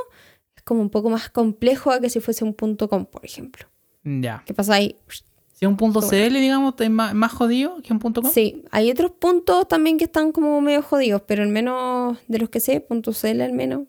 es 0.56 0.62
como 0.62 0.80
un 0.80 0.90
poco 0.90 1.10
más 1.10 1.30
complejo 1.30 1.90
a 1.90 2.00
que 2.00 2.10
si 2.10 2.20
fuese 2.20 2.44
un 2.44 2.54
punto 2.54 2.88
.com, 2.88 3.06
por 3.06 3.24
ejemplo. 3.24 3.66
Ya. 4.04 4.42
¿Qué 4.46 4.54
pasa 4.54 4.74
ahí? 4.74 4.96
Si 5.54 5.66
un 5.66 5.76
punto 5.76 6.00
.cl, 6.02 6.34
digamos, 6.34 6.74
es 6.78 6.90
más, 6.90 7.32
jodido 7.32 7.80
que 7.82 7.92
un 7.92 7.98
punto 7.98 8.22
.com. 8.22 8.30
Sí, 8.30 8.64
hay 8.70 8.90
otros 8.90 9.12
puntos 9.12 9.68
también 9.68 9.98
que 9.98 10.04
están 10.04 10.32
como 10.32 10.60
medio 10.60 10.82
jodidos, 10.82 11.22
pero 11.26 11.42
al 11.42 11.48
menos 11.48 12.18
de 12.26 12.38
los 12.38 12.50
que 12.50 12.60
sé, 12.60 12.80
punto 12.80 13.12
.cl 13.12 13.40
al 13.40 13.52
menos 13.52 13.82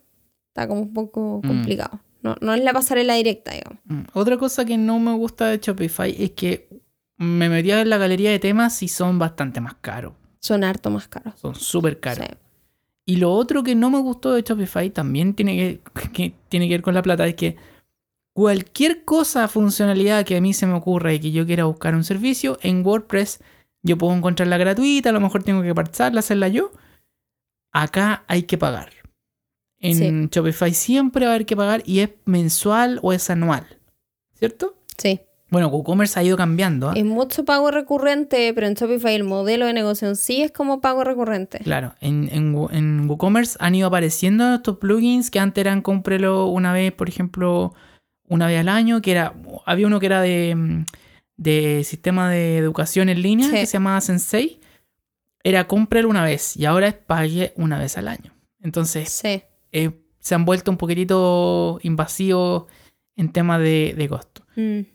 está 0.50 0.68
como 0.68 0.82
un 0.82 0.94
poco 0.94 1.42
mm. 1.44 1.48
complicado. 1.48 2.00
No, 2.22 2.36
no 2.42 2.54
es 2.54 2.64
la 2.64 2.74
pasarela 2.74 3.16
directa, 3.16 3.52
digamos. 3.52 3.80
Mm. 3.86 4.02
Otra 4.14 4.38
cosa 4.38 4.66
que 4.66 4.78
no 4.78 5.00
me 5.00 5.14
gusta 5.14 5.48
de 5.48 5.60
Shopify 5.60 6.16
es 6.18 6.32
que 6.32 6.70
me 7.18 7.50
metí 7.50 7.72
en 7.72 7.90
la 7.90 7.98
galería 7.98 8.32
de 8.32 8.40
temas 8.40 8.82
y 8.84 8.88
son 8.88 9.20
bastante 9.20 9.62
más 9.62 9.76
caros. 9.76 10.14
Son 10.40 10.64
harto 10.64 10.90
más 10.90 11.08
caros. 11.08 11.34
Son 11.40 11.56
súper 11.56 12.00
caros. 12.00 12.28
Y 13.06 13.18
lo 13.18 13.32
otro 13.32 13.64
que 13.64 13.76
no 13.76 13.92
me 13.92 14.00
gustó 14.00 14.34
de 14.34 14.42
Shopify 14.42 14.90
también 14.90 15.36
tiene 15.36 15.82
que, 16.14 16.34
tiene 16.50 16.68
que 16.68 16.74
ver 16.76 16.82
con 16.82 16.94
la 16.94 17.04
plata, 17.04 17.28
es 17.28 17.36
que 17.36 17.56
cualquier 18.34 19.06
cosa, 19.06 19.48
funcionalidad 19.48 20.26
que 20.26 20.38
a 20.38 20.42
mí 20.42 20.54
se 20.54 20.68
me 20.68 20.74
ocurra 20.74 21.14
y 21.14 21.20
que 21.20 21.32
yo 21.32 21.46
quiera 21.46 21.66
buscar 21.66 21.96
un 21.96 22.04
servicio, 22.04 22.58
en 22.62 22.86
WordPress 22.86 23.40
yo 23.84 23.98
puedo 23.98 24.16
encontrarla 24.16 24.58
gratuita, 24.58 25.10
a 25.10 25.14
lo 25.14 25.22
mejor 25.22 25.44
tengo 25.44 25.62
que 25.62 25.76
parcharla, 25.76 26.20
hacerla 26.20 26.48
yo. 26.48 26.72
Acá 27.72 28.24
hay 28.28 28.44
que 28.44 28.58
pagar. 28.58 28.90
En 29.80 30.30
Shopify 30.30 30.74
siempre 30.74 31.26
va 31.26 31.34
a 31.34 31.36
haber 31.36 31.46
que 31.46 31.56
pagar 31.56 31.84
y 31.86 32.00
es 32.00 32.10
mensual 32.26 33.00
o 33.04 33.14
es 33.14 33.30
anual. 33.30 33.80
¿Cierto? 34.34 34.76
Sí. 34.98 35.22
Bueno, 35.56 35.70
WooCommerce 35.70 36.20
ha 36.20 36.24
ido 36.24 36.36
cambiando. 36.36 36.92
¿eh? 36.92 36.96
Es 36.98 37.06
mucho 37.06 37.46
pago 37.46 37.72
recurrente, 37.72 38.54
pero 38.54 38.68
en 38.68 38.74
Shopify 38.74 39.16
el 39.16 39.24
modelo 39.24 39.66
de 39.66 39.72
negocio 39.72 40.06
en 40.06 40.18
sí 40.18 40.42
es 40.42 40.52
como 40.52 40.82
pago 40.82 41.06
recurrente. 41.06 41.60
Claro, 41.60 41.96
en, 42.02 42.28
en, 42.30 43.10
WooCommerce 43.10 43.56
han 43.62 43.74
ido 43.74 43.88
apareciendo 43.88 44.56
estos 44.56 44.80
plugins 44.80 45.32
que 45.32 45.40
antes 45.40 45.62
eran 45.62 45.82
cómprelo 45.82 46.48
una 46.48 46.74
vez, 46.74 46.92
por 46.92 47.08
ejemplo, 47.08 47.74
una 48.28 48.48
vez 48.48 48.60
al 48.60 48.68
año, 48.68 49.02
que 49.02 49.12
era, 49.12 49.34
había 49.66 49.88
uno 49.88 50.02
que 50.02 50.08
era 50.08 50.20
de, 50.20 50.84
de 51.38 51.86
sistema 51.86 52.30
de 52.30 52.58
educación 52.58 53.08
en 53.08 53.22
línea, 53.22 53.50
que 53.50 53.66
se 53.66 53.78
llamaba 53.78 54.02
Sensei. 54.02 54.60
Era 55.42 55.70
cómprelo 55.70 56.10
una 56.10 56.26
vez 56.26 56.58
y 56.58 56.66
ahora 56.66 56.90
es 56.90 56.96
pague 56.96 57.54
una 57.56 57.80
vez 57.80 57.98
al 57.98 58.10
año. 58.10 58.36
Entonces, 58.62 59.24
eh, 59.24 59.92
se 60.20 60.36
han 60.36 60.44
vuelto 60.44 60.70
un 60.70 60.76
poquitito 60.76 61.80
invasivos 61.82 62.66
en 63.16 63.32
tema 63.32 63.58
de, 63.58 63.96
de 63.98 64.10
costo. 64.10 64.46
Mm. 64.58 64.95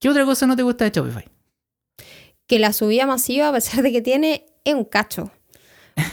¿Qué 0.00 0.08
otra 0.08 0.24
cosa 0.24 0.46
no 0.46 0.56
te 0.56 0.62
gusta 0.62 0.84
de 0.84 0.90
Shopify? 0.90 1.28
Que 2.46 2.58
la 2.58 2.72
subida 2.72 3.06
masiva, 3.06 3.48
a 3.48 3.52
pesar 3.52 3.82
de 3.82 3.92
que 3.92 4.00
tiene, 4.00 4.46
es 4.64 4.74
un 4.74 4.84
cacho. 4.84 5.30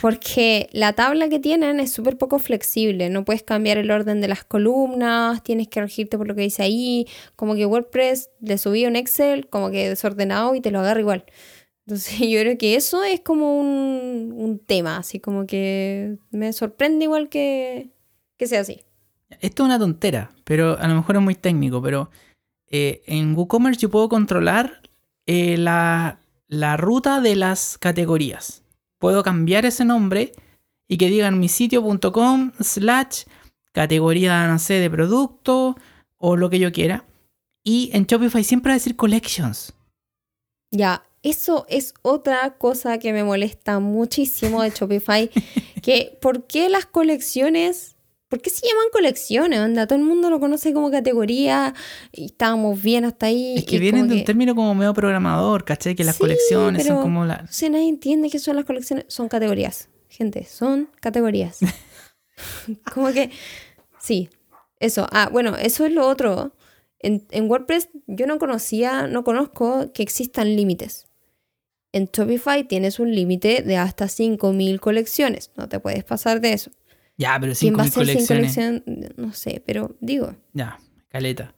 Porque 0.02 0.70
la 0.74 0.92
tabla 0.92 1.30
que 1.30 1.40
tienen 1.40 1.80
es 1.80 1.94
súper 1.94 2.18
poco 2.18 2.38
flexible. 2.40 3.10
No 3.10 3.24
puedes 3.24 3.44
cambiar 3.44 3.78
el 3.78 3.90
orden 3.90 4.20
de 4.20 4.28
las 4.28 4.44
columnas, 4.44 5.42
tienes 5.42 5.70
que 5.70 5.80
regirte 5.80 6.18
por 6.18 6.28
lo 6.28 6.36
que 6.36 6.42
dice 6.42 6.64
ahí. 6.64 7.08
Como 7.38 7.56
que 7.56 7.66
WordPress 7.66 8.30
le 8.42 8.58
subí 8.58 8.86
un 8.86 8.98
Excel, 8.98 9.48
como 9.48 9.72
que 9.72 9.88
desordenado 9.88 10.54
y 10.54 10.60
te 10.60 10.72
lo 10.72 10.80
agarra 10.80 11.00
igual. 11.00 11.24
Entonces 11.86 12.20
yo 12.30 12.42
creo 12.42 12.58
que 12.58 12.76
eso 12.76 13.06
es 13.06 13.22
como 13.22 13.58
un, 13.58 14.34
un 14.36 14.60
tema, 14.60 14.98
así 14.98 15.22
como 15.22 15.48
que 15.48 16.18
me 16.32 16.52
sorprende 16.52 17.06
igual 17.06 17.30
que, 17.30 17.92
que 18.36 18.48
sea 18.48 18.60
así. 18.60 18.82
Esto 19.40 19.64
es 19.64 19.66
una 19.66 19.80
tontera, 19.80 20.32
pero 20.44 20.78
a 20.78 20.88
lo 20.90 20.96
mejor 20.96 21.16
es 21.16 21.22
muy 21.22 21.36
técnico, 21.36 21.82
pero 21.82 22.10
eh, 22.70 23.01
en 23.05 23.36
WooCommerce 23.36 23.82
yo 23.82 23.89
puedo 23.89 24.09
controlar 24.09 24.82
eh, 25.26 25.57
la, 25.57 26.20
ruta 26.78 27.22
de 27.22 27.36
las 27.36 27.78
categorías. 27.78 28.63
Puedo 28.99 29.24
cambiar 29.24 29.65
ese 29.65 29.86
nombre 29.86 30.32
y 30.88 30.97
que 30.97 31.09
digan 31.09 31.39
mi 31.39 31.49
sitio.com 31.49 32.53
slash 32.59 33.24
categoría, 33.74 34.47
no 34.47 34.57
sé, 34.57 34.76
de 34.76 34.89
producto 34.89 35.76
o 36.18 36.36
lo 36.36 36.49
que 36.49 36.59
yo 36.59 36.72
quiera. 36.72 37.05
Y 37.63 37.89
en 37.93 38.05
Shopify 38.05 38.43
siempre 38.43 38.70
va 38.70 38.76
a 38.76 38.78
decir 38.78 38.95
collections. 38.95 39.74
Ya, 40.72 41.03
eso 41.22 41.65
es 41.70 41.93
otra 42.01 42.57
cosa 42.57 42.97
que 42.97 43.11
me 43.11 43.24
molesta 43.24 43.80
muchísimo 43.80 44.63
de 44.63 44.70
Shopify. 44.70 45.30
que, 45.84 46.18
¿por 46.22 46.47
qué 46.47 46.70
las 46.70 46.86
colecciones 46.86 47.97
¿Por 48.28 48.41
qué 48.41 48.49
se 48.49 48.67
llaman 48.67 48.88
colecciones? 48.91 49.59
Onda? 49.59 49.88
Todo 49.88 49.97
el 49.97 50.03
mundo 50.03 50.30
lo 50.30 50.39
conoce 50.39 50.73
como 50.73 50.91
categoría 50.91 51.73
y 52.11 52.25
estábamos 52.25 52.82
bien 52.82 53.05
hasta 53.05 53.28
ahí. 53.28 53.55
Es 53.57 53.65
que 53.65 53.80
vienen 53.80 54.09
de 54.09 54.15
un 54.15 54.25
término 54.25 54.53
como 54.53 54.75
medio 54.75 54.93
programador, 54.93 55.63
¿cachai? 55.63 55.95
Que 55.95 56.03
las 56.03 56.17
colecciones 56.17 56.86
son 56.86 57.01
como 57.01 57.23
la... 57.23 57.45
O 57.49 57.51
sea, 57.51 57.69
nadie 57.69 57.88
entiende 57.88 58.30
qué 58.30 58.39
son 58.39 58.57
las 58.57 58.65
colecciones. 58.65 59.05
Son 59.07 59.30
categorías, 59.30 59.89
gente, 60.09 60.43
son 60.43 60.89
categorías. 60.99 61.59
como 62.93 63.13
que, 63.13 63.32
sí, 63.99 64.30
eso. 64.80 65.07
Ah, 65.11 65.30
bueno, 65.32 65.55
eso 65.55 65.86
es 65.86 65.93
lo 65.93 66.05
otro. 66.05 66.53
En, 66.99 67.25
en 67.32 67.49
WordPress 67.49 67.89
yo 68.07 68.28
no 68.28 68.39
conocía, 68.39 69.07
no 69.07 69.23
conozco 69.23 69.93
que 69.93 70.03
existan 70.03 70.53
límites. 70.55 71.07
En 71.93 72.09
Shopify 72.11 72.67
tienes 72.67 72.99
un 72.99 73.15
límite 73.15 73.61
de 73.61 73.78
hasta 73.78 74.05
5.000 74.05 74.80
colecciones. 74.80 75.51
No 75.55 75.69
te 75.69 75.80
puedes 75.80 76.03
pasar 76.03 76.41
de 76.41 76.51
eso. 76.53 76.71
Ya, 77.18 77.38
pero 77.39 77.55
sin 77.55 77.74
colecciones. 77.74 78.57
No 79.18 79.34
sé, 79.34 79.61
pero 79.65 79.95
digo. 79.99 80.36
Ya, 80.53 80.80
caleta. 81.09 81.53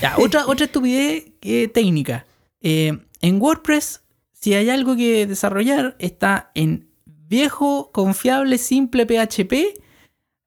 Ya, 0.00 0.16
otra, 0.18 0.46
otra 0.46 0.66
estupidez 0.66 1.24
eh, 1.42 1.68
técnica. 1.68 2.26
Eh, 2.60 2.98
en 3.20 3.40
WordPress, 3.40 4.02
si 4.32 4.54
hay 4.54 4.70
algo 4.70 4.96
que 4.96 5.26
desarrollar, 5.26 5.96
está 5.98 6.50
en 6.54 6.88
viejo, 7.04 7.90
confiable, 7.92 8.58
simple 8.58 9.06
PHP, 9.06 9.80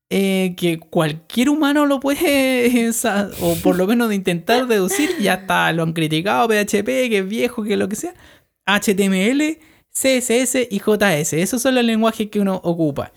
eh, 0.10 0.53
que 0.56 0.80
cualquier 0.80 1.49
humano 1.49 1.86
lo 1.86 1.99
puede, 1.99 2.91
o 3.41 3.56
por 3.64 3.76
lo 3.76 3.88
menos 3.88 4.10
de 4.10 4.16
intentar 4.16 4.68
deducir, 4.68 5.18
ya 5.20 5.36
está, 5.36 5.72
lo 5.74 5.84
han 5.84 5.93
criticado 5.93 6.47
PHP, 6.47 6.86
que 6.86 7.18
es 7.20 7.28
viejo, 7.28 7.64
que 7.64 7.76
lo 7.76 7.89
que 7.89 7.95
sea. 7.95 8.14
HTML, 8.66 9.58
CSS 9.91 10.68
y 10.70 10.80
JS, 10.80 11.34
esos 11.34 11.62
son 11.62 11.76
los 11.76 11.84
lenguajes 11.84 12.30
que 12.30 12.39
uno 12.39 12.56
ocupa. 12.64 13.12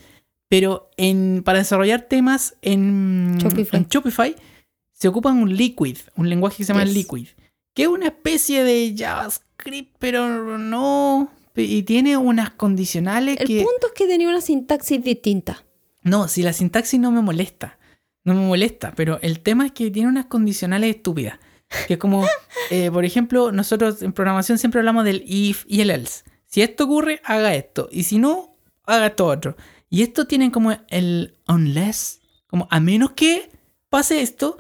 Pero 0.48 0.90
en, 0.96 1.42
para 1.44 1.58
desarrollar 1.58 2.02
temas 2.02 2.56
en 2.62 3.36
Shopify. 3.38 3.80
en 3.80 3.88
Shopify 3.88 4.36
se 4.92 5.08
ocupa 5.08 5.30
un 5.30 5.54
Liquid, 5.54 5.98
un 6.16 6.28
lenguaje 6.28 6.58
que 6.58 6.64
se 6.64 6.72
llama 6.72 6.84
Yes. 6.84 6.94
Liquid, 6.94 7.28
que 7.74 7.82
es 7.82 7.88
una 7.88 8.06
especie 8.06 8.64
de 8.64 8.94
JavaScript, 8.96 9.94
pero 9.98 10.58
no. 10.58 11.30
Y 11.54 11.82
tiene 11.82 12.16
unas 12.16 12.50
condicionales 12.50 13.36
El 13.38 13.46
que. 13.46 13.62
punto 13.62 13.88
es 13.88 13.92
que 13.92 14.06
tenía 14.06 14.28
una 14.28 14.40
sintaxis 14.40 15.02
distinta. 15.02 15.64
No, 16.02 16.28
si 16.28 16.42
la 16.42 16.52
sintaxis 16.52 16.98
no 16.98 17.10
me 17.10 17.20
molesta. 17.20 17.78
No 18.24 18.34
me 18.34 18.46
molesta, 18.46 18.92
pero 18.94 19.18
el 19.22 19.40
tema 19.40 19.66
es 19.66 19.72
que 19.72 19.90
tiene 19.90 20.08
unas 20.08 20.26
condicionales 20.26 20.96
estúpidas. 20.96 21.38
Que 21.86 21.94
es 21.94 21.98
como, 21.98 22.26
eh, 22.70 22.90
por 22.90 23.04
ejemplo, 23.04 23.52
nosotros 23.52 24.02
en 24.02 24.12
programación 24.12 24.58
siempre 24.58 24.80
hablamos 24.80 25.04
del 25.04 25.22
if 25.26 25.64
y 25.66 25.80
el 25.80 25.90
else. 25.90 26.24
Si 26.46 26.62
esto 26.62 26.84
ocurre, 26.84 27.20
haga 27.24 27.54
esto. 27.54 27.88
Y 27.92 28.04
si 28.04 28.18
no, 28.18 28.56
haga 28.84 29.06
esto 29.06 29.26
otro. 29.26 29.56
Y 29.90 30.02
esto 30.02 30.26
tiene 30.26 30.50
como 30.50 30.72
el 30.88 31.34
unless. 31.48 32.20
Como 32.46 32.66
a 32.70 32.80
menos 32.80 33.12
que 33.12 33.50
pase 33.90 34.22
esto, 34.22 34.58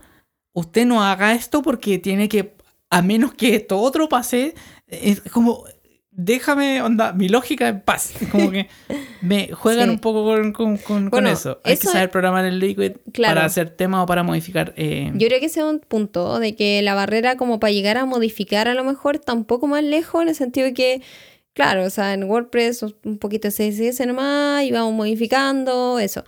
usted 0.52 0.86
no 0.86 1.02
haga 1.02 1.34
esto 1.34 1.62
porque 1.62 1.98
tiene 1.98 2.28
que, 2.28 2.54
a 2.90 3.02
menos 3.02 3.34
que 3.34 3.54
esto 3.54 3.78
otro 3.78 4.08
pase, 4.08 4.54
es 4.86 5.20
como, 5.22 5.64
déjame, 6.10 6.82
onda, 6.82 7.12
mi 7.12 7.28
lógica 7.28 7.68
en 7.68 7.80
paz. 7.80 8.12
Como 8.32 8.50
que 8.50 8.68
me 9.22 9.48
juegan 9.52 9.84
Sí. 9.88 9.90
un 9.94 9.98
poco 10.00 10.24
con, 10.24 10.52
con- 10.52 11.10
con- 11.10 11.26
eso. 11.26 11.60
Hay 11.64 11.76
que 11.76 11.86
saber 11.86 12.10
programar 12.10 12.44
el 12.44 12.58
Liquid 12.58 12.92
Claro. 13.12 13.34
para 13.36 13.46
hacer 13.46 13.70
temas 13.70 14.02
o 14.02 14.06
para 14.06 14.22
modificar. 14.22 14.74
eh, 14.76 15.10
Yo 15.14 15.28
creo 15.28 15.40
que 15.40 15.46
ese 15.46 15.60
es 15.60 15.66
un 15.66 15.78
punto 15.80 16.38
de 16.40 16.56
que 16.56 16.82
la 16.82 16.94
barrera 16.94 17.36
como 17.36 17.60
para 17.60 17.72
llegar 17.72 17.96
a 17.98 18.04
modificar 18.06 18.68
a 18.68 18.74
lo 18.74 18.84
mejor 18.84 19.16
está 19.16 19.32
un 19.32 19.44
poco 19.44 19.66
más 19.66 19.84
lejos 19.84 20.22
en 20.22 20.28
el 20.28 20.34
sentido 20.34 20.66
de 20.66 20.74
que, 20.74 21.02
claro, 21.58 21.86
o 21.86 21.90
sea, 21.90 22.14
en 22.14 22.22
WordPress 22.22 22.84
un 23.02 23.18
poquito 23.18 23.48
de 23.48 23.52
CSS 23.52 24.06
nomás 24.06 24.62
y 24.62 24.70
vamos 24.70 24.94
modificando 24.94 25.98
eso. 25.98 26.22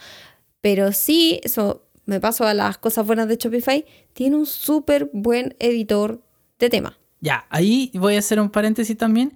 Pero 0.61 0.91
sí, 0.91 1.41
eso 1.45 1.85
me 2.05 2.18
paso 2.18 2.45
a 2.49 2.53
las 2.53 2.78
cosas 2.78 3.07
buenas 3.07 3.28
de 3.28 3.37
Shopify, 3.37 3.87
tiene 4.12 4.35
un 4.35 4.45
súper 4.45 5.09
buen 5.12 5.55
editor 5.61 6.20
de 6.59 6.68
tema. 6.68 6.99
Ya, 7.20 7.47
ahí 7.49 7.93
voy 7.95 8.16
a 8.16 8.18
hacer 8.18 8.41
un 8.41 8.51
paréntesis 8.51 8.97
también 8.97 9.33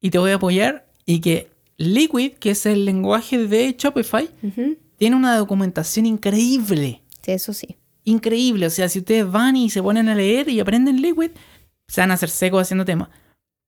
y 0.00 0.10
te 0.10 0.18
voy 0.18 0.32
a 0.32 0.34
apoyar 0.34 0.88
y 1.04 1.20
que 1.20 1.48
Liquid, 1.76 2.32
que 2.32 2.50
es 2.50 2.66
el 2.66 2.84
lenguaje 2.84 3.38
de 3.38 3.76
Shopify, 3.78 4.28
tiene 4.96 5.14
una 5.14 5.36
documentación 5.36 6.06
increíble. 6.06 7.02
Sí, 7.22 7.30
eso 7.30 7.52
sí. 7.52 7.76
Increíble. 8.02 8.66
O 8.66 8.70
sea, 8.70 8.88
si 8.88 8.98
ustedes 8.98 9.30
van 9.30 9.54
y 9.54 9.70
se 9.70 9.80
ponen 9.80 10.08
a 10.08 10.16
leer 10.16 10.48
y 10.48 10.58
aprenden 10.58 11.00
Liquid, 11.00 11.30
se 11.86 12.00
van 12.00 12.10
a 12.10 12.14
hacer 12.14 12.30
secos 12.30 12.62
haciendo 12.62 12.84
temas. 12.84 13.10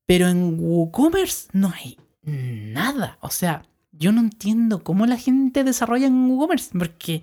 Pero 0.09 0.29
en 0.29 0.59
WooCommerce 0.59 1.49
no 1.53 1.71
hay 1.75 1.99
nada. 2.23 3.19
O 3.21 3.29
sea, 3.29 3.63
yo 3.93 4.11
no 4.11 4.21
entiendo 4.23 4.83
cómo 4.83 5.05
la 5.05 5.19
gente 5.19 5.65
desarrolla 5.65 6.07
en 6.07 6.31
WooCommerce. 6.31 6.71
Porque 6.79 7.21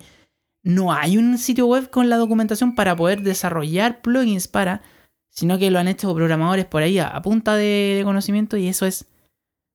no 0.62 0.92
hay 0.92 1.18
un 1.18 1.36
sitio 1.36 1.66
web 1.66 1.90
con 1.90 2.08
la 2.08 2.16
documentación 2.16 2.76
para 2.76 2.94
poder 2.94 3.22
desarrollar 3.22 4.02
plugins 4.02 4.46
para, 4.46 4.82
sino 5.30 5.58
que 5.58 5.72
lo 5.72 5.80
han 5.80 5.88
hecho 5.88 6.14
programadores 6.14 6.64
por 6.64 6.82
ahí 6.84 6.98
a, 7.00 7.08
a 7.08 7.22
punta 7.22 7.56
de, 7.56 7.94
de 7.98 8.04
conocimiento 8.04 8.56
y 8.56 8.68
eso 8.68 8.86
es 8.86 9.06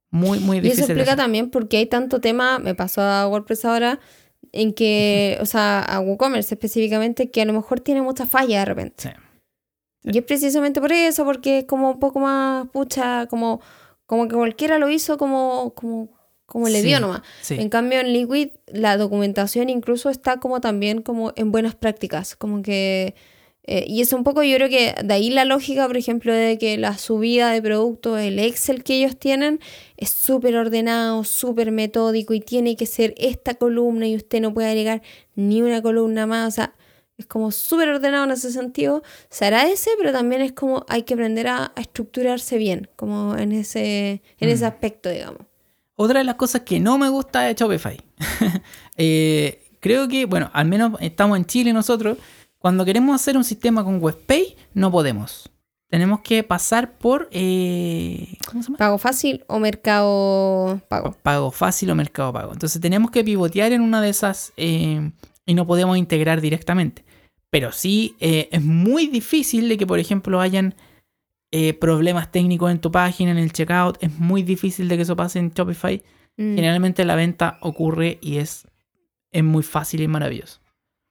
muy, 0.09 0.39
muy 0.39 0.57
Y 0.57 0.61
difícil. 0.61 0.83
eso 0.85 0.93
de 0.93 0.99
explica 0.99 1.17
también 1.17 1.49
por 1.49 1.67
qué 1.67 1.77
hay 1.77 1.87
tanto 1.87 2.21
tema, 2.21 2.59
me 2.59 2.75
pasó 2.75 3.01
a 3.01 3.27
WordPress 3.27 3.65
ahora, 3.65 3.99
en 4.53 4.73
que, 4.73 5.37
o 5.41 5.45
sea, 5.45 5.81
a 5.81 5.99
WooCommerce 5.99 6.55
específicamente, 6.55 7.29
que 7.29 7.41
a 7.41 7.45
lo 7.45 7.53
mejor 7.53 7.81
tiene 7.81 8.01
mucha 8.01 8.25
falla 8.25 8.59
de 8.59 8.65
repente. 8.65 8.95
Sí. 9.03 9.09
Y 10.03 10.17
es 10.17 10.23
precisamente 10.23 10.81
por 10.81 10.91
eso, 10.91 11.25
porque 11.25 11.59
es 11.59 11.65
como 11.65 11.91
un 11.91 11.99
poco 11.99 12.19
más, 12.19 12.67
pucha, 12.69 13.27
como, 13.27 13.61
como 14.05 14.27
que 14.27 14.35
cualquiera 14.35 14.77
lo 14.79 14.89
hizo 14.89 15.17
como, 15.17 15.73
como, 15.75 16.09
como 16.45 16.67
le 16.69 16.81
Sí, 16.81 16.87
dio 16.87 16.99
nomás. 16.99 17.21
Sí. 17.41 17.55
En 17.59 17.69
cambio, 17.69 17.99
en 17.99 18.11
Liquid, 18.11 18.49
la 18.67 18.97
documentación 18.97 19.69
incluso 19.69 20.09
está 20.09 20.39
como 20.39 20.59
también 20.61 21.01
como 21.01 21.33
en 21.35 21.51
buenas 21.51 21.75
prácticas, 21.75 22.35
como 22.35 22.61
que... 22.63 23.13
eh, 23.63 23.85
y 23.87 24.01
es 24.01 24.11
un 24.11 24.23
poco, 24.23 24.41
yo 24.41 24.55
creo 24.57 24.69
que 24.69 24.95
de 25.03 25.13
ahí 25.13 25.29
la 25.29 25.45
lógica, 25.45 25.85
por 25.87 25.95
ejemplo, 25.97 26.33
de 26.33 26.57
que 26.57 26.77
la 26.79 26.97
subida 26.97 27.51
de 27.51 27.61
productos, 27.61 28.19
el 28.19 28.39
Excel 28.39 28.83
que 28.83 28.95
ellos 28.95 29.17
tienen, 29.17 29.59
es 29.97 30.09
súper 30.09 30.55
ordenado, 30.55 31.23
súper 31.23 31.71
metódico 31.71 32.33
y 32.33 32.39
tiene 32.41 32.75
que 32.75 32.87
ser 32.87 33.13
esta 33.17 33.53
columna 33.53 34.07
y 34.07 34.15
usted 34.15 34.41
no 34.41 34.51
puede 34.51 34.69
agregar 34.69 35.03
ni 35.35 35.61
una 35.61 35.81
columna 35.83 36.25
más. 36.25 36.47
O 36.47 36.51
sea, 36.55 36.73
es 37.21 37.25
como 37.27 37.51
súper 37.51 37.89
ordenado 37.89 38.25
en 38.25 38.31
ese 38.31 38.51
sentido. 38.51 39.01
Se 39.29 39.45
agradece, 39.45 39.89
pero 39.97 40.11
también 40.11 40.41
es 40.41 40.51
como 40.51 40.85
hay 40.89 41.03
que 41.03 41.13
aprender 41.15 41.47
a, 41.47 41.71
a 41.75 41.81
estructurarse 41.81 42.57
bien, 42.57 42.89
como 42.95 43.35
en 43.37 43.51
ese, 43.53 44.21
en 44.39 44.49
ese 44.49 44.65
Mm. 44.65 44.67
aspecto, 44.67 45.09
digamos. 45.09 45.39
Otra 45.95 46.19
de 46.19 46.25
las 46.25 46.35
cosas 46.35 46.61
que 46.61 46.79
no 46.79 46.97
me 46.97 47.09
gusta 47.09 47.41
de 47.41 47.53
Shopify. 47.53 47.97
eh, 48.97 49.63
creo 49.79 50.07
que, 50.07 50.25
bueno, 50.25 50.49
al 50.53 50.65
menos 50.67 50.93
estamos 50.99 51.37
en 51.37 51.45
Chile 51.45 51.73
nosotros. 51.73 52.17
Cuando 52.57 52.85
queremos 52.85 53.15
hacer 53.15 53.37
un 53.37 53.43
sistema 53.43 53.83
con 53.83 54.01
WebPay, 54.03 54.55
no 54.73 54.91
podemos. 54.91 55.49
Tenemos 55.89 56.21
que 56.21 56.43
pasar 56.43 56.93
por. 56.97 57.27
eh, 57.31 58.37
¿Cómo 58.47 58.63
se 58.63 58.67
llama? 58.69 58.77
Pago 58.77 58.97
fácil 58.97 59.43
o 59.47 59.59
mercado 59.59 60.79
pago. 60.87 61.15
Pago 61.21 61.51
fácil 61.51 61.89
o 61.91 61.95
mercado 61.95 62.31
pago. 62.31 62.53
Entonces 62.53 62.79
tenemos 62.81 63.11
que 63.11 63.23
pivotear 63.23 63.71
en 63.73 63.81
una 63.81 64.01
de 64.01 64.09
esas 64.09 64.53
eh, 64.57 65.11
y 65.45 65.53
no 65.53 65.67
podemos 65.67 65.97
integrar 65.97 66.39
directamente. 66.39 67.03
Pero 67.51 67.71
sí 67.71 68.15
eh, 68.19 68.49
es 68.51 68.61
muy 68.63 69.07
difícil 69.07 69.69
de 69.69 69.77
que, 69.77 69.85
por 69.85 69.99
ejemplo, 69.99 70.41
hayan 70.41 70.73
eh, 71.51 71.73
problemas 71.73 72.31
técnicos 72.31 72.71
en 72.71 72.79
tu 72.79 72.91
página, 72.91 73.31
en 73.31 73.37
el 73.37 73.51
checkout. 73.51 74.01
Es 74.01 74.17
muy 74.17 74.41
difícil 74.41 74.87
de 74.87 74.95
que 74.95 75.03
eso 75.03 75.15
pase 75.15 75.37
en 75.39 75.51
Shopify. 75.51 76.01
Mm, 76.37 76.55
Generalmente 76.55 77.05
la 77.05 77.15
venta 77.15 77.57
ocurre 77.61 78.17
y 78.21 78.37
es, 78.37 78.65
es 79.31 79.43
muy 79.43 79.63
fácil 79.63 80.01
y 80.01 80.07
maravilloso. 80.07 80.61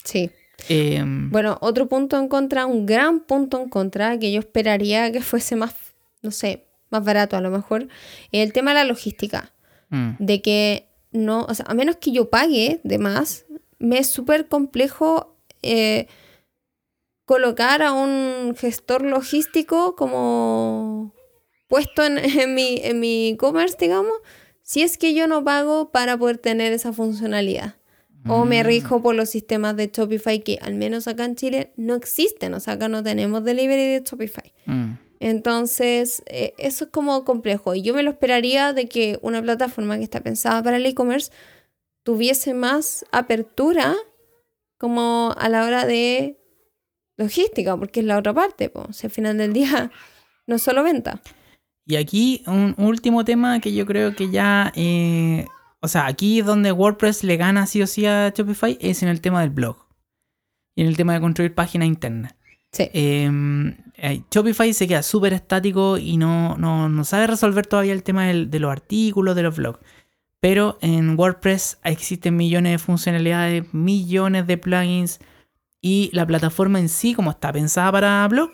Sí. 0.02 0.30
Eh, 0.68 1.04
Bueno, 1.04 1.58
otro 1.60 1.88
punto 1.88 2.18
en 2.18 2.28
contra, 2.28 2.64
un 2.66 2.86
gran 2.86 3.20
punto 3.20 3.60
en 3.62 3.68
contra, 3.68 4.18
que 4.18 4.32
yo 4.32 4.40
esperaría 4.40 5.12
que 5.12 5.20
fuese 5.20 5.56
más, 5.56 5.74
no 6.22 6.30
sé, 6.30 6.66
más 6.90 7.04
barato 7.04 7.36
a 7.36 7.40
lo 7.42 7.50
mejor, 7.50 7.88
es 8.32 8.44
el 8.46 8.52
tema 8.54 8.70
de 8.70 8.76
la 8.76 8.84
logística. 8.84 9.52
mm, 9.90 10.12
De 10.18 10.40
que 10.40 10.88
no, 11.12 11.42
o 11.42 11.54
sea, 11.54 11.66
a 11.68 11.74
menos 11.74 11.96
que 11.96 12.12
yo 12.12 12.30
pague 12.30 12.80
de 12.82 12.98
más, 12.98 13.44
me 13.78 13.98
es 13.98 14.08
súper 14.08 14.48
complejo 14.48 15.36
eh, 15.62 16.06
colocar 17.30 17.80
a 17.80 17.92
un 17.92 18.56
gestor 18.56 19.02
logístico 19.02 19.94
como 19.94 21.14
puesto 21.68 22.04
en, 22.04 22.18
en 22.40 22.56
mi 22.56 22.80
en 22.82 22.98
mi 22.98 23.28
e-commerce, 23.28 23.76
digamos, 23.78 24.14
si 24.62 24.82
es 24.82 24.98
que 24.98 25.14
yo 25.14 25.28
no 25.28 25.44
pago 25.44 25.92
para 25.92 26.18
poder 26.18 26.38
tener 26.38 26.72
esa 26.72 26.92
funcionalidad. 26.92 27.76
O 28.26 28.44
me 28.44 28.64
mm, 28.64 28.66
rijo 28.66 29.00
por 29.00 29.14
los 29.14 29.30
sistemas 29.30 29.76
de 29.76 29.92
Shopify 29.94 30.40
que 30.40 30.58
al 30.60 30.74
menos 30.74 31.06
acá 31.06 31.24
en 31.24 31.36
Chile 31.36 31.72
no 31.76 31.94
existen. 31.94 32.52
O 32.52 32.58
sea, 32.58 32.74
acá 32.74 32.88
no 32.88 33.02
tenemos 33.04 33.44
delivery 33.44 33.86
de 33.92 34.02
Shopify. 34.04 34.52
mm. 34.66 34.98
Entonces, 35.20 36.22
eh, 36.26 36.54
eso 36.58 36.86
es 36.86 36.90
como 36.90 37.24
complejo. 37.24 37.74
Y 37.76 37.82
yo 37.82 37.94
me 37.94 38.02
lo 38.02 38.10
esperaría 38.10 38.72
de 38.72 38.88
que 38.88 39.20
una 39.22 39.40
plataforma 39.40 39.96
que 39.98 40.04
está 40.04 40.20
pensada 40.20 40.62
para 40.62 40.78
el 40.78 40.86
e-commerce 40.86 41.30
tuviese 42.02 42.54
más 42.54 43.04
apertura 43.12 43.94
como 44.78 45.32
a 45.38 45.48
la 45.48 45.64
hora 45.64 45.86
de 45.86 46.39
logística, 47.20 47.76
porque 47.76 48.00
es 48.00 48.06
la 48.06 48.18
otra 48.18 48.32
parte. 48.34 48.72
O 48.74 48.92
sea, 48.92 49.08
al 49.08 49.12
final 49.12 49.38
del 49.38 49.52
día 49.52 49.90
no 50.46 50.56
es 50.56 50.62
solo 50.62 50.82
venta. 50.82 51.20
Y 51.86 51.96
aquí 51.96 52.42
un 52.46 52.74
último 52.78 53.24
tema 53.24 53.60
que 53.60 53.72
yo 53.72 53.86
creo 53.86 54.14
que 54.16 54.30
ya... 54.30 54.72
eh, 54.74 55.46
o 55.82 55.88
sea, 55.88 56.06
aquí 56.06 56.42
donde 56.42 56.72
WordPress 56.72 57.24
le 57.24 57.36
gana 57.36 57.66
sí 57.66 57.80
o 57.82 57.86
sí 57.86 58.04
a 58.06 58.32
Shopify 58.36 58.76
es 58.80 59.02
en 59.02 59.08
el 59.08 59.20
tema 59.20 59.40
del 59.40 59.50
blog. 59.50 59.76
Y 60.76 60.82
en 60.82 60.88
el 60.88 60.96
tema 60.96 61.14
de 61.14 61.20
construir 61.20 61.54
páginas 61.54 61.88
internas. 61.88 62.34
Sí. 62.72 62.88
Eh, 62.92 63.30
eh, 63.96 64.22
Shopify 64.30 64.72
se 64.72 64.86
queda 64.86 65.02
súper 65.02 65.32
estático 65.32 65.98
y 65.98 66.16
no, 66.16 66.56
no, 66.58 66.88
no 66.88 67.04
sabe 67.04 67.26
resolver 67.26 67.66
todavía 67.66 67.92
el 67.92 68.02
tema 68.02 68.26
del- 68.26 68.50
de 68.50 68.60
los 68.60 68.70
artículos, 68.70 69.34
de 69.34 69.42
los 69.42 69.56
blogs. 69.56 69.80
Pero 70.38 70.78
en 70.80 71.18
WordPress 71.18 71.78
existen 71.84 72.36
millones 72.36 72.72
de 72.72 72.78
funcionalidades, 72.78 73.74
millones 73.74 74.46
de 74.46 74.56
plugins 74.58 75.18
y 75.80 76.10
la 76.12 76.26
plataforma 76.26 76.78
en 76.78 76.88
sí, 76.88 77.14
como 77.14 77.30
está 77.30 77.52
pensada 77.52 77.90
para 77.92 78.28
blog, 78.28 78.50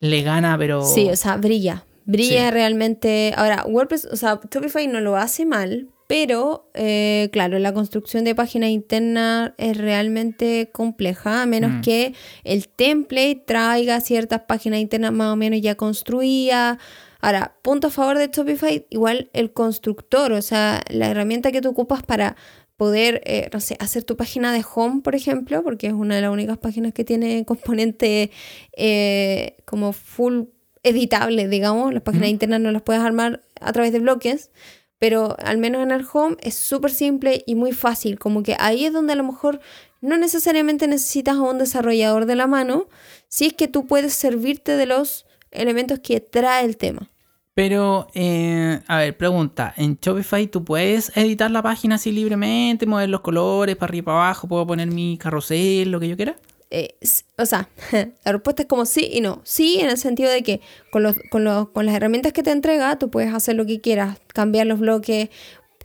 le 0.00 0.22
gana, 0.22 0.56
pero... 0.58 0.84
Sí, 0.84 1.08
o 1.10 1.16
sea, 1.16 1.36
brilla. 1.36 1.84
Brilla 2.04 2.46
Sí. 2.46 2.50
realmente. 2.52 3.34
Ahora, 3.36 3.64
WordPress, 3.66 4.06
o 4.10 4.16
sea, 4.16 4.40
Shopify 4.50 4.86
no 4.86 5.00
lo 5.00 5.16
hace 5.16 5.44
mal, 5.44 5.88
pero 6.06 6.70
eh, 6.74 7.28
claro, 7.32 7.58
la 7.58 7.74
construcción 7.74 8.24
de 8.24 8.34
páginas 8.34 8.70
internas 8.70 9.52
es 9.58 9.76
realmente 9.76 10.70
compleja, 10.72 11.42
a 11.42 11.46
menos 11.46 11.70
Mm. 11.72 11.80
que 11.82 12.14
el 12.44 12.68
template 12.68 13.42
traiga 13.46 14.00
ciertas 14.00 14.42
páginas 14.48 14.80
internas 14.80 15.12
más 15.12 15.32
o 15.32 15.36
menos 15.36 15.60
ya 15.60 15.74
construidas. 15.74 16.78
Ahora, 17.20 17.56
punto 17.62 17.88
a 17.88 17.90
favor 17.90 18.16
de 18.16 18.28
Shopify, 18.32 18.86
igual 18.90 19.28
el 19.32 19.52
constructor, 19.52 20.32
o 20.32 20.40
sea, 20.40 20.80
la 20.88 21.08
herramienta 21.10 21.50
que 21.52 21.60
tú 21.60 21.70
ocupas 21.70 22.02
para 22.04 22.36
poder, 22.78 23.20
eh, 23.26 23.50
no 23.52 23.60
sé, 23.60 23.76
hacer 23.80 24.04
tu 24.04 24.16
página 24.16 24.52
de 24.52 24.64
home, 24.74 25.02
por 25.02 25.16
ejemplo, 25.16 25.64
porque 25.64 25.88
es 25.88 25.92
una 25.92 26.14
de 26.14 26.22
las 26.22 26.30
únicas 26.30 26.58
páginas 26.58 26.94
que 26.94 27.04
tiene 27.04 27.44
componente 27.44 28.30
eh, 28.76 29.56
como 29.64 29.92
full 29.92 30.44
editable, 30.84 31.48
digamos. 31.48 31.92
Las 31.92 32.04
páginas 32.04 32.28
internas 32.30 32.60
no 32.60 32.70
las 32.70 32.82
puedes 32.82 33.02
armar 33.02 33.42
a 33.60 33.72
través 33.72 33.92
de 33.92 33.98
bloques, 33.98 34.52
pero 35.00 35.36
al 35.40 35.58
menos 35.58 35.82
en 35.82 35.90
el 35.90 36.06
home 36.10 36.36
es 36.40 36.54
súper 36.54 36.92
simple 36.92 37.42
y 37.46 37.56
muy 37.56 37.72
fácil. 37.72 38.16
Como 38.20 38.44
que 38.44 38.54
ahí 38.60 38.86
es 38.86 38.92
donde 38.92 39.14
a 39.14 39.16
lo 39.16 39.24
mejor 39.24 39.58
no 40.00 40.16
necesariamente 40.16 40.86
necesitas 40.86 41.34
a 41.34 41.42
un 41.42 41.58
desarrollador 41.58 42.26
de 42.26 42.36
la 42.36 42.46
mano, 42.46 42.86
si 43.26 43.46
es 43.46 43.54
que 43.54 43.66
tú 43.66 43.88
puedes 43.88 44.14
servirte 44.14 44.76
de 44.76 44.86
los 44.86 45.26
elementos 45.50 45.98
que 45.98 46.20
trae 46.20 46.64
el 46.64 46.76
tema. 46.76 47.10
Pero, 47.58 48.06
eh, 48.14 48.78
a 48.86 48.98
ver, 48.98 49.16
pregunta. 49.16 49.74
En 49.76 49.98
Shopify 50.00 50.46
tú 50.46 50.62
puedes 50.64 51.10
editar 51.16 51.50
la 51.50 51.60
página 51.60 51.96
así 51.96 52.12
libremente, 52.12 52.86
mover 52.86 53.08
los 53.08 53.20
colores 53.20 53.74
para 53.74 53.90
arriba 53.90 53.98
y 53.98 54.04
para 54.04 54.18
abajo, 54.18 54.46
puedo 54.46 54.64
poner 54.64 54.86
mi 54.86 55.18
carrusel, 55.18 55.90
lo 55.90 55.98
que 55.98 56.06
yo 56.08 56.14
quiera. 56.16 56.36
Eh, 56.70 56.94
o 57.36 57.44
sea, 57.46 57.68
la 58.24 58.30
respuesta 58.32 58.62
es 58.62 58.68
como 58.68 58.86
sí 58.86 59.10
y 59.12 59.20
no. 59.20 59.40
Sí, 59.42 59.80
en 59.80 59.90
el 59.90 59.98
sentido 59.98 60.30
de 60.30 60.44
que 60.44 60.60
con, 60.92 61.02
los, 61.02 61.16
con, 61.30 61.42
los- 61.42 61.70
con 61.70 61.84
las 61.84 61.96
herramientas 61.96 62.32
que 62.32 62.44
te 62.44 62.52
entrega, 62.52 62.96
tú 62.96 63.10
puedes 63.10 63.34
hacer 63.34 63.56
lo 63.56 63.66
que 63.66 63.80
quieras, 63.80 64.18
cambiar 64.28 64.68
los 64.68 64.78
bloques, 64.78 65.28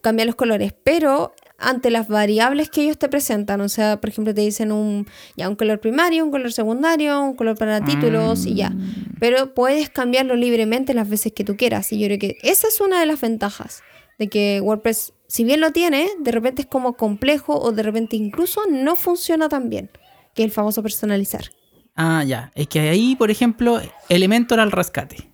cambiar 0.04 0.28
los 0.28 0.36
colores, 0.36 0.76
pero 0.84 1.34
ante 1.68 1.90
las 1.92 2.08
variables 2.08 2.70
que 2.70 2.84
ellos 2.84 2.98
te 2.98 3.10
presentan, 3.10 3.62
o 3.62 3.70
sea, 3.70 4.00
por 4.02 4.10
ejemplo, 4.10 4.34
te 4.34 4.42
dicen 4.42 4.72
un, 4.72 5.08
ya, 5.38 5.50
un 5.50 5.56
color 5.56 5.80
primario, 5.80 6.24
un 6.26 6.32
color 6.32 6.52
secundario, 6.52 7.22
un 7.22 7.36
color 7.36 7.58
para 7.58 7.84
títulos 7.84 8.46
y 8.46 8.56
ya. 8.56 8.76
Pero 9.20 9.54
puedes 9.54 9.90
cambiarlo 9.90 10.36
libremente 10.36 10.94
las 10.94 11.10
veces 11.10 11.32
que 11.34 11.44
tú 11.44 11.56
quieras. 11.58 11.92
Y 11.94 12.00
yo 12.00 12.08
creo 12.08 12.20
que 12.20 12.38
esa 12.44 12.68
es 12.68 12.82
una 12.82 13.00
de 13.00 13.06
las 13.06 13.22
ventajas 13.22 13.82
de 14.20 14.28
que 14.30 14.62
WordPress, 14.62 15.14
si 15.28 15.44
bien 15.44 15.60
lo 15.62 15.72
tiene, 15.72 16.08
de 16.20 16.32
repente 16.32 16.62
es 16.64 16.68
como 16.68 16.94
complejo 16.98 17.58
o 17.60 17.72
de 17.72 17.84
repente 17.84 18.16
incluso 18.16 18.62
no 18.70 18.96
funciona 18.96 19.50
tan 19.50 19.70
bien, 19.70 19.90
que 20.36 20.44
es 20.44 20.46
el 20.48 20.52
famoso 20.52 20.84
personalizar. 20.84 21.46
Ah, 21.96 22.24
ya. 22.24 22.52
Es 22.56 22.68
que 22.68 22.80
ahí, 22.82 23.16
por 23.16 23.32
ejemplo, 23.32 23.80
Elementor 24.10 24.60
al 24.60 24.72
rescate. 24.72 25.30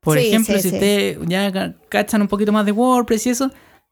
Por 0.00 0.18
Sí, 0.18 0.28
ejemplo, 0.28 0.54
sí, 0.56 0.62
si 0.62 0.68
sí. 0.70 0.74
ustedes 0.76 1.18
ya 1.26 1.52
ca- 1.52 1.74
cachan 1.88 2.22
un 2.22 2.28
poquito 2.28 2.52
más 2.52 2.64
de 2.64 2.72
WordPress 2.72 3.26
y 3.26 3.30
eso, 3.30 3.50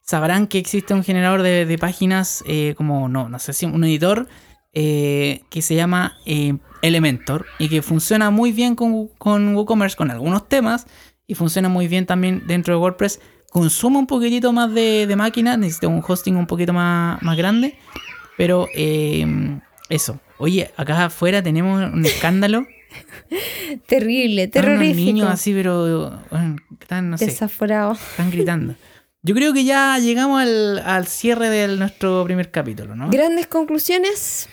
sabrán 0.09 0.47
que 0.47 0.57
existe 0.57 0.95
un 0.95 1.03
generador 1.03 1.43
de, 1.43 1.67
de 1.67 1.77
páginas 1.77 2.43
eh, 2.47 2.73
como, 2.75 3.07
no, 3.07 3.29
no 3.29 3.37
sé 3.37 3.53
si 3.53 3.67
un 3.67 3.83
editor 3.83 4.27
eh, 4.73 5.41
que 5.51 5.61
se 5.61 5.75
llama 5.75 6.17
eh, 6.25 6.57
Elementor 6.81 7.45
y 7.59 7.69
que 7.69 7.83
funciona 7.83 8.31
muy 8.31 8.51
bien 8.51 8.73
con, 8.73 9.09
con 9.19 9.55
WooCommerce, 9.55 9.95
con 9.95 10.09
algunos 10.09 10.49
temas 10.49 10.87
y 11.27 11.35
funciona 11.35 11.69
muy 11.69 11.87
bien 11.87 12.07
también 12.07 12.41
dentro 12.47 12.73
de 12.73 12.79
WordPress. 12.79 13.21
Consume 13.51 13.99
un 13.99 14.07
poquitito 14.07 14.51
más 14.51 14.73
de, 14.73 15.05
de 15.05 15.15
máquina, 15.15 15.57
necesita 15.57 15.87
un 15.87 16.03
hosting 16.05 16.35
un 16.37 16.47
poquito 16.47 16.73
más, 16.73 17.21
más 17.21 17.37
grande, 17.37 17.77
pero 18.35 18.67
eso. 19.89 20.19
Oye, 20.39 20.71
acá 20.75 21.05
afuera 21.05 21.43
tenemos 21.43 21.83
un 21.93 22.03
escándalo. 22.03 22.65
Terrible, 23.85 24.45
Están 24.45 24.65
unos 24.65 24.79
terrorífico. 24.79 25.05
niños 25.05 25.29
así, 25.29 25.53
pero 25.53 26.19
bueno, 26.31 26.55
están, 26.81 27.11
no 27.11 27.17
sé, 27.19 27.25
están 27.25 28.31
gritando. 28.31 28.73
Yo 29.21 29.35
creo 29.35 29.53
que 29.53 29.65
ya 29.65 29.97
llegamos 29.99 30.41
al, 30.41 30.79
al 30.79 31.07
cierre 31.07 31.49
de 31.49 31.67
nuestro 31.75 32.23
primer 32.23 32.51
capítulo, 32.51 32.95
¿no? 32.95 33.09
Grandes 33.09 33.47
conclusiones. 33.47 34.47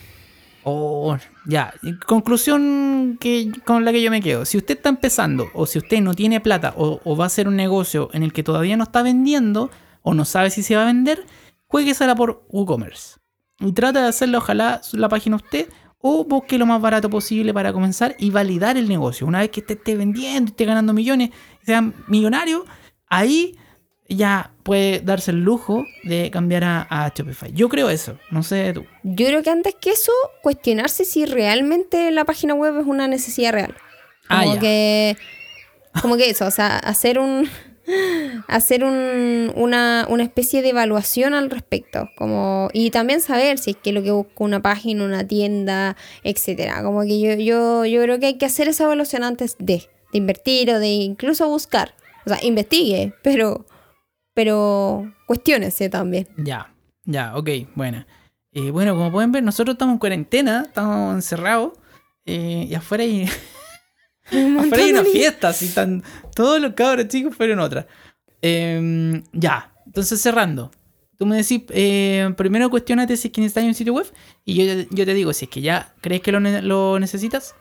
Oh, 0.64 1.17
ya, 1.47 1.73
conclusión 2.07 3.19
que, 3.21 3.53
con 3.64 3.85
la 3.85 3.93
que 3.93 4.03
yo 4.03 4.11
me 4.11 4.21
quedo. 4.21 4.45
Si 4.45 4.57
usted 4.57 4.77
está 4.77 4.89
empezando, 4.89 5.49
o 5.55 5.67
si 5.67 5.79
usted 5.79 6.01
no 6.01 6.14
tiene 6.14 6.41
plata, 6.41 6.75
o, 6.77 7.01
o 7.05 7.17
va 7.17 7.25
a 7.25 7.27
hacer 7.29 7.47
un 7.47 7.55
negocio 7.55 8.11
en 8.12 8.25
el 8.25 8.33
que 8.33 8.43
todavía 8.43 8.77
no 8.77 8.83
está 8.83 9.03
vendiendo, 9.03 9.71
o 10.03 10.14
no 10.14 10.25
sabe 10.25 10.51
si 10.51 10.64
se 10.64 10.75
va 10.75 10.83
a 10.83 10.87
vender, 10.87 11.25
jueguesela 11.69 12.17
por 12.17 12.45
WooCommerce. 12.49 13.19
Y 13.61 13.71
trata 13.71 14.03
de 14.03 14.09
hacerla, 14.09 14.39
ojalá, 14.39 14.81
la 14.93 15.09
página 15.09 15.37
usted, 15.37 15.69
o 15.99 16.25
busque 16.25 16.59
lo 16.59 16.67
más 16.67 16.81
barato 16.81 17.09
posible 17.09 17.55
para 17.55 17.73
comenzar 17.73 18.17
y 18.19 18.31
validar 18.31 18.77
el 18.77 18.89
negocio. 18.89 19.29
Una 19.29 19.39
vez 19.39 19.51
que 19.51 19.61
usted 19.61 19.79
esté 19.79 19.95
vendiendo, 19.95 20.51
esté 20.51 20.64
ganando 20.64 20.93
millones, 20.93 21.31
sea 21.64 21.93
millonario, 22.09 22.64
ahí 23.09 23.57
ya 24.09 24.53
puede 24.63 25.01
darse 25.01 25.31
el 25.33 25.43
lujo 25.43 25.85
de 26.05 26.31
cambiar 26.31 26.65
a, 26.65 26.87
a 26.91 27.13
Shopify. 27.15 27.53
Yo 27.53 27.69
creo 27.69 27.91
eso, 27.91 28.19
no 28.31 28.43
sé 28.43 28.73
tú. 28.73 28.85
Yo 29.03 29.27
creo 29.27 29.43
que 29.43 29.51
antes 29.51 29.75
que 29.81 29.91
eso, 29.91 30.13
cuestionarse 30.43 31.05
si 31.05 31.25
realmente 31.27 32.11
la 32.11 32.25
página 32.25 32.55
web 32.55 32.79
es 32.81 32.87
una 32.87 33.09
necesidad 33.09 33.53
real. 33.53 33.75
Ah, 34.29 34.43
Como 34.45 34.59
que. 34.61 35.17
Como 36.03 36.17
que 36.17 36.29
eso, 36.31 36.47
o 36.47 36.51
sea, 36.51 36.79
hacer 36.79 37.19
un. 37.19 37.49
Hacer 38.49 38.83
un- 38.83 39.53
una, 39.55 40.07
una 40.11 40.25
especie 40.25 40.61
de 40.61 40.71
evaluación 40.71 41.35
al 41.35 41.51
respecto. 41.51 42.09
Como, 42.19 42.69
y 42.73 42.91
también 42.91 43.21
saber 43.21 43.59
si 43.59 43.71
es 43.71 43.77
que 43.77 43.93
lo 43.93 44.03
que 44.03 44.11
busca 44.11 44.33
una 44.39 44.61
página, 44.61 45.05
una 45.05 45.25
tienda, 45.27 45.97
etcétera. 46.25 46.83
Como 46.83 47.03
que 47.03 47.21
yo, 47.21 47.35
yo, 47.35 47.85
yo 47.85 48.03
creo 48.03 48.19
que 48.19 48.27
hay 48.27 48.39
que 48.39 48.47
hacer 48.47 48.67
esa 48.67 48.85
evaluación 48.85 49.23
antes 49.23 49.55
de, 49.61 49.85
de 50.13 50.19
invertir 50.19 50.69
o 50.71 50.81
de 50.81 50.89
incluso 50.89 51.49
buscar. 51.49 51.95
O 52.25 52.31
sea, 52.31 52.39
investigue, 52.43 53.13
pero, 53.23 53.65
pero 54.37 55.11
cuestiónese 55.26 55.89
también. 55.89 56.28
Ya, 56.37 56.74
ya, 57.07 57.34
ok, 57.39 57.49
bueno. 57.74 58.05
Eh, 58.53 58.70
bueno, 58.70 58.95
como 58.95 59.11
pueden 59.11 59.32
ver, 59.32 59.43
nosotros 59.43 59.74
estamos 59.74 59.95
en 59.95 59.99
cuarentena, 59.99 60.64
estamos 60.66 61.14
encerrados. 61.14 61.72
eh, 62.26 62.66
y 62.68 62.74
afuera 62.74 63.03
hay, 63.05 63.24
afuera 64.59 64.84
hay 64.84 64.91
una 64.91 65.05
fiesta, 65.05 65.49
así 65.49 65.64
están 65.66 66.03
todos 66.34 66.61
los 66.61 66.74
cabros 66.74 67.09
chicos 67.09 67.34
fueron 67.34 67.61
otra. 67.61 67.87
Em, 68.43 69.22
ya, 69.32 69.72
entonces 69.87 70.20
cerrando. 70.20 70.70
Tú 71.18 71.24
me 71.24 71.37
decís, 71.39 71.62
eh, 71.70 72.28
primero 72.37 72.68
cuestionate 72.68 73.16
si 73.16 73.28
es 73.28 73.32
que 73.32 73.41
necesitas 73.41 73.64
un 73.64 73.74
sitio 73.74 73.95
web. 73.95 74.07
Y 74.45 74.55
yo, 74.55 74.64
yo 74.91 75.07
te 75.07 75.14
digo, 75.14 75.32
si 75.32 75.47
es 75.47 75.51
que 75.51 75.62
ya 75.62 75.95
crees 76.03 76.20
que 76.20 76.30
lo, 76.32 76.41
ne- 76.41 76.61
lo 76.61 76.99
necesitas, 77.01 77.55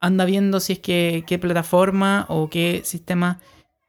anda 0.00 0.24
viendo 0.24 0.58
si 0.58 0.72
es 0.72 0.78
que 0.80 1.22
qué 1.24 1.38
plataforma 1.38 2.26
o 2.28 2.50
qué 2.50 2.82
sistema 2.84 3.40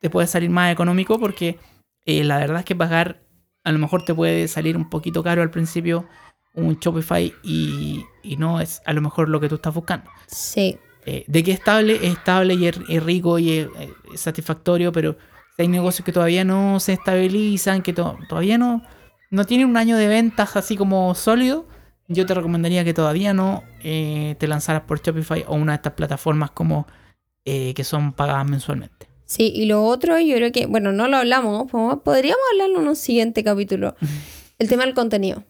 te 0.03 0.09
puede 0.09 0.27
salir 0.27 0.49
más 0.49 0.71
económico. 0.71 1.17
Porque 1.17 1.57
eh, 2.05 2.25
la 2.25 2.37
verdad 2.37 2.59
es 2.59 2.65
que 2.65 2.75
pagar 2.75 3.21
a 3.63 3.71
lo 3.71 3.79
mejor 3.79 4.03
te 4.03 4.13
puede 4.13 4.49
salir 4.49 4.75
un 4.75 4.89
poquito 4.89 5.23
caro 5.23 5.41
al 5.41 5.49
principio 5.49 6.05
un 6.53 6.77
Shopify 6.77 7.33
y, 7.41 8.03
y 8.21 8.35
no 8.35 8.59
es 8.59 8.81
a 8.85 8.91
lo 8.91 8.99
mejor 9.01 9.29
lo 9.29 9.39
que 9.39 9.47
tú 9.47 9.55
estás 9.55 9.73
buscando. 9.73 10.09
Sí. 10.27 10.77
Eh, 11.05 11.23
de 11.27 11.43
que 11.43 11.51
es 11.51 11.59
estable, 11.59 11.95
es 11.95 12.13
estable 12.17 12.55
y 12.55 12.67
es, 12.67 12.77
es 12.89 13.01
rico 13.01 13.39
y 13.39 13.51
es, 13.59 13.67
es 14.13 14.19
satisfactorio, 14.19 14.91
pero 14.91 15.17
hay 15.57 15.67
negocios 15.69 16.05
que 16.05 16.11
todavía 16.11 16.43
no 16.43 16.79
se 16.81 16.93
estabilizan, 16.93 17.81
que 17.81 17.93
to- 17.93 18.17
todavía 18.27 18.57
no, 18.57 18.83
no 19.31 19.45
tienen 19.45 19.67
un 19.67 19.77
año 19.77 19.95
de 19.97 20.07
ventas 20.07 20.55
así 20.57 20.75
como 20.75 21.15
sólido, 21.15 21.65
yo 22.07 22.25
te 22.25 22.33
recomendaría 22.33 22.83
que 22.83 22.93
todavía 22.93 23.33
no 23.33 23.63
eh, 23.81 24.35
te 24.39 24.47
lanzaras 24.47 24.83
por 24.83 25.01
Shopify 25.01 25.45
o 25.47 25.55
una 25.55 25.71
de 25.71 25.77
estas 25.77 25.93
plataformas 25.93 26.51
como 26.51 26.85
eh, 27.45 27.73
que 27.73 27.83
son 27.83 28.13
pagadas 28.13 28.47
mensualmente. 28.49 29.07
Sí, 29.25 29.51
y 29.55 29.65
lo 29.65 29.83
otro, 29.85 30.19
yo 30.19 30.35
creo 30.35 30.51
que, 30.51 30.65
bueno, 30.65 30.91
no 30.91 31.07
lo 31.07 31.17
hablamos, 31.17 31.71
po- 31.71 32.01
podríamos 32.03 32.41
hablarlo 32.53 32.81
en 32.81 32.87
un 32.89 32.95
siguiente 32.95 33.43
capítulo. 33.43 33.95
El 34.59 34.69
tema 34.69 34.85
del 34.85 34.93
contenido. 34.93 35.43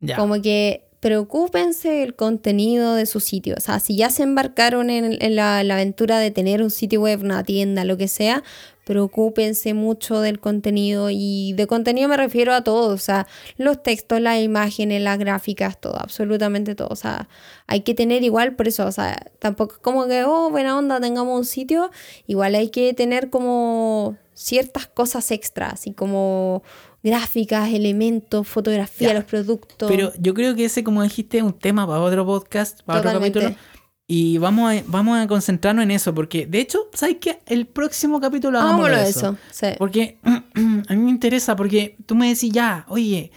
Ya. 0.00 0.16
Como 0.16 0.40
que 0.40 0.88
preocúpense 1.00 1.88
del 1.90 2.14
contenido 2.14 2.94
de 2.94 3.06
su 3.06 3.20
sitio. 3.20 3.54
O 3.58 3.60
sea, 3.60 3.80
si 3.80 3.96
ya 3.96 4.08
se 4.08 4.22
embarcaron 4.22 4.88
en, 4.88 5.16
en 5.20 5.36
la, 5.36 5.60
en 5.60 5.68
la 5.68 5.74
aventura 5.74 6.18
de 6.18 6.30
tener 6.30 6.62
un 6.62 6.70
sitio 6.70 7.00
web, 7.00 7.20
una 7.22 7.42
tienda, 7.44 7.84
lo 7.84 7.96
que 7.96 8.08
sea, 8.08 8.42
preocúpense 8.84 9.74
mucho 9.74 10.20
del 10.20 10.40
contenido. 10.40 11.08
Y 11.10 11.52
de 11.54 11.66
contenido 11.66 12.08
me 12.08 12.16
refiero 12.16 12.52
a 12.54 12.62
todo. 12.62 12.92
O 12.92 12.98
sea, 12.98 13.26
los 13.56 13.82
textos, 13.82 14.20
las 14.20 14.40
imágenes, 14.40 15.02
las 15.02 15.18
gráficas, 15.18 15.80
todo, 15.80 15.96
absolutamente 15.98 16.74
todo. 16.74 16.88
O 16.90 16.96
sea, 16.96 17.28
hay 17.66 17.80
que 17.82 17.94
tener 17.94 18.22
igual, 18.22 18.54
por 18.56 18.68
eso, 18.68 18.86
o 18.86 18.92
sea, 18.92 19.22
tampoco 19.38 19.74
es 19.74 19.80
como 19.80 20.06
que, 20.06 20.24
oh, 20.24 20.50
buena 20.50 20.76
onda, 20.76 21.00
tengamos 21.00 21.38
un 21.38 21.44
sitio. 21.44 21.90
Igual 22.26 22.54
hay 22.54 22.68
que 22.70 22.92
tener 22.94 23.30
como 23.30 24.16
ciertas 24.34 24.86
cosas 24.86 25.30
extras, 25.30 25.74
así 25.74 25.92
como 25.92 26.62
gráficas, 27.04 27.68
elementos, 27.72 28.46
fotografía, 28.46 29.08
Ya. 29.08 29.14
los 29.14 29.24
productos. 29.24 29.90
Pero 29.90 30.12
yo 30.18 30.34
creo 30.34 30.54
que 30.54 30.64
ese, 30.66 30.84
como 30.84 31.02
dijiste, 31.02 31.38
es 31.38 31.42
un 31.44 31.52
tema 31.52 31.86
para 31.86 32.00
otro 32.00 32.24
podcast, 32.24 32.82
para 32.82 33.02
Totalmente. 33.02 33.38
otro 33.40 33.50
capítulo. 33.50 33.71
Y 34.14 34.36
vamos 34.36 34.70
a, 34.70 34.82
vamos 34.88 35.18
a 35.18 35.26
concentrarnos 35.26 35.84
en 35.84 35.90
eso, 35.90 36.14
porque 36.14 36.44
de 36.44 36.60
hecho, 36.60 36.90
¿sabes 36.92 37.16
qué? 37.18 37.38
El 37.46 37.64
próximo 37.64 38.20
capítulo 38.20 38.60
Hagámoslo 38.60 38.94
de 38.94 39.08
eso. 39.08 39.18
eso. 39.18 39.38
sí. 39.50 39.68
Porque 39.78 40.18
a 40.22 40.94
mí 40.94 40.96
me 40.96 41.08
interesa, 41.08 41.56
porque 41.56 41.96
tú 42.04 42.14
me 42.14 42.28
decís 42.28 42.52
ya, 42.52 42.84
oye, 42.88 43.32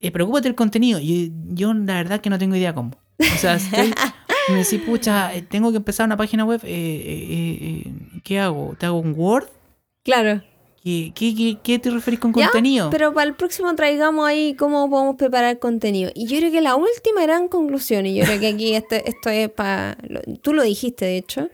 eh, 0.00 0.10
preocúpate 0.10 0.48
del 0.48 0.54
contenido. 0.54 0.98
Y 0.98 1.30
yo 1.50 1.74
la 1.74 1.96
verdad 1.96 2.22
que 2.22 2.30
no 2.30 2.38
tengo 2.38 2.56
idea 2.56 2.74
cómo. 2.74 2.92
O 3.18 3.38
sea, 3.38 3.54
estoy, 3.56 3.92
me 4.48 4.56
decís, 4.56 4.80
pucha, 4.80 5.34
eh, 5.34 5.42
tengo 5.42 5.70
que 5.72 5.76
empezar 5.76 6.06
una 6.06 6.16
página 6.16 6.46
web, 6.46 6.62
eh, 6.64 6.70
eh, 6.70 7.82
eh, 7.84 8.20
¿qué 8.22 8.40
hago? 8.40 8.76
¿Te 8.78 8.86
hago 8.86 9.00
un 9.00 9.12
Word? 9.14 9.48
Claro. 10.04 10.42
¿Qué, 10.84 11.12
qué, 11.14 11.34
qué- 11.34 11.58
qué 11.62 11.78
te 11.78 11.88
referís 11.90 12.20
con 12.20 12.34
¿Ya? 12.34 12.44
contenido? 12.46 12.90
Pero 12.90 13.14
para 13.14 13.26
el 13.26 13.34
próximo 13.34 13.74
traigamos 13.74 14.28
ahí 14.28 14.54
cómo 14.54 14.90
podemos 14.90 15.16
preparar 15.16 15.58
contenido. 15.58 16.10
Y 16.14 16.26
yo 16.26 16.36
creo 16.38 16.52
que 16.52 16.60
la 16.60 16.76
última 16.76 17.22
gran 17.22 17.48
conclusión, 17.48 18.04
y 18.04 18.14
yo 18.16 18.24
creo 18.24 18.38
que 18.38 18.48
aquí 18.48 18.74
esto, 18.74 18.94
esto 18.96 19.30
es 19.30 19.48
para... 19.48 19.96
Tú 20.42 20.52
lo 20.52 20.62
dijiste, 20.62 21.06
de 21.06 21.16
hecho. 21.16 21.48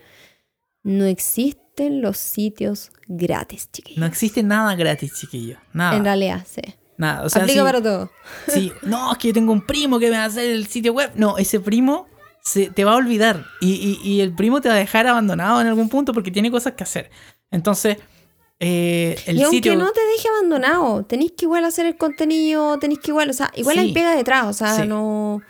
No 0.82 1.04
existen 1.04 2.00
los 2.02 2.16
sitios 2.18 2.90
gratis, 3.06 3.68
chiquillos. 3.70 4.00
No 4.00 4.06
existe 4.06 4.42
nada 4.42 4.74
gratis, 4.74 5.12
chiquillo. 5.14 5.58
Nada. 5.72 5.96
En 5.96 6.04
realidad, 6.04 6.44
sí. 6.50 6.62
nada. 6.96 7.22
O 7.24 7.28
sea, 7.28 7.42
Aplica 7.42 7.62
para 7.62 7.80
todo. 7.82 8.10
Sí, 8.48 8.72
no, 8.82 9.12
es 9.12 9.18
que 9.18 9.28
yo 9.28 9.34
tengo 9.34 9.52
un 9.52 9.64
primo 9.64 9.98
que 10.00 10.06
me 10.10 10.16
va 10.16 10.24
a 10.24 10.26
hacer 10.26 10.50
el 10.50 10.66
sitio 10.66 10.92
web. 10.92 11.12
No, 11.14 11.38
ese 11.38 11.60
primo 11.60 12.08
se, 12.42 12.70
te 12.70 12.84
va 12.84 12.94
a 12.94 12.96
olvidar. 12.96 13.44
Y, 13.60 13.98
y- 14.02 14.08
y 14.10 14.20
el 14.22 14.34
primo 14.34 14.60
te 14.60 14.68
va 14.68 14.74
a 14.74 14.78
dejar 14.78 15.06
abandonado 15.06 15.60
en 15.60 15.66
algún 15.68 15.88
punto 15.88 16.12
porque 16.14 16.30
tiene 16.30 16.50
cosas 16.50 16.72
que 16.72 16.82
hacer. 16.82 17.10
Entonces, 17.50 17.98
eh, 18.60 19.16
el 19.26 19.38
y 19.38 19.42
aunque 19.42 19.56
sitio. 19.56 19.76
no 19.76 19.90
te 19.90 20.00
deje 20.04 20.28
abandonado, 20.28 21.02
tenéis 21.04 21.32
que 21.32 21.46
igual 21.46 21.64
hacer 21.64 21.86
el 21.86 21.96
contenido, 21.96 22.78
tenéis 22.78 23.00
que 23.00 23.10
igual, 23.10 23.30
o 23.30 23.32
sea, 23.32 23.50
igual 23.56 23.76
Sí. 23.76 23.80
hay 23.80 23.92
pega 23.92 24.14
detrás, 24.14 24.44
o 24.46 24.52
sea, 24.52 24.76
Sí. 24.76 24.86
no... 24.86 25.40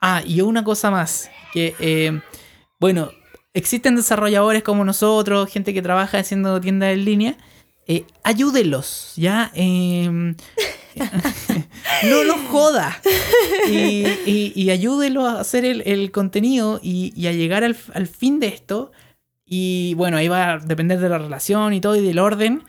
Ah, 0.00 0.22
y 0.24 0.40
una 0.42 0.62
cosa 0.64 0.90
más. 0.90 1.30
Que, 1.52 1.74
eh, 1.80 2.20
bueno, 2.78 3.10
existen 3.54 3.96
desarrolladores 3.96 4.62
como 4.62 4.84
nosotros, 4.84 5.48
gente 5.50 5.72
que 5.74 5.82
trabaja 5.82 6.18
haciendo 6.18 6.60
tiendas 6.60 6.90
en 6.92 7.04
línea. 7.04 7.36
Eh, 7.86 8.04
ayúdenlos, 8.22 9.14
¿ya? 9.16 9.50
Eh, 9.54 10.08
no 12.04 12.24
los 12.24 12.36
joda. 12.50 13.00
Y, 13.68 14.06
y, 14.26 14.52
y 14.54 14.70
ayúdenlos 14.70 15.24
a 15.24 15.40
hacer 15.40 15.64
el, 15.64 15.82
el 15.86 16.10
contenido 16.10 16.80
y, 16.82 17.12
y 17.16 17.26
a 17.28 17.32
llegar 17.32 17.64
al, 17.64 17.76
al 17.94 18.06
fin 18.06 18.40
de 18.40 18.48
esto. 18.48 18.92
Y 19.48 19.94
bueno, 19.94 20.16
ahí 20.18 20.28
va 20.28 20.52
a 20.52 20.58
depender 20.58 21.00
de 21.00 21.08
la 21.08 21.18
relación 21.18 21.72
y 21.72 21.80
todo 21.80 21.96
y 21.96 22.06
del 22.06 22.18
orden. 22.18 22.62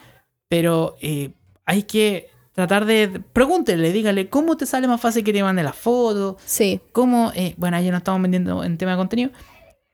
Pero 0.47 0.95
eh, 1.01 1.31
hay 1.65 1.83
que 1.83 2.29
tratar 2.53 2.85
de... 2.85 3.21
Pregúntele, 3.33 3.91
dígale, 3.91 4.29
¿cómo 4.29 4.57
te 4.57 4.65
sale 4.65 4.87
más 4.87 4.99
fácil 5.01 5.23
que 5.23 5.33
te 5.33 5.43
mande 5.43 5.61
la 5.63 5.73
foto? 5.73 6.37
Sí, 6.45 6.79
cómo, 6.91 7.31
eh, 7.35 7.53
bueno, 7.57 7.79
ya 7.79 7.91
no 7.91 7.97
estamos 7.97 8.21
vendiendo 8.21 8.63
en 8.63 8.77
tema 8.77 8.91
de 8.91 8.97
contenido, 8.97 9.31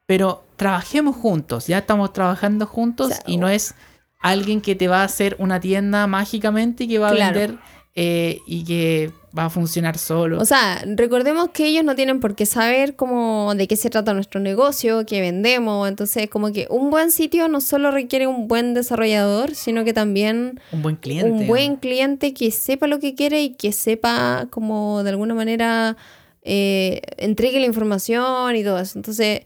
pero 0.06 0.46
trabajemos 0.56 1.16
juntos, 1.16 1.68
ya 1.68 1.80
estamos 1.80 2.14
trabajando 2.14 2.66
juntos 2.66 3.08
O 3.08 3.14
sea, 3.14 3.24
y 3.28 3.38
no 3.38 3.50
es 3.50 3.76
alguien 4.22 4.62
que 4.62 4.76
te 4.76 4.88
va 4.88 5.02
a 5.02 5.06
hacer 5.06 5.36
una 5.40 5.60
tienda 5.60 6.08
mágicamente 6.08 6.86
y 6.86 6.88
que 6.88 7.00
va 7.00 7.10
a 7.10 7.12
Claro. 7.16 7.40
vender 7.40 7.60
eh, 7.96 8.40
y 8.46 8.66
que 8.66 9.12
va 9.38 9.46
a 9.46 9.50
funcionar 9.50 9.98
solo. 9.98 10.40
o 10.40 10.46
sea, 10.46 10.84
recordemos 10.86 11.50
que 11.50 11.66
ellos 11.66 11.84
no 11.84 11.96
tienen 11.96 12.20
por 12.20 12.36
qué 12.36 12.46
saber 12.46 12.96
cómo, 12.96 13.54
de 13.56 13.68
qué 13.68 13.76
se 13.76 13.90
trata 13.90 14.14
nuestro 14.14 14.40
negocio, 14.42 15.06
qué 15.06 15.22
vendemos, 15.22 15.88
entonces 15.88 16.30
como 16.30 16.52
que 16.52 16.68
un 16.70 16.90
buen 16.90 17.12
sitio 17.12 17.48
no 17.48 17.62
solo 17.62 17.92
requiere 17.92 18.28
un 18.28 18.48
buen 18.48 18.74
desarrollador, 18.74 19.56
sino 19.56 19.84
que 19.84 19.94
también 19.94 20.60
un 20.72 20.82
buen 20.82 20.96
cliente. 20.98 21.32
un 21.32 21.48
buen 21.48 21.78
cliente 21.78 22.34
que 22.34 22.52
sepa 22.52 22.88
lo 22.88 23.00
que 23.00 23.16
quiere 23.16 23.42
y 23.44 23.56
que 23.56 23.72
sepa 23.72 24.48
como 24.50 25.04
de 25.04 25.12
alguna 25.12 25.34
manera 25.34 25.98
eh, 26.42 27.02
entregue 27.18 27.60
la 27.60 27.66
información 27.66 28.56
y 28.56 28.64
todo 28.64 28.80
eso. 28.80 29.00
Entonces, 29.00 29.42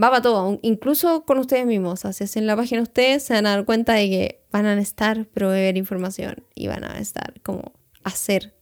va 0.00 0.10
para 0.10 0.22
todo, 0.22 0.58
incluso 0.62 1.24
con 1.24 1.38
ustedes 1.38 1.66
mismos. 1.66 1.92
O 1.92 1.96
sea, 1.96 2.12
si 2.12 2.24
hacen 2.24 2.46
la 2.46 2.56
página 2.56 2.82
ustedes, 2.82 3.24
se 3.24 3.34
van 3.34 3.46
a 3.46 3.50
dar 3.50 3.64
cuenta 3.64 3.94
de 3.94 4.08
que 4.08 4.40
van 4.50 4.66
a 4.66 4.74
necesitar 4.74 5.26
proveer 5.26 5.76
información 5.76 6.44
y 6.54 6.68
van 6.68 6.84
a 6.84 6.98
estar 6.98 7.34
como 7.42 7.77
hacer. 8.08 8.54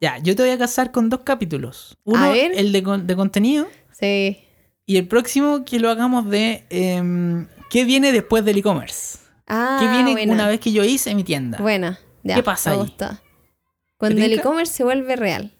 Ya, 0.00 0.18
yo 0.18 0.34
te 0.34 0.42
voy 0.42 0.50
a 0.50 0.58
casar 0.58 0.90
con 0.90 1.08
dos 1.08 1.20
capítulos. 1.20 1.96
Uno, 2.04 2.24
A 2.24 2.30
ver. 2.30 2.52
el 2.56 2.72
de, 2.72 2.82
con- 2.82 3.06
de 3.06 3.14
contenido, 3.16 3.68
Sí. 3.92 4.38
y 4.86 4.96
el 4.96 5.06
próximo 5.06 5.64
que 5.64 5.78
lo 5.78 5.90
hagamos 5.90 6.28
de 6.28 6.64
em, 6.70 7.46
qué 7.70 7.84
viene 7.84 8.10
después 8.12 8.44
del 8.44 8.58
e-commerce. 8.58 9.18
Ah, 9.46 9.78
¿Qué 9.80 9.88
viene 9.88 10.12
buena. 10.12 10.32
una 10.32 10.48
vez 10.48 10.58
que 10.60 10.72
yo 10.72 10.82
hice 10.84 11.14
mi 11.14 11.22
tienda? 11.24 11.58
Buena. 11.58 11.98
Ya, 12.24 12.34
¿Qué 12.36 12.42
pasa 12.42 12.70
me 12.70 12.76
ahí? 12.76 12.82
gusta. 12.82 13.22
Cuando 13.96 14.22
el 14.24 14.32
e-commerce 14.32 14.72
se 14.72 14.82
vuelve 14.84 15.14
real. 15.16 15.52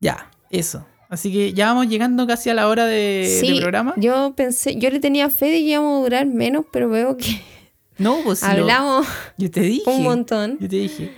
Ya, 0.00 0.30
eso. 0.50 0.86
Así 1.10 1.32
que 1.32 1.52
ya 1.52 1.66
vamos 1.66 1.88
llegando 1.88 2.26
casi 2.26 2.48
a 2.50 2.54
la 2.54 2.68
hora 2.68 2.86
de, 2.86 3.58
programa. 3.60 3.94
yo 3.96 4.32
pensé, 4.36 4.76
yo 4.76 4.88
le 4.90 5.00
tenía 5.00 5.28
fe 5.28 5.46
de 5.46 5.52
que 5.58 5.58
íbamos 5.60 5.98
a 5.98 6.02
durar 6.04 6.26
menos, 6.26 6.64
pero 6.72 6.88
veo 6.88 7.16
que 7.16 7.42
No, 7.98 8.18
pues 8.24 8.42
lo- 8.42 8.48
hablamos 8.48 9.06
yo 9.36 9.50
te 9.50 9.60
dije. 9.60 9.90
un 9.90 10.04
montón. 10.04 10.56
Yo 10.60 10.68
te 10.68 10.76
dije. 10.76 11.12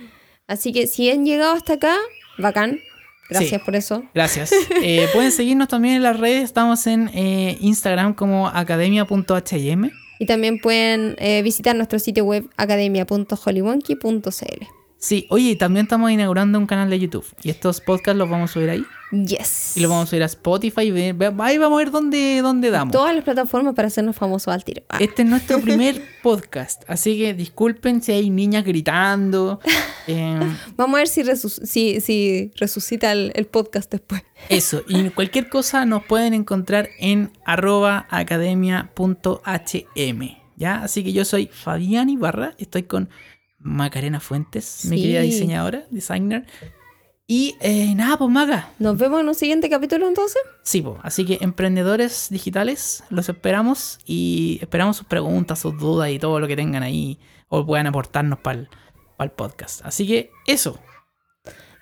Así 0.47 0.73
que 0.73 0.87
si 0.87 1.09
han 1.09 1.25
llegado 1.25 1.53
hasta 1.53 1.73
acá, 1.73 1.95
bacán. 2.37 2.79
Gracias 3.29 3.61
Sí. 3.61 3.65
por 3.65 3.75
eso. 3.75 4.03
Gracias. 4.13 4.51
Eh, 4.83 5.07
pueden 5.13 5.31
seguirnos 5.31 5.69
también 5.69 5.95
en 5.95 6.03
las 6.03 6.19
redes. 6.19 6.43
Estamos 6.43 6.85
en 6.87 7.09
eh, 7.13 7.57
Instagram 7.61 8.13
como 8.13 8.47
academia.hm. 8.49 9.89
Y 10.19 10.25
también 10.25 10.59
pueden 10.59 11.15
eh, 11.19 11.41
visitar 11.41 11.75
nuestro 11.75 11.99
sitio 11.99 12.25
web 12.25 12.49
academia.holymonkey.cl. 12.57 14.65
Sí, 15.03 15.27
oye, 15.29 15.57
también 15.57 15.83
estamos 15.85 16.09
inaugurando 16.11 16.57
un 16.57 16.65
canal 16.65 16.89
de 16.89 16.97
YouTube. 16.97 17.25
Y 17.41 17.49
estos 17.49 17.81
podcasts 17.81 18.17
los 18.17 18.29
vamos 18.29 18.51
a 18.51 18.53
subir 18.53 18.69
ahí. 18.69 18.85
Yes. 19.11 19.75
Y 19.75 19.81
los 19.81 19.89
vamos 19.91 20.05
a 20.05 20.09
subir 20.09 20.23
a 20.23 20.27
Spotify. 20.27 20.91
ve- 20.91 21.33
Ahí 21.39 21.57
vamos 21.57 21.75
a 21.75 21.79
ver 21.83 21.91
dónde, 21.91 22.39
dónde 22.41 22.71
damos. 22.71 22.93
Todas 22.93 23.13
las 23.13 23.25
plataformas 23.25 23.75
para 23.75 23.89
hacernos 23.89 24.15
famosos 24.15 24.53
al 24.53 24.63
tiro. 24.63 24.81
Ah, 24.87 24.99
Este 25.01 25.23
es 25.23 25.27
nuestro 25.27 25.59
primer 25.61 26.01
podcast. 26.23 26.83
Así 26.87 27.17
que 27.17 27.33
disculpen 27.33 28.01
si 28.01 28.13
hay 28.13 28.29
niñas 28.29 28.63
gritando. 28.63 29.59
Eh, 30.05 30.37
Vamos 30.75 30.95
a 30.95 30.97
ver 30.97 31.07
si, 31.07 31.23
resus- 31.23 31.65
si, 31.65 32.01
si 32.01 32.51
resucita 32.57 33.13
el, 33.13 33.31
el 33.35 33.45
podcast 33.45 33.89
después. 33.89 34.21
Eso, 34.49 34.83
y 34.89 35.09
cualquier 35.11 35.47
cosa 35.47 35.85
nos 35.85 36.03
pueden 36.03 36.33
encontrar 36.33 36.89
en 36.99 37.31
arroba 37.45 38.05
academia.hm. 38.09 40.25
¿Ya? 40.55 40.83
Así 40.83 41.03
que 41.05 41.13
yo 41.13 41.23
soy 41.25 41.49
Fabián 41.51 42.09
Ibarra, 42.09 42.53
estoy 42.57 42.83
con 42.83 43.09
Macarena 43.63 44.19
Fuentes, 44.19 44.85
mi 44.85 45.01
querida 45.01 45.21
diseñadora, 45.21 45.85
designer. 45.89 46.45
Y 47.25 47.55
eh, 47.61 47.95
nada, 47.95 48.17
pues 48.17 48.29
Maca. 48.29 48.69
Nos 48.79 48.97
vemos 48.97 49.21
en 49.21 49.29
un 49.29 49.35
siguiente 49.35 49.69
capítulo 49.69 50.07
entonces. 50.07 50.41
Sí, 50.63 50.81
pues, 50.81 50.97
así 51.03 51.25
que 51.25 51.37
emprendedores 51.41 52.27
digitales, 52.29 53.03
los 53.09 53.29
esperamos 53.29 53.99
y 54.05 54.59
esperamos 54.61 54.97
sus 54.97 55.07
preguntas, 55.07 55.59
sus 55.59 55.77
dudas 55.79 56.09
y 56.11 56.19
todo 56.19 56.39
lo 56.39 56.47
que 56.47 56.55
tengan 56.57 56.83
ahí 56.83 57.17
o 57.47 57.65
puedan 57.65 57.87
aportarnos 57.87 58.39
para 58.39 58.67
el 59.19 59.31
podcast. 59.31 59.85
Así 59.85 60.05
que 60.05 60.31
eso, 60.47 60.77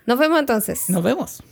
Nos 0.06 0.20
vemos 0.20 0.40
entonces. 0.40 0.90
nos 0.90 1.04
vemos. 1.04 1.44